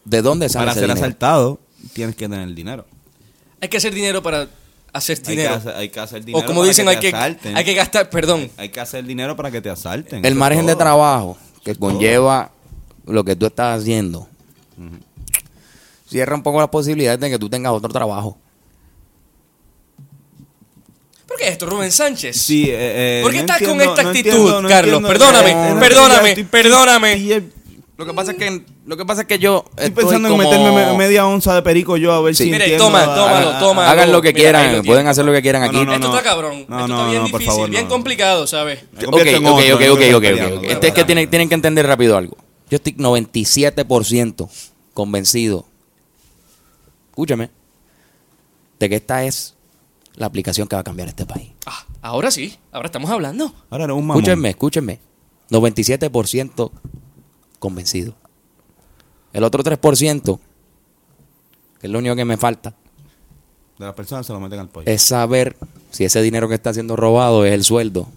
¿De 0.05 0.21
dónde 0.21 0.47
sale 0.47 0.61
Para 0.67 0.71
ese 0.71 0.79
ser 0.81 0.87
dinero? 0.89 1.05
asaltado, 1.05 1.59
tienes 1.93 2.15
que 2.15 2.29
tener 2.29 2.53
dinero. 2.53 2.85
Hay 3.59 3.67
que 3.69 3.77
hacer 3.77 3.93
dinero 3.93 4.21
para 4.21 4.47
hacer 4.93 5.17
Hay 5.17 5.23
que, 5.23 5.31
dinero. 5.31 5.55
hacer, 5.55 5.75
hay 5.75 5.89
que 5.89 5.99
hacer 5.99 6.23
dinero 6.23 6.43
o 6.43 6.47
como 6.47 6.59
para 6.61 6.67
dicen, 6.69 6.85
que 6.85 6.89
hay 6.91 6.95
te 6.97 7.01
que, 7.11 7.15
asalten. 7.15 7.57
hay 7.57 7.65
que 7.65 7.73
gastar, 7.73 8.09
perdón. 8.11 8.49
Hay 8.57 8.69
que 8.69 8.79
hacer 8.79 9.03
dinero 9.05 9.35
para 9.35 9.49
que 9.51 9.59
te 9.59 9.69
asalten. 9.71 10.23
El 10.23 10.35
margen 10.35 10.65
de 10.67 10.75
trabajo 10.75 11.35
que 11.63 11.75
conlleva 11.75 12.51
lo 13.05 13.23
que 13.23 13.35
tú 13.35 13.47
estás 13.47 13.79
haciendo 13.81 14.27
cierra 16.07 16.35
un 16.35 16.43
poco 16.43 16.59
las 16.59 16.69
posibilidades 16.69 17.19
de 17.19 17.29
que 17.29 17.39
tú 17.39 17.49
tengas 17.49 17.71
otro 17.73 17.89
trabajo. 17.89 18.37
¿Por 21.31 21.39
qué 21.39 21.47
esto, 21.47 21.65
Rubén 21.65 21.91
Sánchez? 21.91 22.35
Sí, 22.35 22.65
eh, 22.69 23.19
eh, 23.19 23.19
¿Por 23.23 23.31
qué 23.31 23.37
no 23.37 23.41
estás 23.41 23.61
con 23.67 23.79
esta 23.81 24.03
no 24.03 24.09
actitud, 24.09 24.29
entiendo, 24.31 24.61
no 24.61 24.67
Carlos? 24.69 24.95
entiendo. 25.01 25.07
Perdóname, 25.07 25.51
Eh, 25.51 25.75
perdóname, 25.79 26.29
estoy- 26.29 26.43
perdóname. 26.43 27.43
Lo 27.97 28.05
que 28.07 28.13
pasa 28.15 28.31
es 28.31 28.37
que 28.37 28.61
lo 28.87 28.97
que 28.97 29.05
pasa 29.05 29.21
es 29.21 29.27
que 29.27 29.37
yo 29.39 29.63
estoy 29.77 29.91
pensando 29.91 30.27
en 30.29 30.37
meterme 30.37 30.71
me- 30.71 30.97
media 30.97 31.25
onza 31.27 31.53
de 31.53 31.61
perico 31.61 31.97
yo 31.97 32.11
a 32.13 32.21
ver 32.21 32.35
Sí. 32.35 32.45
si 32.45 32.51
Mire, 32.51 32.75
toma, 32.77 33.05
tómalo, 33.05 33.59
tómalo. 33.59 33.89
hagan 33.89 34.11
lo 34.11 34.21
que 34.23 34.29
Mira, 34.33 34.39
quieran, 34.41 34.75
lo 34.77 34.83
pueden 34.83 35.07
hacer 35.07 35.23
lo 35.23 35.31
que 35.31 35.41
quieran 35.43 35.61
No, 35.61 35.67
aquí. 35.67 35.77
no, 35.77 35.85
no, 35.85 35.93
esto 35.93 36.07
está 36.09 36.23
cabrón. 36.23 36.65
No, 36.67 36.79
esto 36.79 36.87
no, 36.87 36.97
está 36.99 37.11
bien 37.11 37.23
difícil, 37.25 37.45
favor, 37.45 37.69
bien 37.69 37.83
no. 37.83 37.89
complicado, 37.89 38.47
¿sabes? 38.47 38.79
Me 38.91 39.05
Ok, 39.05 39.13
ok, 39.13 39.61
ok, 39.73 39.81
ok, 39.91 40.01
ok, 40.15 40.63
Este 40.63 40.87
es 40.87 40.93
que 40.95 41.03
tienen, 41.05 41.29
tienen 41.29 41.47
que 41.47 41.55
entender 41.55 41.85
rápido 41.85 42.17
algo. 42.17 42.35
Yo 42.71 42.77
estoy 42.77 42.93
97% 42.93 44.49
convencido. 44.95 45.65
Escúchame. 47.11 47.49
De 48.79 48.89
que 48.89 48.95
esta 48.95 49.23
es 49.25 49.53
la 50.21 50.27
aplicación 50.27 50.67
que 50.67 50.75
va 50.75 50.81
a 50.81 50.83
cambiar 50.83 51.07
este 51.07 51.25
país. 51.25 51.49
Ah, 51.65 51.83
ahora 52.01 52.29
sí, 52.29 52.55
ahora 52.71 52.85
estamos 52.85 53.09
hablando. 53.09 53.53
Ahora 53.71 53.85
eres 53.85 53.95
un 53.97 54.05
mamón. 54.05 54.21
Escúchenme, 54.23 54.49
escúchenme. 54.49 54.99
97% 55.49 56.71
convencido. 57.57 58.13
El 59.33 59.43
otro 59.43 59.63
3%, 59.63 60.39
que 61.79 61.87
es 61.87 61.91
lo 61.91 61.99
único 61.99 62.15
que 62.15 62.23
me 62.23 62.37
falta, 62.37 62.75
De 63.79 63.85
las 63.85 63.95
personas 63.95 64.27
se 64.27 64.31
lo 64.33 64.39
meten 64.39 64.59
al 64.59 64.69
pollo. 64.69 64.85
es 64.89 65.01
saber 65.01 65.57
si 65.89 66.05
ese 66.05 66.21
dinero 66.21 66.47
que 66.47 66.53
está 66.55 66.71
siendo 66.71 66.95
robado 66.95 67.43
es 67.43 67.53
el 67.53 67.63
sueldo 67.63 68.07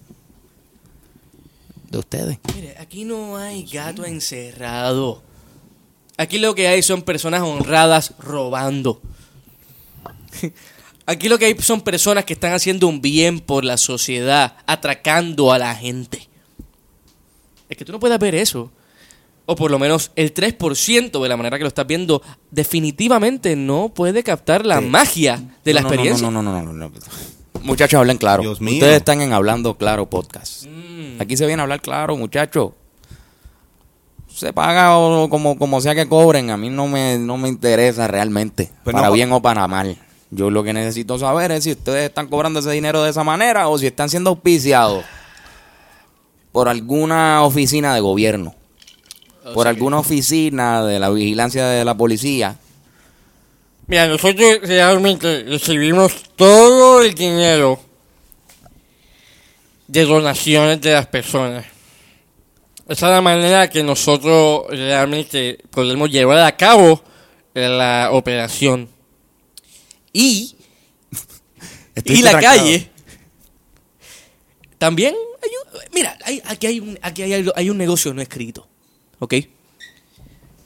de 1.91 1.99
ustedes. 1.99 2.39
Mire, 2.55 2.77
aquí 2.79 3.05
no 3.05 3.39
hay 3.39 3.65
gato 3.65 4.05
encerrado. 4.05 5.23
Aquí 6.19 6.39
lo 6.39 6.55
que 6.55 6.69
hay 6.69 6.83
son 6.83 7.01
personas 7.03 7.41
honradas 7.43 8.13
robando. 8.19 9.01
Aquí 11.07 11.29
lo 11.29 11.39
que 11.39 11.47
hay 11.47 11.57
son 11.59 11.81
personas 11.83 12.25
que 12.25 12.33
están 12.33 12.53
haciendo 12.53 12.89
un 12.89 13.01
bien 13.03 13.41
por 13.41 13.65
la 13.65 13.77
sociedad, 13.77 14.57
atracando 14.67 15.53
a 15.53 15.59
la 15.59 15.75
gente. 15.75 16.29
Es 17.69 17.77
que 17.77 17.85
tú 17.85 17.93
no 17.93 18.01
puedes 18.01 18.19
ver 18.19 18.35
eso. 18.35 18.71
O 19.47 19.55
por 19.57 19.71
lo 19.71 19.79
menos 19.79 20.11
el 20.17 20.33
3% 20.33 21.23
de 21.23 21.29
la 21.29 21.37
manera 21.37 21.59
que 21.59 21.65
lo 21.65 21.69
estás 21.69 21.87
viendo 21.87 22.23
definitivamente 22.51 23.57
no 23.57 23.91
puede 23.91 24.23
captar 24.23 24.65
la 24.65 24.79
Sí. 24.81 24.87
magia 24.87 25.43
de 25.63 25.75
la 25.75 25.83
No, 25.83 25.89
no, 25.89 25.89
no, 25.91 25.95
experiencia. 25.95 26.31
No, 26.31 26.43
no, 26.43 26.43
no, 26.43 26.63
no, 26.63 26.73
no, 26.73 26.89
no. 26.89 26.95
Muchachos, 27.63 27.99
hablen 27.99 28.17
claro. 28.17 28.43
Dios 28.43 28.61
mío. 28.63 28.75
Ustedes 28.77 28.97
están 28.97 29.21
en 29.21 29.35
Hablando 29.35 29.77
Claro 29.77 30.09
Podcast. 30.09 30.65
Mm. 30.65 31.21
Aquí 31.21 31.37
se 31.37 31.47
viene 31.47 31.61
a 31.61 31.65
hablar 31.65 31.83
claro, 31.83 32.17
muchachos. 32.17 32.71
Se 34.35 34.53
paga 34.53 34.97
o 34.99 35.29
como, 35.29 35.59
como 35.59 35.81
sea 35.81 35.95
que 35.95 36.09
cobren. 36.09 36.51
A 36.51 36.57
mí 36.57 36.71
no 36.71 36.89
me, 36.89 37.19
no 37.19 37.37
me 37.37 37.49
interesa 37.49 38.09
realmente. 38.09 38.71
Pero 38.85 38.97
para 38.97 39.09
no- 39.09 39.13
bien 39.15 39.31
o 39.33 39.41
para 39.43 39.69
mal. 39.69 39.97
Yo 40.35 40.51
lo 40.51 40.65
que 40.65 40.73
necesito 40.73 41.17
saber 41.17 41.53
es 41.53 41.63
si 41.63 41.71
ustedes 41.71 42.09
están 42.09 42.27
cobrando 42.27 42.59
ese 42.59 42.73
dinero 42.73 43.05
de 43.05 43.11
esa 43.11 43.23
manera 43.23 43.69
o 43.69 43.79
si 43.79 43.87
están 43.87 44.09
siendo 44.09 44.31
auspiciados 44.31 45.05
por 46.51 46.69
alguna 46.69 47.43
oficina 47.45 47.95
de 47.95 48.01
gobierno. 48.01 48.55
por 49.53 49.69
alguna 49.69 49.99
oficina 49.99 50.83
de 50.83 50.99
la 50.99 51.11
vigilancia 51.11 51.67
de 51.67 51.85
la 51.85 51.95
policía. 51.95 52.57
Mira, 53.87 54.07
nosotros 54.07 54.61
realmente 54.63 55.43
recibimos 55.43 56.15
todo 56.35 57.03
el 57.03 57.15
dinero 57.15 57.79
de 59.87 60.05
donaciones 60.07 60.81
de 60.81 60.93
las 60.93 61.07
personas. 61.09 61.67
Esa 62.89 63.07
es 63.07 63.13
la 63.13 63.21
manera 63.21 63.69
que 63.69 63.83
nosotros 63.83 64.65
realmente 64.71 65.59
podemos 65.71 66.11
llevar 66.11 66.39
a 66.39 66.57
cabo 66.57 67.03
la 67.53 68.09
operación. 68.13 68.94
Y, 70.15 70.57
y 72.05 72.23
la 72.23 72.31
trancado. 72.31 72.57
calle 72.61 72.91
también 74.79 75.15
hay 75.43 75.51
un- 75.51 75.81
mira, 75.95 76.19
hay- 76.25 76.43
aquí, 76.47 76.67
hay 76.67 76.81
un, 76.81 76.99
aquí 77.03 77.23
hay, 77.23 77.33
algo- 77.35 77.53
hay 77.57 77.69
un 77.71 77.77
negocio 77.79 78.13
no 78.15 78.23
escrito, 78.23 78.67
¿ok? 79.19 79.35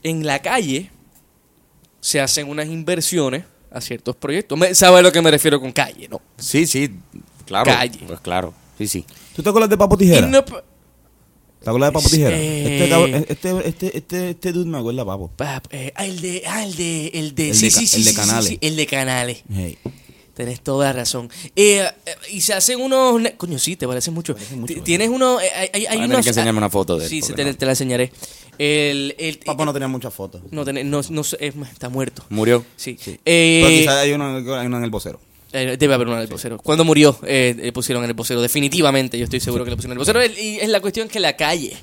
En 0.02 0.24
la 0.26 0.40
calle 0.40 0.90
se 2.00 2.20
hacen 2.20 2.48
unas 2.48 2.66
inversiones 2.68 3.44
a 3.70 3.80
ciertos 3.80 4.16
proyectos. 4.16 4.58
Me- 4.58 4.74
¿Sabe 4.74 4.98
a 4.98 5.02
lo 5.02 5.12
que 5.12 5.20
me 5.22 5.30
refiero 5.30 5.60
con 5.60 5.72
calle, 5.72 6.08
no? 6.08 6.20
Sí, 6.38 6.66
sí, 6.66 6.90
claro. 7.46 7.66
Calle. 7.70 8.00
Pues 8.06 8.20
claro, 8.20 8.54
sí, 8.78 8.86
sí. 8.88 9.04
¿Tú 9.34 9.42
te 9.42 9.48
acuerdas 9.48 9.70
de 9.70 9.76
Papo 9.76 9.96
Tijera? 9.96 10.26
¿Te 11.62 11.70
acuerdas 11.70 11.88
de 11.90 11.92
Papo 11.92 12.08
Tijera? 12.08 12.36
Eh. 12.38 12.76
Este, 12.78 12.88
cabrón- 12.88 13.14
este, 13.28 13.68
este, 13.68 13.96
este, 13.98 14.30
este 14.30 14.52
dude 14.52 14.66
me 14.70 14.78
acuerda, 14.78 15.04
Papo. 15.04 15.28
pa- 15.36 15.62
eh, 15.70 15.92
ah, 15.96 16.06
el 16.06 16.20
de, 16.20 16.42
ah, 16.46 16.64
el 16.64 16.76
de, 16.76 17.08
el 17.14 17.34
de, 17.34 17.48
El 17.50 17.54
sí, 17.54 17.66
de 17.66 17.70
sí, 17.70 17.80
ca- 17.80 17.86
sí, 17.86 17.96
el 17.96 18.04
de 18.04 18.10
sí, 18.10 18.14
sí, 18.14 18.16
Canales. 18.16 18.48
sí, 18.48 18.58
el 18.60 18.76
de 18.76 18.86
canales. 18.86 19.42
Hey. 19.52 19.78
Tenés 20.34 20.60
toda 20.60 20.86
la 20.86 20.92
razón. 20.92 21.28
Eh, 21.56 21.80
eh, 21.80 22.10
y 22.30 22.40
se 22.42 22.54
hacen 22.54 22.80
unos... 22.80 23.20
Coño, 23.36 23.58
sí, 23.58 23.74
te 23.74 23.88
parece 23.88 24.12
mucho. 24.12 24.34
Parece 24.34 24.54
mucho, 24.54 24.72
T- 24.72 24.78
¿eh? 24.78 24.82
Tienes 24.84 25.08
uno... 25.08 25.40
eh, 25.40 25.46
hay, 25.72 25.86
hay, 25.86 25.98
unos... 25.98 26.22
que 26.22 26.28
enseñarme 26.28 26.58
una 26.58 26.70
foto 26.70 26.96
de 26.96 27.04
él, 27.06 27.10
Sí, 27.10 27.20
porque 27.22 27.34
te, 27.34 27.44
no. 27.44 27.56
te 27.56 27.66
la 27.66 27.72
enseñaré. 27.72 28.12
El... 28.56 29.16
el 29.18 29.38
Papo 29.40 29.64
no 29.64 29.72
tenía 29.72 29.88
muchas 29.88 30.14
fotos. 30.14 30.42
no, 30.52 30.64
tenés- 30.64 30.84
no, 30.84 31.00
no 31.10 31.22
está 31.22 31.88
muerto. 31.88 32.24
Murió. 32.28 32.64
Sí. 32.76 32.96
Pero 33.04 33.18
Eh, 33.24 33.78
quizás 33.80 33.96
hay 33.96 34.12
uno, 34.12 34.36
hay 34.36 34.66
uno 34.68 34.78
en 34.78 34.84
el 34.84 34.90
vocero. 34.90 35.18
Eh, 35.52 35.76
debe 35.78 35.94
haber 35.94 36.06
uno 36.08 36.16
en 36.16 36.22
el 36.22 36.28
vocero. 36.28 36.58
Cuando 36.58 36.84
murió, 36.84 37.18
eh, 37.26 37.54
le 37.58 37.72
pusieron 37.72 38.04
en 38.04 38.10
el 38.10 38.14
vocero. 38.14 38.40
Definitivamente, 38.40 39.18
yo 39.18 39.24
estoy 39.24 39.40
seguro 39.40 39.64
que 39.64 39.70
le 39.70 39.76
pusieron 39.76 39.92
en 39.96 40.00
el 40.00 40.04
vocero. 40.04 40.24
Y 40.24 40.56
es 40.60 40.68
la 40.68 40.80
cuestión 40.80 41.08
que 41.08 41.20
la 41.20 41.36
calle 41.36 41.76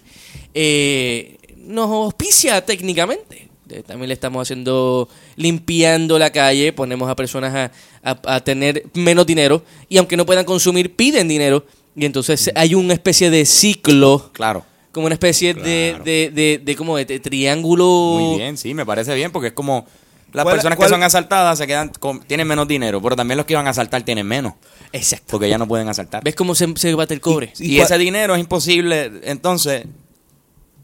eh, 0.54 1.38
nos 1.58 1.90
auspicia 1.90 2.64
técnicamente. 2.66 3.48
Eh, 3.70 3.82
También 3.86 4.10
le 4.10 4.14
estamos 4.14 4.42
haciendo, 4.44 5.10
limpiando 5.36 6.20
la 6.20 6.32
calle, 6.32 6.72
ponemos 6.74 7.10
a 7.10 7.16
personas 7.16 7.72
a, 8.04 8.12
a- 8.12 8.36
a 8.36 8.44
tener 8.44 8.86
menos 8.94 9.26
dinero 9.26 9.64
y 9.90 9.98
aunque 9.98 10.16
no 10.18 10.26
puedan 10.26 10.46
consumir, 10.46 10.96
piden 10.96 11.28
dinero. 11.28 11.66
Y 11.96 12.06
entonces 12.06 12.52
hay 12.56 12.76
una 12.76 12.94
especie 12.94 13.30
de 13.32 13.46
ciclo, 13.46 14.30
Claro. 14.34 14.64
como 14.92 15.08
una 15.08 15.16
especie 15.16 15.54
de, 15.56 15.96
de, 16.04 16.30
de, 16.30 16.62
de 16.64 16.76
como 16.76 16.98
de, 16.98 17.06
de 17.06 17.20
triángulo. 17.20 17.86
Muy 18.20 18.38
bien, 18.38 18.58
sí, 18.58 18.74
me 18.76 18.86
parece 18.86 19.16
bien 19.16 19.32
porque 19.32 19.48
es 19.48 19.54
como 19.54 19.88
las 20.34 20.44
¿Cuál- 20.44 20.56
personas 20.56 20.78
que 20.78 20.90
son 20.90 21.04
asaltadas 21.04 21.58
se 21.58 21.66
quedan 21.68 21.90
con- 22.00 22.20
tienen 22.22 22.48
menos 22.48 22.68
dinero, 22.68 23.02
pero 23.02 23.16
también 23.16 23.38
los 23.38 23.46
que 23.46 23.54
iban 23.54 23.68
a 23.68 23.70
asaltar 23.70 24.04
tienen 24.04 24.28
menos, 24.28 24.54
Exacto. 24.92 25.26
porque 25.32 25.50
ya 25.50 25.58
no 25.58 25.68
pueden 25.68 25.88
asaltar. 25.88 26.24
¿Ves 26.24 26.36
cómo 26.36 26.56
se, 26.56 26.68
se 26.76 26.94
bate 26.94 27.14
el 27.14 27.22
cobre? 27.22 27.54
Y 27.60 27.78
cuál- 27.78 27.86
ese 27.86 27.98
dinero 27.98 28.36
es 28.36 28.42
imposible, 28.42 29.12
entonces, 29.24 29.86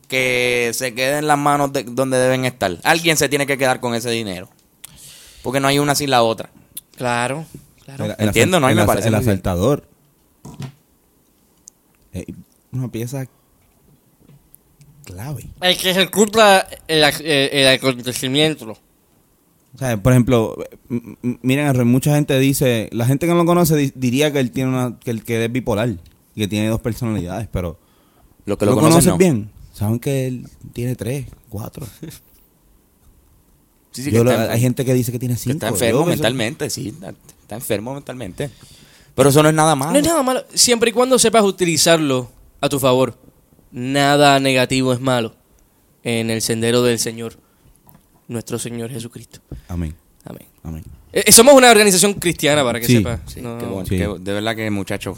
que 0.07 0.71
se 0.73 0.93
quede 0.93 1.19
en 1.19 1.27
las 1.27 1.37
manos 1.37 1.71
de 1.73 1.83
donde 1.83 2.17
deben 2.17 2.45
estar. 2.45 2.77
Alguien 2.83 3.17
se 3.17 3.29
tiene 3.29 3.45
que 3.45 3.57
quedar 3.57 3.79
con 3.79 3.93
ese 3.95 4.09
dinero. 4.09 4.49
Porque 5.43 5.59
no 5.59 5.67
hay 5.67 5.79
una 5.79 5.95
sin 5.95 6.09
la 6.09 6.21
otra. 6.23 6.49
Claro, 6.97 7.45
claro. 7.85 8.05
El- 8.05 8.15
el 8.17 8.27
Entiendo, 8.27 8.57
asal- 8.57 8.61
¿no? 8.61 8.67
Y 8.67 8.71
el 8.71 8.75
me 8.75 8.81
asa- 8.83 8.87
parece 8.87 9.07
El 9.07 9.15
muy 9.15 9.19
bien. 9.23 9.29
asaltador. 9.31 9.87
Eh, 12.13 12.25
una 12.73 12.89
pieza 12.91 13.25
clave. 15.05 15.47
El 15.61 15.77
que 15.77 15.91
ejecuta 15.91 16.67
el, 16.87 17.03
ac- 17.03 17.21
el- 17.21 17.49
el 17.59 17.67
acontecimiento. 17.69 18.77
O 19.73 19.77
sea, 19.77 20.01
por 20.01 20.11
ejemplo, 20.11 20.55
miren, 21.41 21.87
mucha 21.87 22.15
gente 22.15 22.37
dice, 22.39 22.89
la 22.91 23.05
gente 23.05 23.25
que 23.25 23.31
no 23.31 23.39
lo 23.39 23.45
conoce 23.45 23.75
di- 23.77 23.93
diría 23.95 24.31
que 24.33 24.39
él 24.39 24.51
tiene 24.51 24.69
una, 24.69 24.99
que, 24.99 25.11
él, 25.11 25.23
que 25.23 25.45
es 25.45 25.51
bipolar 25.51 25.89
y 25.89 25.97
que 26.41 26.47
tiene 26.47 26.67
dos 26.67 26.81
personalidades, 26.81 27.47
pero 27.51 27.79
Lo 28.45 28.57
que 28.57 28.65
¿lo, 28.65 28.71
lo, 28.71 28.75
conocen, 28.81 28.91
conoces 28.91 29.11
no. 29.13 29.17
bien? 29.17 29.49
Saben 29.73 29.99
que 29.99 30.27
él 30.27 30.47
tiene 30.73 30.95
tres, 30.95 31.25
cuatro. 31.49 31.85
Sí, 33.93 34.03
sí, 34.03 34.11
Yo 34.11 34.19
que 34.19 34.23
lo- 34.25 34.31
está, 34.31 34.45
enfer- 34.45 34.49
hay 34.51 34.61
gente 34.61 34.85
que 34.85 34.93
dice 34.93 35.11
que 35.11 35.19
tiene 35.19 35.33
que 35.35 35.39
cinco. 35.41 35.53
está 35.55 35.67
Yo 35.67 35.73
enfermo 35.73 36.05
que 36.05 36.13
eso- 36.13 36.23
mentalmente, 36.23 36.69
sí. 36.69 36.87
Está, 36.89 37.09
está 37.41 37.55
enfermo 37.55 37.93
mentalmente. 37.93 38.49
Pero 39.15 39.29
eso 39.29 39.43
no 39.43 39.49
es 39.49 39.55
nada 39.55 39.75
malo. 39.75 39.91
No 39.91 39.97
es 39.99 40.05
nada 40.05 40.23
malo. 40.23 40.45
Siempre 40.53 40.91
y 40.91 40.93
cuando 40.93 41.19
sepas 41.19 41.43
utilizarlo 41.43 42.29
a 42.61 42.69
tu 42.69 42.79
favor. 42.79 43.17
Nada 43.73 44.39
negativo 44.39 44.93
es 44.93 45.01
malo 45.01 45.35
en 46.03 46.29
el 46.29 46.41
sendero 46.41 46.81
del 46.83 46.99
Señor. 46.99 47.37
Nuestro 48.31 48.57
Señor 48.57 48.89
Jesucristo. 48.89 49.41
Amén, 49.67 49.93
Amén. 50.23 50.47
amén. 50.63 50.83
Eh, 51.11 51.23
eh, 51.27 51.31
somos 51.33 51.53
una 51.53 51.69
organización 51.69 52.13
cristiana, 52.13 52.63
para 52.63 52.79
que 52.79 52.85
Sí. 52.85 52.97
sepa. 52.97 53.19
Sí, 53.27 53.41
No- 53.41 53.57
qué 53.57 53.65
bueno, 53.65 53.85
Sí. 53.85 53.97
qué- 53.97 54.07
de 54.19 54.33
verdad 54.33 54.55
que, 54.55 54.71
muchacho, 54.71 55.15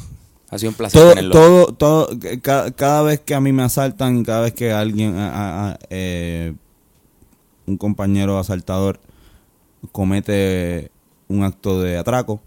ha 0.50 0.58
sido 0.58 0.72
un 0.72 0.76
placer 0.76 1.00
Todo, 1.00 1.10
tenerlo. 1.12 1.32
todo, 1.32 1.66
todo, 1.76 2.10
ca- 2.42 2.72
cada, 2.72 3.04
vez 3.04 3.20
que 3.20 3.36
a 3.36 3.40
mí 3.40 3.52
me 3.52 3.62
asaltan, 3.62 4.24
cada 4.24 4.42
vez 4.42 4.54
que 4.54 4.72
alguien, 4.72 5.16
a- 5.16 5.30
a- 5.32 5.72
a- 5.74 5.80
eh, 5.92 6.54
un 7.68 7.78
compañero 7.78 8.40
asaltador 8.40 9.00
comete 9.92 10.90
un 11.28 11.44
acto 11.44 11.82
de 11.82 11.98
atraco, 11.98 12.42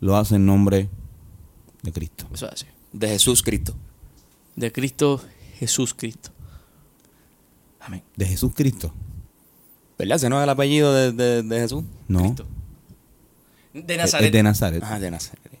lo 0.00 0.16
hace 0.16 0.36
en 0.36 0.46
nombre 0.46 0.88
de 1.82 1.92
Cristo. 1.92 2.26
Eso 2.32 2.48
hace. 2.50 2.66
De 2.94 3.08
Jesús 3.08 3.42
Cristo. 3.42 3.74
De 4.56 4.72
Cristo, 4.72 5.20
Jesús 5.58 5.92
Cristo. 5.92 6.30
Amén. 7.80 8.02
De 8.16 8.24
Jesús 8.24 8.52
Cristo. 8.54 8.94
¿Verdad? 9.98 10.16
¿Ese 10.16 10.28
no 10.28 10.38
es 10.38 10.44
el 10.44 10.50
apellido 10.50 10.94
de, 10.94 11.12
de- 11.12 11.42
de 11.42 11.60
Jesús? 11.60 11.82
No. 12.06 12.20
Cristo. 12.22 12.46
De 13.74 13.96
Nazaret. 13.96 14.26
Es 14.26 14.32
de 14.32 14.42
Nazaret. 14.42 14.82
Ah, 14.86 14.98
de 14.98 15.10
Nazaret. 15.10 15.40
Te 15.42 15.58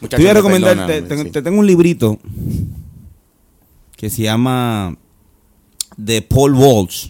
Muchachos, 0.00 0.20
voy 0.20 0.28
a 0.28 0.32
me 0.34 0.34
recomendar, 0.38 0.86
te, 0.86 1.02
te- 1.02 1.22
sí. 1.24 1.30
te 1.30 1.40
tengo 1.42 1.58
un 1.60 1.66
librito 1.66 2.18
que 3.96 4.10
se 4.10 4.22
llama 4.22 4.96
de 5.96 6.20
Paul 6.20 6.54
Walsh. 6.54 7.08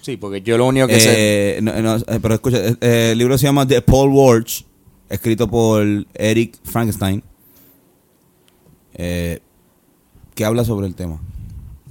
Sí, 0.00 0.16
porque 0.16 0.42
yo 0.42 0.58
lo 0.58 0.66
único 0.66 0.86
que 0.88 0.98
sé... 1.00 1.58
Eh, 1.58 1.62
no, 1.62 1.80
no, 1.80 1.96
eh, 1.96 2.18
pero 2.20 2.34
escucha, 2.34 2.58
eh, 2.58 2.76
eh, 2.80 3.08
el 3.12 3.18
libro 3.18 3.38
se 3.38 3.46
llama 3.46 3.66
The 3.66 3.80
Paul 3.80 4.10
Walsh, 4.10 4.62
escrito 5.08 5.48
por 5.48 5.86
Eric 6.14 6.58
Frankenstein, 6.64 7.22
eh, 8.94 9.40
que 10.34 10.44
habla 10.44 10.64
sobre 10.64 10.86
el 10.88 10.94
tema. 10.94 11.20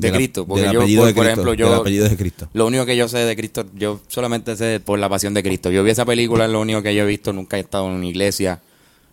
De 0.07 0.11
la- 0.11 0.17
Cristo, 0.17 0.45
porque 0.45 0.63
yo, 0.71 0.81
apellido 0.81 1.03
por, 1.03 1.13
de 1.25 1.31
ejemplo, 1.31 1.53
yo... 1.53 1.83
de 1.83 2.17
Cristo. 2.17 2.49
Lo 2.53 2.67
único 2.67 2.85
que 2.85 2.95
yo 2.97 3.07
sé 3.07 3.19
de 3.19 3.35
Cristo, 3.35 3.65
yo 3.75 3.99
solamente 4.07 4.55
sé 4.55 4.79
por 4.79 4.99
la 4.99 5.09
pasión 5.09 5.33
de 5.33 5.43
Cristo. 5.43 5.71
Yo 5.71 5.83
vi 5.83 5.91
esa 5.91 6.05
película, 6.05 6.45
es 6.45 6.51
lo 6.51 6.61
único 6.61 6.81
que 6.81 6.93
yo 6.95 7.03
he 7.03 7.07
visto, 7.07 7.33
nunca 7.33 7.57
he 7.57 7.61
estado 7.61 7.87
en 7.87 7.93
una 7.93 8.05
iglesia. 8.07 8.61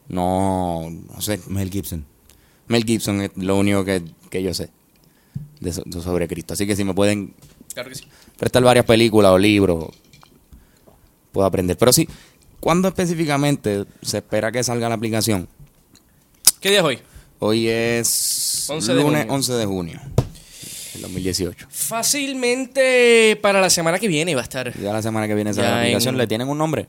No, 0.08 0.90
no 0.90 1.20
sé. 1.20 1.40
Mel 1.48 1.70
Gibson. 1.70 2.04
Mel 2.68 2.84
Gibson 2.84 3.20
es 3.22 3.30
lo 3.36 3.56
único 3.56 3.84
que, 3.84 4.02
que 4.30 4.42
yo 4.42 4.52
sé. 4.54 4.70
de 5.60 5.72
so- 5.72 5.84
sobre 6.02 6.26
Cristo. 6.28 6.54
Así 6.54 6.66
que 6.66 6.74
si 6.76 6.84
me 6.84 6.94
pueden 6.94 7.34
Claro 7.74 7.88
que 7.88 7.94
sí. 7.94 8.04
prestar 8.38 8.62
varias 8.62 8.84
películas 8.84 9.30
o 9.32 9.38
libros, 9.38 9.86
puedo 11.32 11.46
aprender. 11.46 11.76
Pero 11.76 11.92
sí, 11.92 12.08
¿cuándo 12.58 12.88
específicamente 12.88 13.84
se 14.02 14.18
espera 14.18 14.50
que 14.50 14.62
salga 14.64 14.88
la 14.88 14.94
aplicación? 14.96 15.48
¿Qué 16.60 16.70
día 16.70 16.78
es 16.80 16.84
hoy? 16.84 16.98
Hoy 17.38 17.68
es 17.68 18.66
11 18.68 18.94
de 18.94 19.00
lunes 19.02 19.20
junio. 19.22 19.34
11 19.34 19.52
de 19.54 19.64
junio 19.66 20.00
2018. 21.12 21.66
Fácilmente 21.70 23.38
para 23.42 23.60
la 23.60 23.70
semana 23.70 23.98
que 23.98 24.08
viene 24.08 24.34
va 24.34 24.40
a 24.40 24.44
estar. 24.44 24.72
Ya 24.78 24.92
la 24.92 25.02
semana 25.02 25.26
que 25.28 25.34
viene 25.34 25.50
aplicación. 25.50 26.14
en- 26.14 26.18
¿Le 26.18 26.26
tienen 26.26 26.48
un 26.48 26.58
nombre? 26.58 26.88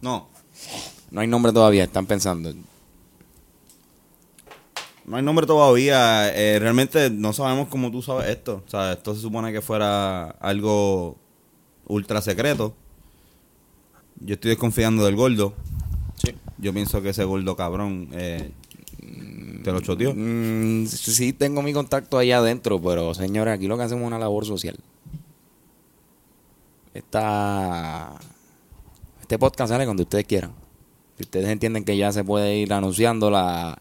No, 0.00 0.28
No 1.10 1.20
hay 1.20 1.26
nombre 1.28 1.52
todavía, 1.52 1.84
están 1.84 2.06
pensando. 2.06 2.52
no 5.04 5.16
hay 5.16 5.22
nombre 5.22 5.46
todavía. 5.46 6.34
eh, 6.34 6.58
realmente 6.58 7.10
no 7.10 7.32
sabemos 7.32 7.68
cómo 7.68 7.90
tú 7.90 8.02
sabes 8.02 8.28
esto. 8.28 8.62
O 8.66 8.70
sea, 8.70 8.92
esto 8.92 9.14
se 9.14 9.20
supone 9.20 9.52
que 9.52 9.60
fuera 9.62 10.30
algo 10.40 11.16
ultra 11.86 12.20
secreto. 12.20 12.74
Yo 14.20 14.34
estoy 14.34 14.50
desconfiando 14.50 15.04
del 15.04 15.14
gordo. 15.16 15.54
Sí. 16.16 16.34
Yo 16.58 16.72
pienso 16.72 17.02
que 17.02 17.10
ese 17.10 17.24
gordo 17.24 17.54
cabrón 17.56 18.08
eh, 18.12 18.50
te 19.66 19.72
lo 19.72 19.80
choteó. 19.80 20.12
Mm, 20.14 20.86
sí, 20.86 21.32
tengo 21.32 21.60
mi 21.60 21.72
contacto 21.72 22.18
ahí 22.18 22.30
adentro, 22.30 22.80
pero 22.80 23.12
señores, 23.14 23.52
aquí 23.52 23.66
lo 23.66 23.76
que 23.76 23.82
hacemos 23.82 24.02
es 24.02 24.06
una 24.06 24.18
labor 24.20 24.46
social. 24.46 24.76
Esta, 26.94 28.12
este 29.20 29.38
podcast 29.40 29.70
sale 29.72 29.84
cuando 29.84 30.04
ustedes 30.04 30.24
quieran. 30.24 30.52
Si 31.16 31.24
ustedes 31.24 31.48
entienden 31.48 31.84
que 31.84 31.96
ya 31.96 32.12
se 32.12 32.22
puede 32.22 32.58
ir 32.58 32.72
anunciando 32.72 33.28
la, 33.28 33.76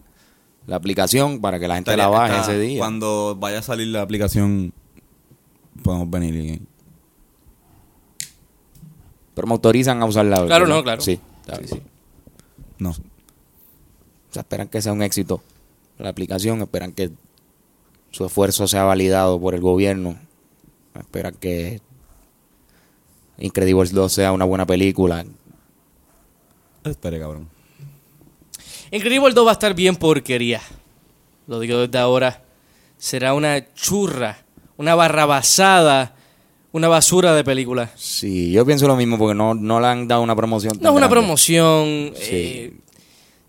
la 0.66 0.76
aplicación 0.76 1.40
para 1.40 1.60
que 1.60 1.68
la 1.68 1.76
gente 1.76 1.96
la 1.96 2.08
baje 2.08 2.34
Está- 2.40 2.52
ese 2.52 2.60
día. 2.60 2.80
Cuando 2.80 3.38
vaya 3.40 3.60
a 3.60 3.62
salir 3.62 3.88
la 3.90 4.02
aplicación, 4.02 4.74
podemos 5.84 6.10
venir. 6.10 6.36
y- 6.36 6.62
Pero 9.36 9.48
me 9.48 9.54
autorizan 9.54 10.02
a 10.02 10.06
usarla. 10.06 10.38
Claro, 10.48 10.66
¿verdad? 10.66 10.78
no, 10.78 10.84
claro. 10.84 11.02
Sí, 11.02 11.20
claro, 11.46 11.62
sí. 11.68 11.80
No. 12.80 12.90
O 12.90 12.94
sea, 14.32 14.42
esperan 14.42 14.68
que 14.68 14.82
sea 14.82 14.94
un 14.94 15.04
éxito 15.04 15.44
la 15.98 16.10
aplicación, 16.10 16.62
esperan 16.62 16.92
que 16.92 17.12
su 18.12 18.26
esfuerzo 18.26 18.68
sea 18.68 18.84
validado 18.84 19.40
por 19.40 19.56
el 19.56 19.62
gobierno, 19.62 20.18
esperan 20.96 21.36
que 21.36 21.82
Incredibles 23.38 23.92
2 23.92 24.12
sea 24.12 24.32
una 24.32 24.46
buena 24.46 24.66
película. 24.66 25.26
Espere, 26.84 27.20
cabrón. 27.20 27.50
Increíble 28.92 29.34
2 29.34 29.46
va 29.46 29.50
a 29.50 29.54
estar 29.54 29.74
bien 29.74 29.96
porquería. 29.96 30.62
Lo 31.48 31.60
digo 31.60 31.80
desde 31.80 31.98
ahora. 31.98 32.44
Será 32.98 33.34
una 33.34 33.74
churra, 33.74 34.38
una 34.78 34.96
barrabasada, 34.96 36.16
una 36.72 36.88
basura 36.88 37.34
de 37.36 37.44
película. 37.44 37.92
Sí, 37.96 38.52
yo 38.52 38.66
pienso 38.66 38.88
lo 38.88 38.96
mismo 38.96 39.18
porque 39.18 39.36
no, 39.36 39.54
no 39.54 39.82
le 39.82 39.88
han 39.88 40.08
dado 40.08 40.22
una 40.22 40.36
promoción. 40.36 40.78
No 40.80 40.90
es 40.90 40.92
una 40.92 41.08
grande. 41.08 41.14
promoción. 41.14 42.14
Sí. 42.16 42.30
eh, 42.32 42.74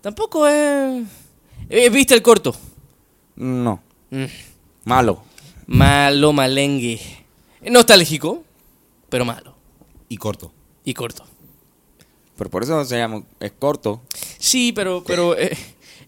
tampoco 0.01 0.45
es. 0.47 1.03
Eh, 1.69 1.89
¿Viste 1.89 2.13
el 2.13 2.21
corto? 2.21 2.55
No, 3.35 3.81
Mm, 4.09 4.23
malo. 4.85 5.21
malo, 5.67 6.31
malengue. 6.33 6.99
Nostálgico, 7.69 8.43
pero 9.09 9.25
malo. 9.25 9.53
Y 10.09 10.17
corto. 10.17 10.51
Y 10.85 10.93
corto. 10.93 11.23
Pero 12.37 12.49
por 12.49 12.63
eso 12.63 12.85
se 12.85 12.97
llama, 12.97 13.23
es 13.39 13.51
corto. 13.59 14.01
Sí, 14.39 14.71
pero, 14.73 15.03
pero 15.05 15.37
eh, 15.37 15.57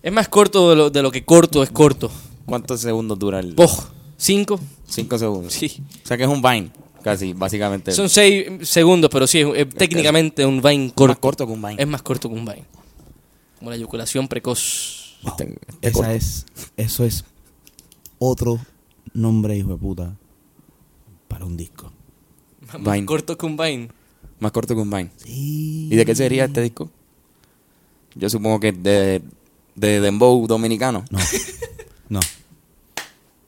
es 0.01 0.12
más 0.14 0.30
corto 0.30 0.70
de 0.70 0.76
lo, 0.76 0.89
de 0.89 1.01
lo 1.01 1.12
que 1.12 1.26
corto 1.26 1.62
es 1.64 1.72
corto. 1.72 2.10
¿Cuántos 2.45 2.80
segundos 2.82 3.20
dura 3.20 3.39
el? 3.39 3.53
Poh, 3.55 3.70
¿Cinco? 4.16 4.60
Cinco 4.88 5.18
segundos. 5.18 5.53
Sí. 5.53 5.84
O 6.03 6.07
sea 6.07 6.16
que 6.18 6.24
es 6.24 6.30
un 6.30 6.41
Vine, 6.41 6.72
casi, 7.03 7.34
básicamente. 7.34 7.91
Son 7.91 8.10
seis 8.10 8.47
segundos, 8.70 9.10
pero 9.12 9.28
sí, 9.28 9.39
es, 9.41 9.47
es 9.55 9.70
técnicamente 9.76 10.45
un 10.45 10.62
Vine 10.62 10.86
más 10.86 10.93
corto. 10.93 11.20
corto 11.20 11.47
que 11.47 11.51
un 11.53 11.62
Vine. 11.62 11.76
Es 11.82 11.88
más 11.88 12.01
corto 12.01 12.30
que 12.30 12.36
un 12.36 12.45
Vine. 12.45 12.64
Como 13.57 13.72
la 13.72 13.76
eyaculación 13.76 14.28
precoz. 14.28 14.99
Este- 15.24 15.59
este 15.82 15.88
Esa 15.88 15.93
corto. 15.93 16.11
es, 16.11 16.45
eso 16.78 17.03
es 17.05 17.26
otro 18.20 18.59
nombre, 19.13 19.57
hijo 19.57 19.70
de 19.72 19.78
puta, 19.78 20.15
para 21.28 21.45
un 21.45 21.57
disco. 21.57 21.91
Más 22.80 22.93
Vine. 22.95 23.05
corto 23.05 23.38
que 23.38 23.45
un 23.45 23.57
Vine. 23.57 23.89
Más 24.39 24.51
corto 24.51 24.76
que 24.76 24.82
un 24.82 24.89
Vine. 24.89 25.11
Sí. 25.17 25.89
¿Y 25.91 25.95
de 25.95 26.05
qué 26.05 26.15
sería 26.15 26.45
este 26.45 26.61
disco? 26.61 26.89
Yo 28.15 28.30
supongo 28.30 28.59
que 28.59 28.72
de, 28.72 29.22
de 29.76 29.99
Dembow 30.01 30.45
dominicano. 30.47 31.03
No. 31.09 31.20
No. 32.09 32.20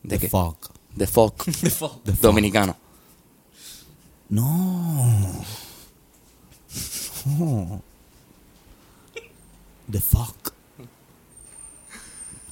¿De 0.04 0.10
The 0.18 0.20
qué? 0.20 0.30
Fuck. 0.30 0.70
De 0.96 1.08
folk 1.08 1.44
The 1.62 1.70
fuck. 1.72 2.04
dominicano. 2.22 2.76
No. 4.30 5.44
No. 7.26 7.82
The 9.92 10.00
fuck. 10.00 10.54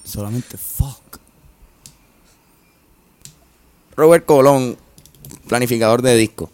Solamente 0.10 0.57
fuck. 0.57 1.20
Robert 3.95 4.26
Colón, 4.26 4.76
planificador 5.47 6.01
de 6.01 6.16
disco. 6.16 6.49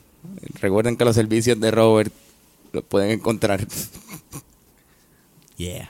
Recuerden 0.60 0.98
que 0.98 1.06
los 1.06 1.16
servicios 1.16 1.58
de 1.60 1.72
Robert 1.72 2.12
los 2.74 2.84
pueden 2.84 3.12
encontrar 3.12 3.66
Yeah. 5.58 5.90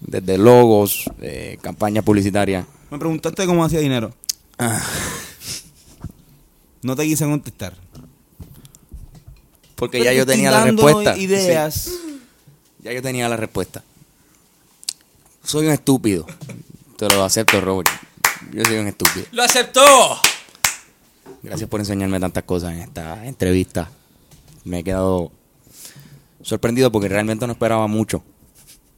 desde 0.00 0.38
logos, 0.38 1.04
eh, 1.20 1.58
campañas 1.60 2.02
publicitarias. 2.02 2.64
Me 2.90 2.98
preguntaste 2.98 3.44
cómo 3.44 3.64
hacía 3.64 3.80
dinero. 3.80 4.14
No 6.82 6.96
te 6.96 7.04
quise 7.04 7.26
contestar. 7.26 7.76
Porque 9.74 9.98
Pero 9.98 10.10
ya 10.10 10.16
yo 10.16 10.24
tenía 10.24 10.50
la 10.50 10.64
respuesta. 10.64 11.14
Ideas. 11.18 11.74
Sí, 11.74 12.20
ya 12.82 12.90
yo 12.94 13.02
tenía 13.02 13.28
la 13.28 13.36
respuesta. 13.36 13.84
Soy 15.44 15.66
un 15.66 15.72
estúpido. 15.72 16.24
Te 17.00 17.08
lo 17.08 17.24
acepto, 17.24 17.58
Robert. 17.62 17.88
Yo 18.52 18.62
soy 18.62 18.76
un 18.76 18.86
estúpido. 18.86 19.24
¡Lo 19.32 19.42
aceptó! 19.42 19.80
Gracias 21.42 21.66
por 21.66 21.80
enseñarme 21.80 22.20
tantas 22.20 22.44
cosas 22.44 22.74
en 22.74 22.80
esta 22.80 23.24
entrevista. 23.24 23.90
Me 24.64 24.80
he 24.80 24.84
quedado 24.84 25.32
sorprendido 26.42 26.92
porque 26.92 27.08
realmente 27.08 27.46
no 27.46 27.54
esperaba 27.54 27.86
mucho 27.86 28.22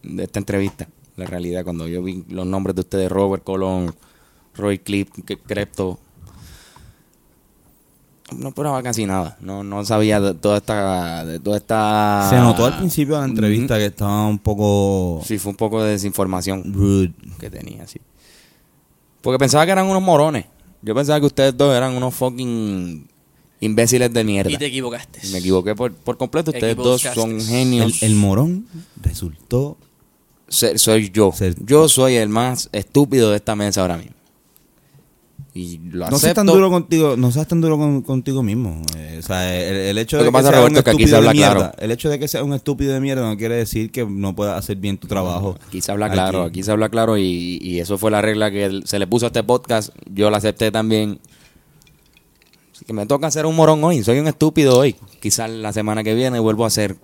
de 0.03 0.25
esta 0.25 0.41
entrevista. 0.41 0.89
La 1.15 1.27
realidad, 1.27 1.63
cuando 1.63 1.87
yo 1.87 2.03
vi 2.03 2.25
los 2.29 2.45
nombres 2.45 2.75
de 2.75 2.81
ustedes, 2.81 3.09
Robert 3.09 3.45
Colón, 3.45 3.95
Roy 4.57 4.81
Clip, 4.81 5.09
Crepto, 5.47 6.01
no 8.35 8.49
esperaba 8.49 8.83
casi 8.83 9.07
nada. 9.07 9.37
No, 9.41 9.63
no 9.65 9.85
sabía 9.85 10.21
de 10.21 10.35
toda 10.35 10.59
esta... 10.59 11.25
De 11.25 11.39
toda 11.41 11.57
esta 11.57 12.27
Se 12.31 12.37
notó 12.37 12.67
al 12.67 12.79
principio 12.79 13.15
de 13.17 13.21
la 13.23 13.27
entrevista 13.29 13.79
que 13.79 13.87
estaba 13.87 14.27
un 14.27 14.39
poco 14.39 15.21
Sí, 15.25 15.39
fue 15.39 15.51
un 15.51 15.57
poco 15.57 15.83
de 15.83 15.93
desinformación 15.93 16.73
rude. 16.73 17.13
que 17.39 17.51
tenía, 17.51 17.87
sí. 17.87 18.01
Porque 19.21 19.39
pensaba 19.39 19.65
que 19.67 19.73
eran 19.73 19.87
unos 19.87 20.03
morones. 20.03 20.47
Yo 20.83 20.95
pensaba 20.95 21.21
que 21.21 21.27
ustedes 21.27 21.57
dos 21.57 21.75
eran 21.77 21.95
unos 21.97 22.13
fucking 22.15 23.07
imbéciles 23.61 24.13
de 24.13 24.25
mierda. 24.25 24.51
Y 24.51 24.57
te 24.57 24.67
equivocaste. 24.67 25.21
Me 25.31 25.39
equivoqué 25.39 25.75
por, 25.77 25.93
por 25.95 26.17
completo. 26.17 26.51
Ustedes 26.51 26.77
dos 26.77 27.01
son 27.03 27.41
genios. 27.41 28.03
el 28.03 28.17
morón 28.17 28.67
resultó. 29.01 29.77
Se- 30.49 30.77
soy 30.79 31.11
yo. 31.11 31.31
Ser- 31.33 31.55
Yo 31.65 31.89
soy 31.89 32.17
el 32.17 32.29
más 32.29 32.69
estúpido 32.73 33.31
de 33.31 33.37
esta 33.37 33.55
mesa 33.55 33.83
ahora 33.83 33.97
mismo. 33.97 34.15
Y 35.55 35.79
lo 35.91 36.09
No 36.09 36.19
seas 36.19 36.35
tan 36.35 36.47
duro 36.47 36.71
contigo, 36.71 37.15
no 37.17 37.31
seas 37.31 37.47
tan 37.47 37.61
duro 37.61 37.77
con- 37.77 38.01
contigo 38.03 38.43
mismo. 38.43 38.81
Eh, 38.97 39.17
o 39.19 39.23
sea, 39.27 39.55
el, 39.55 39.77
el 39.77 39.99
hecho 39.99 40.17
Lo 40.17 40.23
de 40.23 40.29
que 40.29 40.33
pasa, 40.33 40.49
seas 40.49 40.61
Roberto, 40.61 40.79
un 40.79 40.85
que 40.85 40.91
aquí 40.91 41.03
estúpido 41.03 41.09
se 41.11 41.17
habla 41.17 41.29
de 41.31 41.35
mierda, 41.37 41.55
claro. 41.55 41.75
el 41.79 41.91
hecho 41.91 42.09
de 42.09 42.19
que 42.19 42.29
seas 42.29 42.43
un 42.43 42.55
estúpido 42.55 42.95
de 42.95 43.01
mierda 43.01 43.29
no 43.29 43.37
quiere 43.37 43.57
decir 43.57 43.91
que 43.91 44.07
no 44.07 44.35
puedas 44.35 44.59
hacer 44.59 44.77
bien 44.79 44.97
tu 44.97 45.07
trabajo. 45.09 45.59
Aquí 45.69 45.81
se 45.83 45.93
habla 45.93 46.11
claro, 46.11 46.45
aquí 46.45 46.63
se 46.63 46.71
habla 46.71 46.89
claro 46.89 47.19
y, 47.19 47.59
y 47.61 47.81
eso 47.81 47.99
fue 47.99 48.11
la 48.11 48.23
regla 48.23 48.51
que 48.51 48.81
se 48.85 48.99
le 48.99 49.07
puso 49.07 49.27
a 49.27 49.29
este 49.29 49.43
podcast. 49.45 49.91
Yo 50.11 50.31
la 50.31 50.39
acepté 50.39 50.71
también. 50.71 51.19
Así 52.75 52.85
que 52.87 52.93
me 52.95 53.07
toca 53.07 53.27
hacer 53.27 53.45
un 53.47 53.55
morón 53.55 53.83
hoy. 53.85 54.03
Soy 54.03 54.19
un 54.19 54.29
estúpido 54.29 54.79
hoy. 54.79 54.97
Quizás 55.21 55.51
la 55.51 55.73
semana 55.73 56.03
que 56.03 56.15
viene 56.15 56.39
vuelvo 56.39 56.65
a 56.65 56.71
ser. 56.71 56.97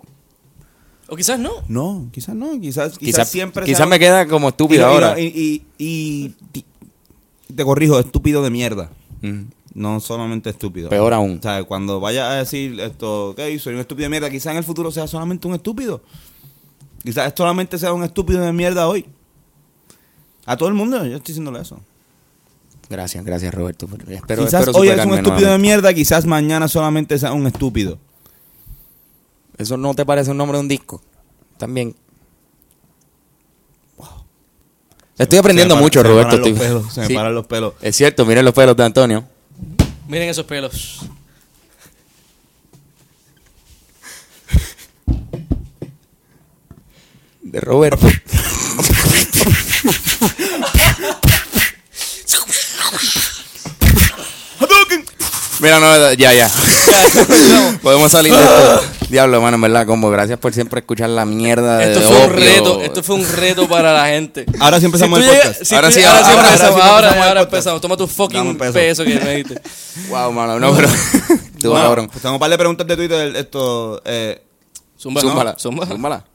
O 1.07 1.15
quizás 1.15 1.39
no. 1.39 1.51
No, 1.67 2.07
quizás 2.11 2.35
no, 2.35 2.51
quizás, 2.59 2.97
quizás, 2.97 2.99
Quizás 2.99 3.29
siempre 3.29 3.65
quizás 3.65 3.77
sea- 3.79 3.85
me 3.87 3.99
queda 3.99 4.27
como 4.27 4.49
estúpido 4.49 4.81
y- 4.81 4.85
ahora. 4.91 5.19
Y, 5.19 5.25
y- 5.25 5.63
y- 5.77 6.35
y- 6.53 6.65
te 7.55 7.63
corrijo, 7.63 7.99
estúpido 7.99 8.43
de 8.43 8.49
mierda. 8.49 8.89
Mm. 9.21 9.43
No 9.73 9.99
solamente 9.99 10.49
estúpido. 10.49 10.89
Peor 10.89 11.13
aún. 11.13 11.37
O 11.39 11.41
sea, 11.41 11.63
cuando 11.63 11.99
vayas 11.99 12.29
a 12.29 12.33
decir 12.35 12.79
esto, 12.79 13.29
ok, 13.29 13.39
soy 13.59 13.75
un 13.75 13.79
estúpido 13.79 14.05
de 14.05 14.09
mierda, 14.09 14.29
quizás 14.29 14.51
en 14.51 14.57
el 14.57 14.63
futuro 14.63 14.91
sea 14.91 15.07
solamente 15.07 15.47
un 15.47 15.53
estúpido. 15.53 16.01
Quizás 17.03 17.33
solamente 17.35 17.77
sea 17.77 17.93
un 17.93 18.03
estúpido 18.03 18.41
de 18.41 18.51
mierda 18.51 18.87
hoy. 18.87 19.05
A 20.45 20.57
todo 20.57 20.69
el 20.69 20.75
mundo, 20.75 20.97
yo 21.05 21.17
estoy 21.17 21.33
diciéndole 21.33 21.61
eso. 21.61 21.79
Gracias, 22.89 23.23
gracias 23.23 23.53
Roberto. 23.53 23.87
Espero, 24.07 24.45
quizás 24.45 24.61
espero 24.61 24.79
hoy 24.79 24.89
es 24.89 25.05
un 25.05 25.13
estúpido 25.13 25.51
de 25.51 25.57
mierda, 25.59 25.93
quizás 25.93 26.25
mañana 26.25 26.67
solamente 26.67 27.17
sea 27.19 27.33
un 27.33 27.45
estúpido. 27.45 27.99
¿Eso 29.57 29.77
no 29.77 29.93
te 29.93 30.05
parece 30.05 30.31
un 30.31 30.37
nombre 30.37 30.57
de 30.57 30.61
un 30.61 30.67
disco? 30.67 31.01
También. 31.57 31.95
Estoy 35.19 35.37
aprendiendo 35.39 35.75
mucho, 35.75 36.01
Roberto. 36.01 36.37
Se 36.37 36.41
me 36.41 36.53
paran 36.53 36.53
los 36.53 36.53
estoy- 36.53 36.67
pelos, 36.67 36.93
se 36.93 37.01
me 37.01 37.07
Sí. 37.07 37.13
paran 37.13 37.35
los 37.35 37.45
pelos. 37.45 37.73
Es 37.81 37.95
cierto, 37.95 38.25
miren 38.25 38.45
los 38.45 38.53
pelos 38.53 38.75
de 38.75 38.83
Antonio. 38.85 39.25
Miren 40.07 40.29
esos 40.29 40.45
pelos. 40.45 41.01
De 47.41 47.59
Roberto. 47.59 48.07
Mira, 55.59 55.79
no, 55.79 56.13
ya, 56.13 56.33
ya. 56.33 56.49
Podemos 57.81 58.11
salir 58.11 58.33
de 58.33 58.39
esto. 58.41 58.81
Diablo, 59.09 59.41
mano, 59.41 59.55
en 59.55 59.61
verdad, 59.61 59.85
como 59.87 60.09
gracias 60.09 60.37
por 60.39 60.53
siempre 60.53 60.79
escuchar 60.81 61.09
la 61.09 61.25
mierda 61.25 61.77
de 61.77 61.93
Esto 61.93 62.01
fue 62.07 62.25
un 62.27 62.33
reto, 62.33 62.81
esto 62.81 63.03
fue 63.03 63.15
un 63.15 63.27
reto 63.35 63.67
para 63.67 63.93
la 63.93 64.07
gente. 64.07 64.45
Ahora 64.59 64.79
sí 64.79 64.85
empezamos 64.85 65.19
Si 65.19 65.25
el 65.25 65.31
podcast. 65.31 65.53
llegas- 65.61 65.67
si 65.67 65.75
Ahora 65.75 65.91
sí, 65.91 66.03
ahora- 66.03 66.19
ahora, 66.19 66.29
ahora 66.29 66.29
sí 66.29 66.51
empezamos, 66.51 66.71
empezamos 66.71 66.95
ahora, 66.95 67.09
el 67.17 67.23
ahora 67.23 67.41
empezamos. 67.41 67.81
Toma 67.81 67.97
tu 67.97 68.07
fucking 68.07 68.57
peso. 68.57 68.73
peso 68.73 69.03
que 69.03 69.15
me 69.19 69.35
diste. 69.37 69.61
Wow, 70.09 70.31
mano, 70.31 70.59
no, 70.59 70.73
pero. 70.75 70.87
Tú, 71.59 71.69
Bueno, 71.71 71.85
cabrón. 71.85 72.07
pues 72.07 72.21
tengo 72.21 72.35
un 72.35 72.39
par 72.39 72.49
de 72.49 72.57
preguntas 72.57 72.87
de 72.87 72.95
Twitter. 72.95 73.35
Esto, 73.35 74.01
eh, 74.05 74.41
Zumba, 74.99 75.21
Zúmbala, 75.21 75.55
Zumba. 75.57 75.85
zúmbala. 75.87 76.25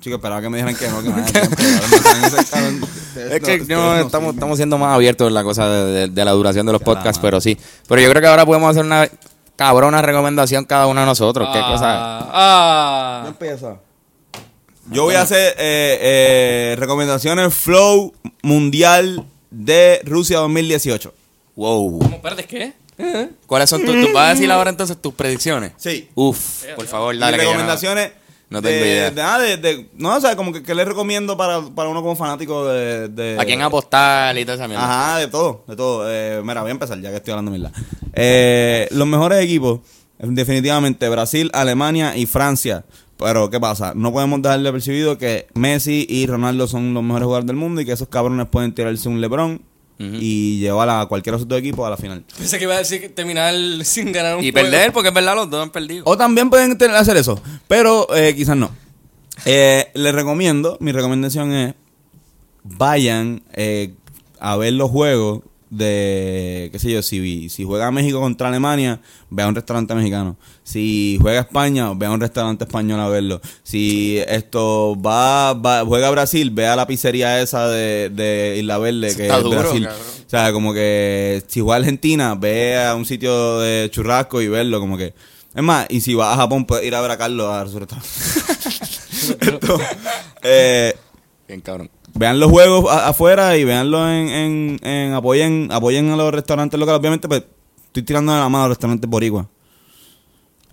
chicos, 0.00 0.18
esperaba 0.18 0.40
que 0.42 0.48
me 0.50 0.58
dijeran 0.58 0.76
que 0.76 0.88
no, 0.88 1.02
que 1.02 1.08
no 1.08 1.16
no. 1.16 1.24
Ustedes 1.24 3.32
Es 3.32 3.40
que 3.40 3.58
no- 3.74 3.82
no, 3.82 3.94
no 3.96 4.00
estamos, 4.06 4.34
estamos 4.34 4.56
siendo 4.56 4.78
más 4.78 4.94
abiertos 4.94 5.26
en 5.28 5.34
la 5.34 5.42
cosa 5.42 5.68
de, 5.68 5.84
de- 5.92 6.08
de 6.08 6.24
la 6.24 6.30
duración 6.32 6.66
de 6.66 6.72
los 6.72 6.82
podcasts, 6.82 7.18
pero 7.20 7.40
sí. 7.40 7.58
Pero 7.88 8.00
yo 8.00 8.08
creo 8.10 8.22
que 8.22 8.28
ahora 8.28 8.46
podemos 8.46 8.70
hacer 8.70 8.84
una 8.84 9.08
cabrona 9.56 10.02
recomendación 10.02 10.64
cada 10.64 10.86
uno 10.86 11.00
de 11.00 11.06
nosotros. 11.06 11.48
¿Qué 11.52 11.60
cosa? 11.60 11.86
Ah, 11.88 12.30
ah. 12.32 13.18
¿Quién 13.22 13.32
empieza? 13.32 13.76
Yo 14.90 15.02
voy 15.02 15.16
a 15.16 15.22
hacer 15.22 15.54
eh, 15.58 15.98
eh, 16.00 16.76
recomendaciones 16.78 17.52
Flow 17.52 18.14
Mundial 18.42 19.24
de 19.50 20.00
Rusia 20.04 20.38
2018. 20.38 21.12
Wow. 21.56 21.98
¿Cómo, 21.98 22.14
espérate, 22.14 22.44
¿qué? 22.44 22.72
¿Eh? 22.98 23.30
¿Cuáles 23.46 23.68
son 23.68 23.84
tus? 23.84 23.94
¿Tú 23.94 24.12
vas 24.12 24.28
a 24.28 24.34
decir 24.34 24.50
ahora 24.50 24.70
entonces 24.70 24.96
tus 25.00 25.12
predicciones? 25.14 25.72
Sí. 25.76 26.08
Uf, 26.14 26.64
por 26.76 26.86
favor, 26.86 27.14
Mis 27.14 27.20
dale. 27.20 27.38
que 27.38 27.44
yo 27.44 27.54
no- 28.50 28.62
tengo 28.62 28.74
de, 28.76 28.80
idea. 28.90 29.10
De, 29.10 29.22
ah, 29.22 29.38
de- 29.38 29.56
de- 29.56 29.88
no, 29.96 30.14
o 30.16 30.20
sea, 30.20 30.36
como 30.36 30.52
que, 30.52 30.62
que 30.62 30.74
les 30.74 30.86
recomiendo 30.86 31.36
para, 31.36 31.60
para 31.62 31.88
uno 31.88 32.00
como 32.02 32.14
fanático 32.16 32.66
de. 32.66 33.08
de 33.08 33.36
¿A 33.40 33.44
quién 33.44 33.62
apostar 33.62 34.36
y 34.38 34.44
toda 34.44 34.56
esa 34.56 34.68
mierda? 34.68 34.84
Ajá, 34.84 35.18
de 35.18 35.28
todo, 35.28 35.64
de 35.66 35.76
todo. 35.76 36.04
Eh, 36.10 36.40
mira, 36.44 36.60
voy 36.62 36.68
a 36.68 36.72
empezar 36.72 37.00
ya 37.00 37.10
que 37.10 37.16
estoy 37.16 37.32
hablando 37.32 37.50
mierda. 37.50 37.72
Eh, 38.14 38.88
los 38.92 39.06
mejores 39.06 39.42
equipos, 39.44 39.80
definitivamente, 40.18 41.08
Brasil, 41.08 41.50
Alemania 41.52 42.16
y 42.16 42.26
Francia. 42.26 42.84
Pero, 43.18 43.48
¿qué 43.48 43.58
pasa? 43.58 43.92
No 43.94 44.12
podemos 44.12 44.42
dejarle 44.42 44.70
percibido 44.72 45.16
que 45.16 45.46
Messi 45.54 46.06
y 46.08 46.26
Ronaldo 46.26 46.66
son 46.66 46.92
los 46.92 47.02
mejores 47.02 47.24
jugadores 47.24 47.46
del 47.46 47.56
mundo 47.56 47.80
y 47.80 47.86
que 47.86 47.92
esos 47.92 48.08
cabrones 48.08 48.46
pueden 48.48 48.74
tirarse 48.74 49.08
un 49.08 49.22
LeBron 49.22 49.62
Y 49.98 50.58
llevar 50.58 50.90
a 50.90 51.06
cualquier 51.06 51.36
otro 51.36 51.56
equipo 51.56 51.86
a 51.86 51.90
la 51.90 51.96
final. 51.96 52.22
Pensé 52.36 52.58
que 52.58 52.64
iba 52.64 52.74
a 52.74 52.78
decir 52.78 53.00
que 53.00 53.08
terminar 53.08 53.54
sin 53.84 54.12
ganar 54.12 54.36
un 54.36 54.44
Y 54.44 54.52
juego. 54.52 54.68
perder, 54.70 54.92
porque 54.92 55.08
es 55.08 55.14
verdad, 55.14 55.34
los 55.36 55.48
dos 55.48 55.62
han 55.62 55.70
perdido. 55.70 56.02
O 56.06 56.16
también 56.18 56.50
pueden 56.50 56.76
tener- 56.76 56.96
hacer 56.96 57.16
eso, 57.16 57.40
pero 57.66 58.06
eh, 58.14 58.34
quizás 58.36 58.56
no. 58.56 58.70
Eh, 59.46 59.90
les 59.94 60.14
recomiendo, 60.14 60.76
mi 60.80 60.92
recomendación 60.92 61.52
es, 61.52 61.74
vayan 62.62 63.42
eh, 63.52 63.94
a 64.40 64.56
ver 64.56 64.72
los 64.74 64.90
juegos 64.90 65.42
de, 65.70 66.68
qué 66.72 66.78
sé 66.78 66.90
yo, 66.90 67.02
si, 67.02 67.48
si 67.48 67.64
juega 67.64 67.90
México 67.90 68.20
contra 68.20 68.48
Alemania, 68.48 69.00
ve 69.30 69.42
a 69.42 69.48
un 69.48 69.54
restaurante 69.54 69.94
mexicano. 69.94 70.36
Si 70.62 71.18
juega 71.20 71.40
España, 71.40 71.92
ve 71.94 72.06
a 72.06 72.10
un 72.10 72.20
restaurante 72.20 72.64
español 72.64 73.00
a 73.00 73.08
verlo. 73.08 73.40
Si 73.62 74.18
esto 74.28 74.96
va, 75.00 75.54
va 75.54 75.84
juega 75.84 76.10
Brasil, 76.10 76.50
ve 76.50 76.66
a 76.66 76.76
la 76.76 76.86
pizzería 76.86 77.40
esa 77.40 77.68
de, 77.68 78.10
de 78.10 78.56
Isla 78.58 78.78
Verde, 78.78 79.14
que 79.16 79.22
Está 79.24 79.38
es 79.38 79.42
duro, 79.44 79.58
Brasil. 79.60 79.84
cabrón. 79.84 80.02
O 80.26 80.28
sea, 80.30 80.52
como 80.52 80.74
que 80.74 81.42
si 81.46 81.60
juega 81.60 81.76
Argentina, 81.76 82.34
ve 82.34 82.78
a 82.84 82.94
un 82.94 83.04
sitio 83.04 83.60
de 83.60 83.88
churrasco 83.90 84.40
y 84.42 84.48
verlo, 84.48 84.80
como 84.80 84.96
que. 84.96 85.14
Es 85.54 85.62
más, 85.62 85.86
y 85.88 86.00
si 86.02 86.14
vas 86.14 86.34
a 86.34 86.36
Japón, 86.36 86.66
puedes 86.66 86.84
ir 86.84 86.94
a 86.94 87.00
ver 87.00 87.10
a 87.12 87.16
Carlos 87.16 87.48
a 87.50 87.66
su 87.66 87.78
restaurante. 87.78 88.08
Esto, 89.40 89.80
eh, 90.42 90.94
Bien, 91.48 91.60
cabrón. 91.60 91.90
Vean 92.16 92.40
los 92.40 92.50
juegos 92.50 92.90
a- 92.90 93.08
afuera 93.08 93.56
y 93.56 93.64
veanlo 93.64 94.08
en, 94.10 94.28
en, 94.28 94.80
en- 94.82 95.12
apoyen, 95.14 95.68
apoyen 95.70 96.10
a 96.10 96.16
los 96.16 96.32
restaurantes 96.32 96.78
locales. 96.78 97.00
Obviamente, 97.00 97.28
pues, 97.28 97.44
estoy 97.86 98.02
tirando 98.02 98.32
de 98.32 98.38
la 98.40 98.48
mano 98.48 98.64
a 98.64 98.68
los 98.68 98.76
restaurantes 98.76 99.08
boricua. 99.08 99.48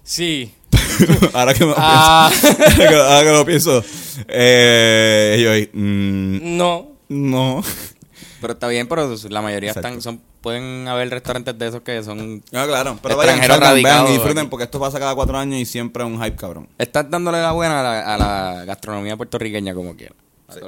Sí. 0.03 0.51
ahora 1.33 1.53
que 1.53 1.61
me 1.65 1.71
lo 1.71 1.75
Ah. 1.77 2.29
pienso. 2.31 3.03
ahora 3.03 3.23
que 3.23 3.31
lo 3.31 3.45
pienso. 3.45 3.83
Eh, 4.27 5.39
yo 5.41 5.51
ahí, 5.51 5.69
mm, 5.73 6.57
No. 6.57 6.87
no. 7.09 7.63
Pero 8.41 8.53
está 8.53 8.67
bien, 8.67 8.87
pero 8.87 9.09
la 9.29 9.41
mayoría 9.41 9.69
Exacto. 9.69 9.87
están, 9.87 10.01
son, 10.01 10.21
pueden 10.41 10.85
haber 10.89 11.09
restaurantes 11.09 11.57
de 11.57 11.67
esos 11.67 11.81
que 11.81 12.03
son... 12.03 12.43
No, 12.51 12.67
claro. 12.67 12.99
Pero 13.01 13.15
vayan, 13.15 13.37
Extranjeros 13.37 13.39
salgan, 13.39 13.59
vean 13.59 13.71
radicados 13.95 14.09
y 14.09 14.13
disfruten 14.13 14.49
porque 14.49 14.65
esto 14.65 14.79
pasa 14.81 14.99
cada 14.99 15.15
cuatro 15.15 15.37
años 15.37 15.59
y 15.61 15.65
siempre 15.65 16.03
es 16.03 16.09
un 16.09 16.21
hype, 16.21 16.35
cabrón. 16.35 16.67
Estás 16.77 17.09
dándole 17.09 17.41
la 17.41 17.53
buena 17.53 17.79
a 17.79 17.83
la, 17.83 18.13
a 18.15 18.17
la 18.17 18.65
gastronomía 18.65 19.15
puertorriqueña 19.15 19.73
como 19.73 19.95
quiera. 19.95 20.13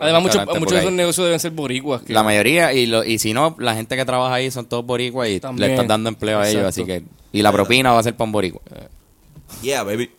Además, 0.01 0.21
muchos 0.23 0.45
por 0.45 0.69
de 0.69 0.79
esos 0.79 0.91
negocios 0.91 1.25
deben 1.25 1.39
ser 1.39 1.51
boricuas. 1.51 2.01
que- 2.01 2.13
La 2.13 2.23
mayoría, 2.23 2.73
y, 2.73 2.85
lo, 2.85 3.03
y 3.03 3.19
si 3.19 3.33
no, 3.33 3.55
la 3.59 3.75
gente 3.75 3.95
que 3.95 4.05
trabaja 4.05 4.33
ahí 4.35 4.51
son 4.51 4.65
todos 4.65 4.85
boricuas 4.85 5.29
y 5.29 5.39
También. 5.39 5.67
le 5.69 5.73
estás 5.75 5.87
dando 5.87 6.09
empleo 6.09 6.39
a 6.39 6.49
ellos, 6.49 6.61
Exacto. 6.63 6.81
así 6.81 6.85
que... 6.85 7.03
Y 7.31 7.41
la 7.41 7.51
propina 7.51 7.91
va 7.91 7.99
a 7.99 8.03
ser 8.03 8.15
para 8.15 8.25
un 8.25 8.31
boricua. 8.31 8.61
Yeah, 9.61 9.83
baby. 9.83 10.09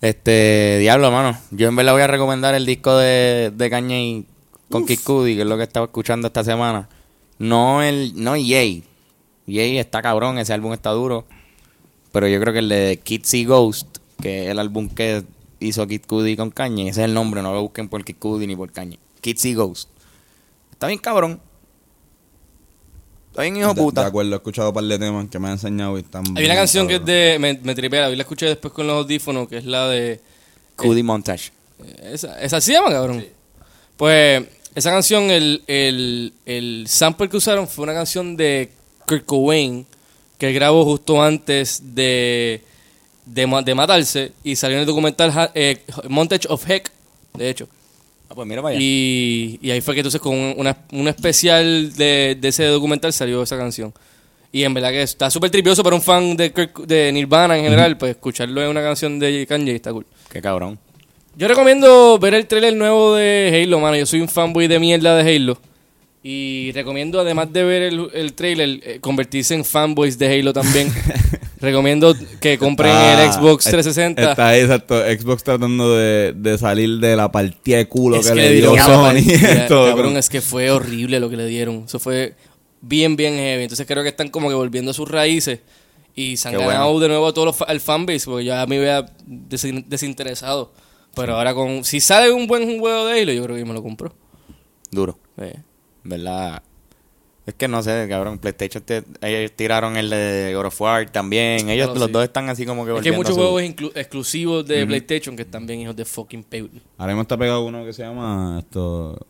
Este, 0.00 0.78
diablo, 0.80 1.10
mano. 1.10 1.38
Yo 1.50 1.68
en 1.68 1.76
verdad 1.76 1.92
voy 1.92 2.02
a 2.02 2.06
recomendar 2.06 2.54
el 2.54 2.66
disco 2.66 2.96
de, 2.96 3.50
de 3.54 3.70
Kanye 3.70 4.24
con 4.70 4.84
Kid 4.86 4.98
Cudi, 5.02 5.34
que 5.34 5.42
es 5.42 5.46
lo 5.46 5.56
que 5.56 5.62
estaba 5.62 5.86
escuchando 5.86 6.26
esta 6.26 6.44
semana. 6.44 6.88
No 7.38 7.82
el, 7.82 8.12
no 8.16 8.36
Yay. 8.36 8.84
Yay 9.46 9.78
está 9.78 10.02
cabrón, 10.02 10.38
ese 10.38 10.52
álbum 10.52 10.72
está 10.72 10.90
duro. 10.90 11.24
Pero 12.12 12.28
yo 12.28 12.38
creo 12.40 12.52
que 12.52 12.58
el 12.60 12.68
de 12.68 13.00
Kid 13.02 13.22
See 13.24 13.44
Ghost, 13.44 13.98
que 14.20 14.44
es 14.44 14.50
el 14.50 14.58
álbum 14.58 14.88
que 14.88 15.24
hizo 15.60 15.86
Kid 15.86 16.02
Cudi 16.06 16.36
con 16.36 16.50
Kanye, 16.50 16.88
ese 16.88 17.00
es 17.02 17.04
el 17.06 17.14
nombre, 17.14 17.42
no 17.42 17.52
lo 17.52 17.62
busquen 17.62 17.88
por 17.88 18.04
Kid 18.04 18.16
Cudi 18.18 18.46
ni 18.46 18.56
por 18.56 18.70
Kanye. 18.72 18.98
Kid 19.20 19.36
See 19.38 19.54
Ghost. 19.54 19.88
Está 20.72 20.86
bien 20.88 20.98
cabrón. 20.98 21.40
Está 23.30 23.42
bien 23.42 23.56
hijo 23.56 23.68
De, 23.68 23.74
de 23.74 23.80
puta. 23.82 24.06
acuerdo, 24.06 24.32
he 24.32 24.36
escuchado 24.36 24.68
un 24.68 24.74
par 24.74 24.84
de 24.84 24.98
temas 24.98 25.28
que 25.28 25.38
me 25.38 25.46
han 25.48 25.52
enseñado 25.54 25.96
y 25.98 26.02
están. 26.02 26.24
Hay 26.36 26.44
una 26.44 26.54
canción 26.54 26.86
que 26.86 26.96
es 26.96 27.04
de. 27.04 27.36
Me, 27.40 27.58
me 27.62 27.74
tripea, 27.74 28.08
hoy 28.08 28.16
la 28.16 28.22
escuché 28.22 28.46
después 28.46 28.72
con 28.72 28.86
los 28.86 28.96
audífonos, 29.04 29.48
que 29.48 29.58
es 29.58 29.64
la 29.64 29.88
de. 29.88 30.20
Cudi 30.76 31.02
Montage. 31.02 31.50
Esa, 32.02 32.40
esa 32.40 32.60
se 32.60 32.72
llama, 32.72 32.90
cabrón. 32.90 33.24
Pues 33.96 34.44
esa 34.74 34.90
canción, 34.90 35.30
el, 35.30 35.62
el, 35.66 36.32
el 36.46 36.84
sample 36.88 37.28
que 37.28 37.36
usaron 37.36 37.66
fue 37.68 37.84
una 37.84 37.94
canción 37.94 38.36
de 38.36 38.70
Kurt 39.06 39.24
Cobain 39.24 39.86
que 40.38 40.48
él 40.48 40.54
grabó 40.54 40.84
justo 40.84 41.22
antes 41.22 41.94
de, 41.94 42.62
de, 43.26 43.46
ma- 43.46 43.62
de 43.62 43.74
matarse 43.74 44.32
y 44.42 44.56
salió 44.56 44.76
en 44.76 44.80
el 44.82 44.86
documental 44.86 45.50
eh, 45.54 45.78
Montage 46.08 46.46
of 46.48 46.68
Heck, 46.68 46.90
de 47.36 47.50
hecho. 47.50 47.68
Ah, 48.28 48.34
pues 48.34 48.46
mira 48.48 48.62
para 48.62 48.74
allá. 48.74 48.80
Y, 48.82 49.58
y 49.62 49.70
ahí 49.70 49.80
fue 49.80 49.94
que 49.94 50.00
entonces 50.00 50.20
con 50.20 50.34
una, 50.56 50.76
una 50.92 51.10
especial 51.10 51.92
de, 51.94 52.36
de 52.40 52.48
ese 52.48 52.64
documental 52.64 53.12
salió 53.12 53.42
esa 53.42 53.56
canción. 53.56 53.92
Y 54.50 54.62
en 54.62 54.72
verdad 54.72 54.90
que 54.90 55.02
está 55.02 55.30
súper 55.30 55.50
tripioso 55.50 55.82
para 55.82 55.96
un 55.96 56.02
fan 56.02 56.36
de 56.36 57.10
Nirvana 57.12 57.56
en 57.58 57.64
general, 57.64 57.98
pues 57.98 58.12
escucharlo 58.12 58.62
en 58.62 58.68
una 58.68 58.82
canción 58.82 59.18
de 59.18 59.44
Kanye 59.46 59.74
está 59.74 59.92
cool. 59.92 60.06
Qué 60.30 60.40
cabrón. 60.40 60.78
Yo 61.36 61.48
recomiendo 61.48 62.16
ver 62.20 62.34
el 62.34 62.46
trailer 62.46 62.74
nuevo 62.76 63.16
de 63.16 63.62
Halo, 63.64 63.80
mano. 63.80 63.96
Yo 63.96 64.06
soy 64.06 64.20
un 64.20 64.28
fanboy 64.28 64.68
de 64.68 64.78
mierda 64.78 65.16
de 65.16 65.34
Halo. 65.36 65.58
Y 66.22 66.70
recomiendo, 66.72 67.20
además 67.20 67.52
de 67.52 67.64
ver 67.64 67.82
el, 67.82 68.08
el 68.14 68.32
trailer, 68.32 68.80
eh, 68.84 68.98
convertirse 69.00 69.54
en 69.56 69.64
fanboys 69.64 70.16
de 70.16 70.26
Halo 70.38 70.52
también. 70.52 70.90
recomiendo 71.64 72.14
que 72.40 72.58
compren 72.58 72.90
Está- 72.92 73.24
el 73.24 73.32
Xbox 73.32 73.66
es- 73.66 73.72
360. 73.72 74.30
Está 74.30 74.56
exacto. 74.58 74.94
Xbox 75.02 75.42
tratando 75.42 75.94
de, 75.96 76.32
de 76.36 76.58
salir 76.58 76.98
de 77.00 77.16
la 77.16 77.32
partida 77.32 77.78
de 77.78 77.88
culo 77.88 78.16
Es 78.18 78.26
que, 78.28 78.34
que 78.34 78.40
le 78.40 78.52
dio 78.52 78.70
dieron- 78.72 78.86
Sony. 78.86 79.20
Ya, 79.40 79.66
cabrón, 79.68 80.16
es 80.16 80.28
que 80.28 80.40
fue 80.40 80.70
horrible 80.70 81.18
lo 81.20 81.28
que 81.30 81.36
le 81.36 81.46
dieron. 81.46 81.84
Eso 81.86 81.98
fue 81.98 82.34
bien, 82.80 83.16
bien 83.16 83.34
heavy. 83.34 83.62
Entonces 83.64 83.86
creo 83.86 84.02
que 84.02 84.10
están 84.10 84.28
como 84.28 84.48
que 84.48 84.54
volviendo 84.54 84.90
a 84.92 84.94
sus 84.94 85.08
raíces. 85.10 85.60
Y 86.16 86.36
se 86.36 86.46
han 86.48 86.54
Qué 86.54 86.60
ganado 86.60 86.84
bueno. 86.92 87.00
de 87.00 87.08
nuevo 87.08 87.26
a 87.26 87.34
todo 87.34 87.46
los 87.46 87.56
fanbase, 87.82 88.26
porque 88.26 88.44
ya 88.44 88.64
me 88.66 88.78
desin- 88.78 89.84
desinteresado. 89.88 90.72
Pero 91.16 91.36
ahora 91.36 91.54
con... 91.54 91.84
Si 91.84 92.00
sale 92.00 92.30
un 92.32 92.46
buen 92.46 92.78
juego 92.78 93.06
de 93.06 93.20
Halo, 93.20 93.32
yo 93.32 93.42
creo 93.44 93.56
que 93.56 93.64
me 93.64 93.72
lo 93.72 93.82
compro. 93.82 94.14
Duro. 94.90 95.18
Eh. 95.38 95.54
¿Verdad? 96.04 96.62
Es 97.46 97.52
que 97.54 97.68
no 97.68 97.82
sé, 97.82 98.06
cabrón. 98.08 98.38
PlayStation, 98.38 98.82
te- 98.82 99.04
ellos 99.20 99.52
tiraron 99.54 99.96
el 99.98 100.08
de 100.08 100.52
God 100.54 100.66
of 100.66 100.80
War 100.80 101.10
también. 101.10 101.68
Ellos 101.68 101.88
Claro, 101.88 102.00
los 102.00 102.06
sí. 102.06 102.12
dos 102.12 102.24
están 102.24 102.48
así 102.48 102.64
como 102.64 102.86
que 102.86 102.94
Es 102.96 103.02
que 103.02 103.10
hay 103.10 103.14
muchos 103.16 103.34
su- 103.34 103.40
juegos 103.40 103.62
inclu- 103.62 103.92
exclusivos 103.94 104.66
de 104.66 104.86
PlayStation 104.86 105.36
que 105.36 105.42
están 105.42 105.66
bien 105.66 105.80
hijos 105.80 105.94
de 105.94 106.04
fucking 106.06 106.42
pe- 106.42 106.70
Ahora 106.96 107.12
mismo 107.12 107.22
está 107.22 107.36
pegado 107.36 107.62
uno 107.64 107.84
que 107.84 107.92
se 107.92 108.02
llama 108.02 108.56
esto. 108.60 109.26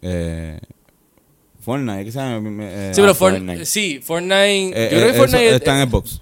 Eh, 0.00 0.58
Fortnite, 1.60 2.04
¿qué 2.04 2.10
se 2.10 2.18
llama? 2.18 2.64
Eh, 2.64 2.90
Sí, 2.92 3.00
pero 3.00 3.12
Ah, 3.12 3.14
Fortnite... 3.14 3.46
Fortnite. 3.46 3.66
Sí, 3.66 4.00
Fortnite... 4.02 4.72
eh, 4.74 4.88
yo 4.90 4.96
creo 4.98 5.08
eh, 5.08 5.12
que 5.12 5.18
Fortnite... 5.18 5.46
eso 5.46 5.54
es- 5.54 5.60
está 5.62 5.80
en 5.82 5.88
Xbox. 5.88 6.20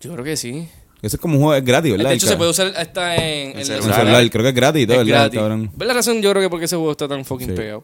Yo 0.00 0.12
creo 0.12 0.24
que 0.24 0.36
sí. 0.36 0.68
Ese 1.02 1.16
es 1.16 1.20
como 1.20 1.34
un 1.34 1.40
juego, 1.42 1.54
es 1.56 1.64
gratis, 1.64 1.90
¿verdad? 1.92 2.10
De 2.10 2.14
hecho, 2.16 2.26
El 2.26 2.30
se 2.32 2.36
puede 2.36 2.50
usar 2.50 2.72
hasta 2.76 3.16
en... 3.16 3.22
En 3.22 3.50
en 3.50 3.58
En 3.58 3.64
celular. 3.66 3.94
celular, 4.00 4.30
creo 4.30 4.42
que 4.44 4.48
es 4.50 4.54
gratis 4.54 4.82
y 4.82 4.86
todo, 4.86 5.00
Es 5.00 5.06
¿verdad? 5.06 5.30
gratis. 5.32 5.70
la 5.78 5.94
razón? 5.94 6.22
Yo 6.22 6.30
creo 6.30 6.42
que 6.42 6.50
porque 6.50 6.66
ese 6.66 6.76
juego 6.76 6.92
está 6.92 7.08
tan 7.08 7.24
fucking 7.24 7.48
Sí. 7.48 7.54
pegado. 7.54 7.82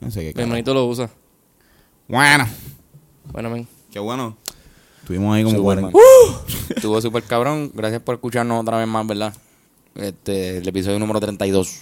No 0.00 0.10
sé 0.10 0.20
qué 0.20 0.32
Mi 0.34 0.42
hermanito 0.42 0.74
lo 0.74 0.86
usa. 0.86 1.08
Bueno, 2.08 2.46
Bueno, 3.32 3.50
men. 3.50 3.66
qué 3.92 3.98
bueno. 3.98 4.36
Estuvimos 5.00 5.36
ahí 5.36 5.42
como 5.44 5.56
Super, 5.56 5.80
40. 5.80 5.90
man. 5.90 6.02
Estuvo 6.76 7.00
súper 7.00 7.22
cabrón. 7.24 7.70
Gracias 7.74 8.00
por 8.02 8.14
escucharnos 8.16 8.60
otra 8.60 8.78
vez 8.78 8.86
más, 8.88 9.06
¿verdad? 9.06 9.34
Este, 9.94 10.58
el 10.58 10.68
episodio 10.68 10.98
número 10.98 11.20
32. 11.20 11.80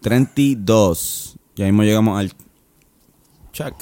32. 0.00 1.36
Ya 1.56 1.64
mismo 1.66 1.82
llegamos 1.82 2.18
al 2.18 2.32
Chuck. 3.52 3.74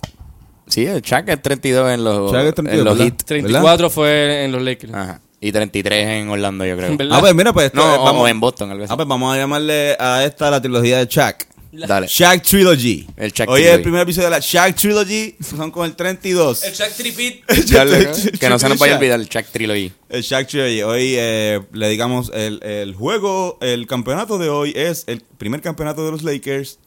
Sí, 0.66 0.84
el 0.86 1.02
Chuck 1.02 1.28
es 1.28 1.42
32 1.42 1.90
en 1.92 2.04
los, 2.04 2.30
Chuck 2.30 2.40
es 2.40 2.54
32, 2.54 2.78
en 2.78 2.84
los 2.84 2.98
¿verdad? 2.98 3.06
hits. 3.12 3.24
34 3.24 3.90
fue 3.90 4.44
en 4.44 4.52
los 4.52 4.62
Lakers. 4.62 4.92
Ajá. 4.94 5.20
Y 5.40 5.52
33 5.52 6.06
en 6.22 6.28
Orlando, 6.28 6.64
yo 6.66 6.76
creo. 6.76 6.96
¿Verdad? 6.96 7.16
Ah, 7.16 7.20
pues 7.20 7.34
mira, 7.34 7.52
pues 7.52 7.66
esto, 7.66 7.78
No, 7.78 7.94
eh, 7.94 7.98
vamos, 7.98 8.22
o 8.22 8.28
en 8.28 8.40
Boston, 8.40 8.70
algo 8.70 8.84
así. 8.84 8.92
ah, 8.92 8.96
pues 8.96 9.08
vamos 9.08 9.34
a 9.34 9.38
llamarle 9.38 9.96
a 9.98 10.24
esta 10.24 10.50
la 10.50 10.60
trilogía 10.60 10.98
de 10.98 11.08
Chuck. 11.08 11.46
Dale. 11.72 12.06
Shaq 12.08 12.42
Trilogy. 12.42 13.06
El 13.16 13.32
Shaq 13.32 13.48
Hoy 13.48 13.62
es 13.62 13.68
el 13.74 13.82
primer 13.82 14.00
episodio 14.02 14.26
de 14.28 14.30
la 14.30 14.40
Shaq 14.40 14.74
Trilogy. 14.76 15.36
Son 15.40 15.70
con 15.70 15.84
el 15.86 15.94
32. 15.94 16.64
El 16.64 16.72
Shaq 16.74 16.92
Tripit. 16.96 17.44
Dale, 17.70 18.10
que 18.40 18.48
no 18.48 18.58
se 18.58 18.68
nos 18.68 18.78
vaya 18.78 18.94
a 18.94 18.96
Shaq. 18.96 18.98
olvidar 19.00 19.20
el 19.20 19.28
Chuck 19.28 19.46
Trilogy. 19.52 19.92
El 20.08 20.22
Shaq 20.22 20.48
Trilogy. 20.48 20.82
Hoy 20.82 21.14
eh, 21.16 21.60
le 21.72 21.88
digamos 21.88 22.30
el, 22.34 22.60
el 22.64 22.94
juego, 22.94 23.58
el 23.60 23.86
campeonato 23.86 24.38
de 24.38 24.48
hoy 24.48 24.72
es 24.74 25.04
el 25.06 25.20
primer 25.38 25.60
campeonato 25.62 26.04
de 26.04 26.10
los 26.10 26.22
Lakers 26.24 26.78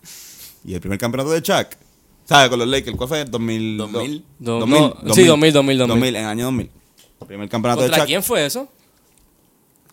y 0.66 0.74
el 0.74 0.82
primer 0.82 1.00
campeonato 1.00 1.32
de 1.32 1.40
Shaq. 1.42 1.78
¿Sabes? 2.26 2.50
Con 2.50 2.60
los 2.60 2.68
Lakers. 2.68 2.96
¿Cuál 2.98 3.10
fue? 3.10 3.22
¿El 3.22 3.32
2000? 3.32 3.78
2000. 3.78 4.24
Do- 4.40 4.66
no, 4.66 5.14
sí, 5.14 5.24
2000, 5.26 5.54
2000, 5.54 5.78
2000. 5.78 6.16
en 6.16 6.24
el 6.24 6.30
año 6.30 6.46
2000. 6.46 6.70
Primer 7.28 7.48
campeonato 7.48 7.82
de 7.84 7.88
¿Contra 7.88 8.00
Shaq. 8.00 8.08
quién 8.08 8.24
fue 8.24 8.46
eso? 8.46 8.70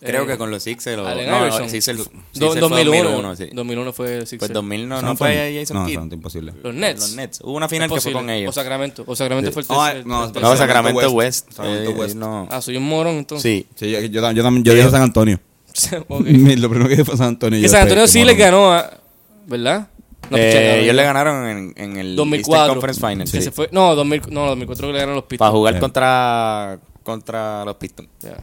Creo 0.01 0.23
Eh, 0.23 0.27
que 0.27 0.37
con 0.37 0.49
los 0.49 0.63
Sixers. 0.63 0.97
o- 0.99 1.07
Allen 1.07 1.29
no, 1.29 1.37
Iverson. 1.41 1.69
Sixers- 1.69 1.97
Do- 1.97 2.03
Sixers 2.03 2.51
fue 2.53 2.59
2001. 2.61 3.03
2001, 3.11 3.35
sí. 3.35 3.49
2001 3.53 3.93
fue 3.93 4.19
Sixers. 4.25 4.39
Pues 4.39 4.51
2000 4.53 4.89
no, 4.89 5.01
no 5.01 5.15
fue. 5.15 5.55
Jason 5.59 5.77
No, 5.77 5.85
Kidd. 5.85 5.97
Antonio, 5.97 6.15
imposible. 6.15 6.53
Los 6.63 6.73
Nets. 6.73 6.99
Los 7.01 7.15
Nets. 7.15 7.39
Hubo 7.41 7.53
una 7.53 7.69
final 7.69 7.89
que 7.89 8.01
fue 8.01 8.11
con 8.11 8.29
ellos. 8.29 8.49
O 8.49 8.53
Sacramento. 8.53 9.03
O 9.05 9.15
Sacramento 9.15 9.51
fue 9.51 9.61
el 9.61 9.67
tercer. 9.67 10.05
no, 10.07 10.25
el 10.25 10.31
tercer. 10.31 10.49
No, 10.49 10.57
Sacramento 10.57 10.99
West. 10.99 11.13
West. 11.47 11.51
Sacramento 11.53 11.91
Eh, 11.91 11.93
West. 11.93 12.15
no. 12.15 12.47
Ah, 12.49 12.61
soy 12.61 12.77
un 12.77 12.83
morón 12.87 13.15
entonces. 13.17 13.43
Sí. 13.43 13.67
Sí, 13.75 13.91
yo, 13.91 13.99
yo, 14.01 14.31
yo 14.31 14.43
también 14.43 14.63
yo 14.63 14.73
dije 14.73 14.89
San 14.89 15.01
Antonio. 15.03 15.39
Lo 15.91 16.05
primero 16.17 16.83
que 16.85 16.89
dije 16.89 17.05
fue 17.05 17.15
San 17.17 17.27
Antonio. 17.27 17.61
Que 17.61 17.69
San 17.69 17.83
Antonio 17.83 18.07
sí 18.07 18.23
le 18.23 18.33
no. 18.33 18.39
ganó 18.39 18.73
a. 18.73 18.91
¿Verdad? 19.47 19.87
No, 20.29 20.37
Eh, 20.37 20.81
ellos 20.83 20.95
le 20.95 21.03
ganaron 21.03 21.47
en, 21.47 21.73
en 21.75 21.97
el 21.97 22.15
2004. 22.15 22.55
Eastern 22.55 22.73
Conference 22.73 23.01
Finals. 23.01 23.31
Que 23.31 23.37
sí. 23.39 23.43
se 23.45 23.51
fue, 23.51 23.69
no, 23.71 23.93
2000, 23.95 24.21
no, 24.29 24.45
2004 24.47 24.87
que 24.87 24.93
le 24.93 24.99
ganaron 24.99 25.15
los 25.15 25.25
Pistons. 25.25 25.39
Para 25.39 25.51
jugar 25.51 25.79
contra, 25.79 26.79
contra 27.03 27.65
los 27.65 27.75
Pistons. 27.75 28.07
Ya. 28.21 28.37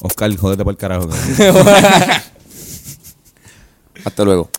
Oscar, 0.00 0.36
jódete 0.36 0.64
para 0.64 0.72
el 0.72 0.76
carajo. 0.78 1.08
Hasta 4.04 4.24
luego. 4.24 4.50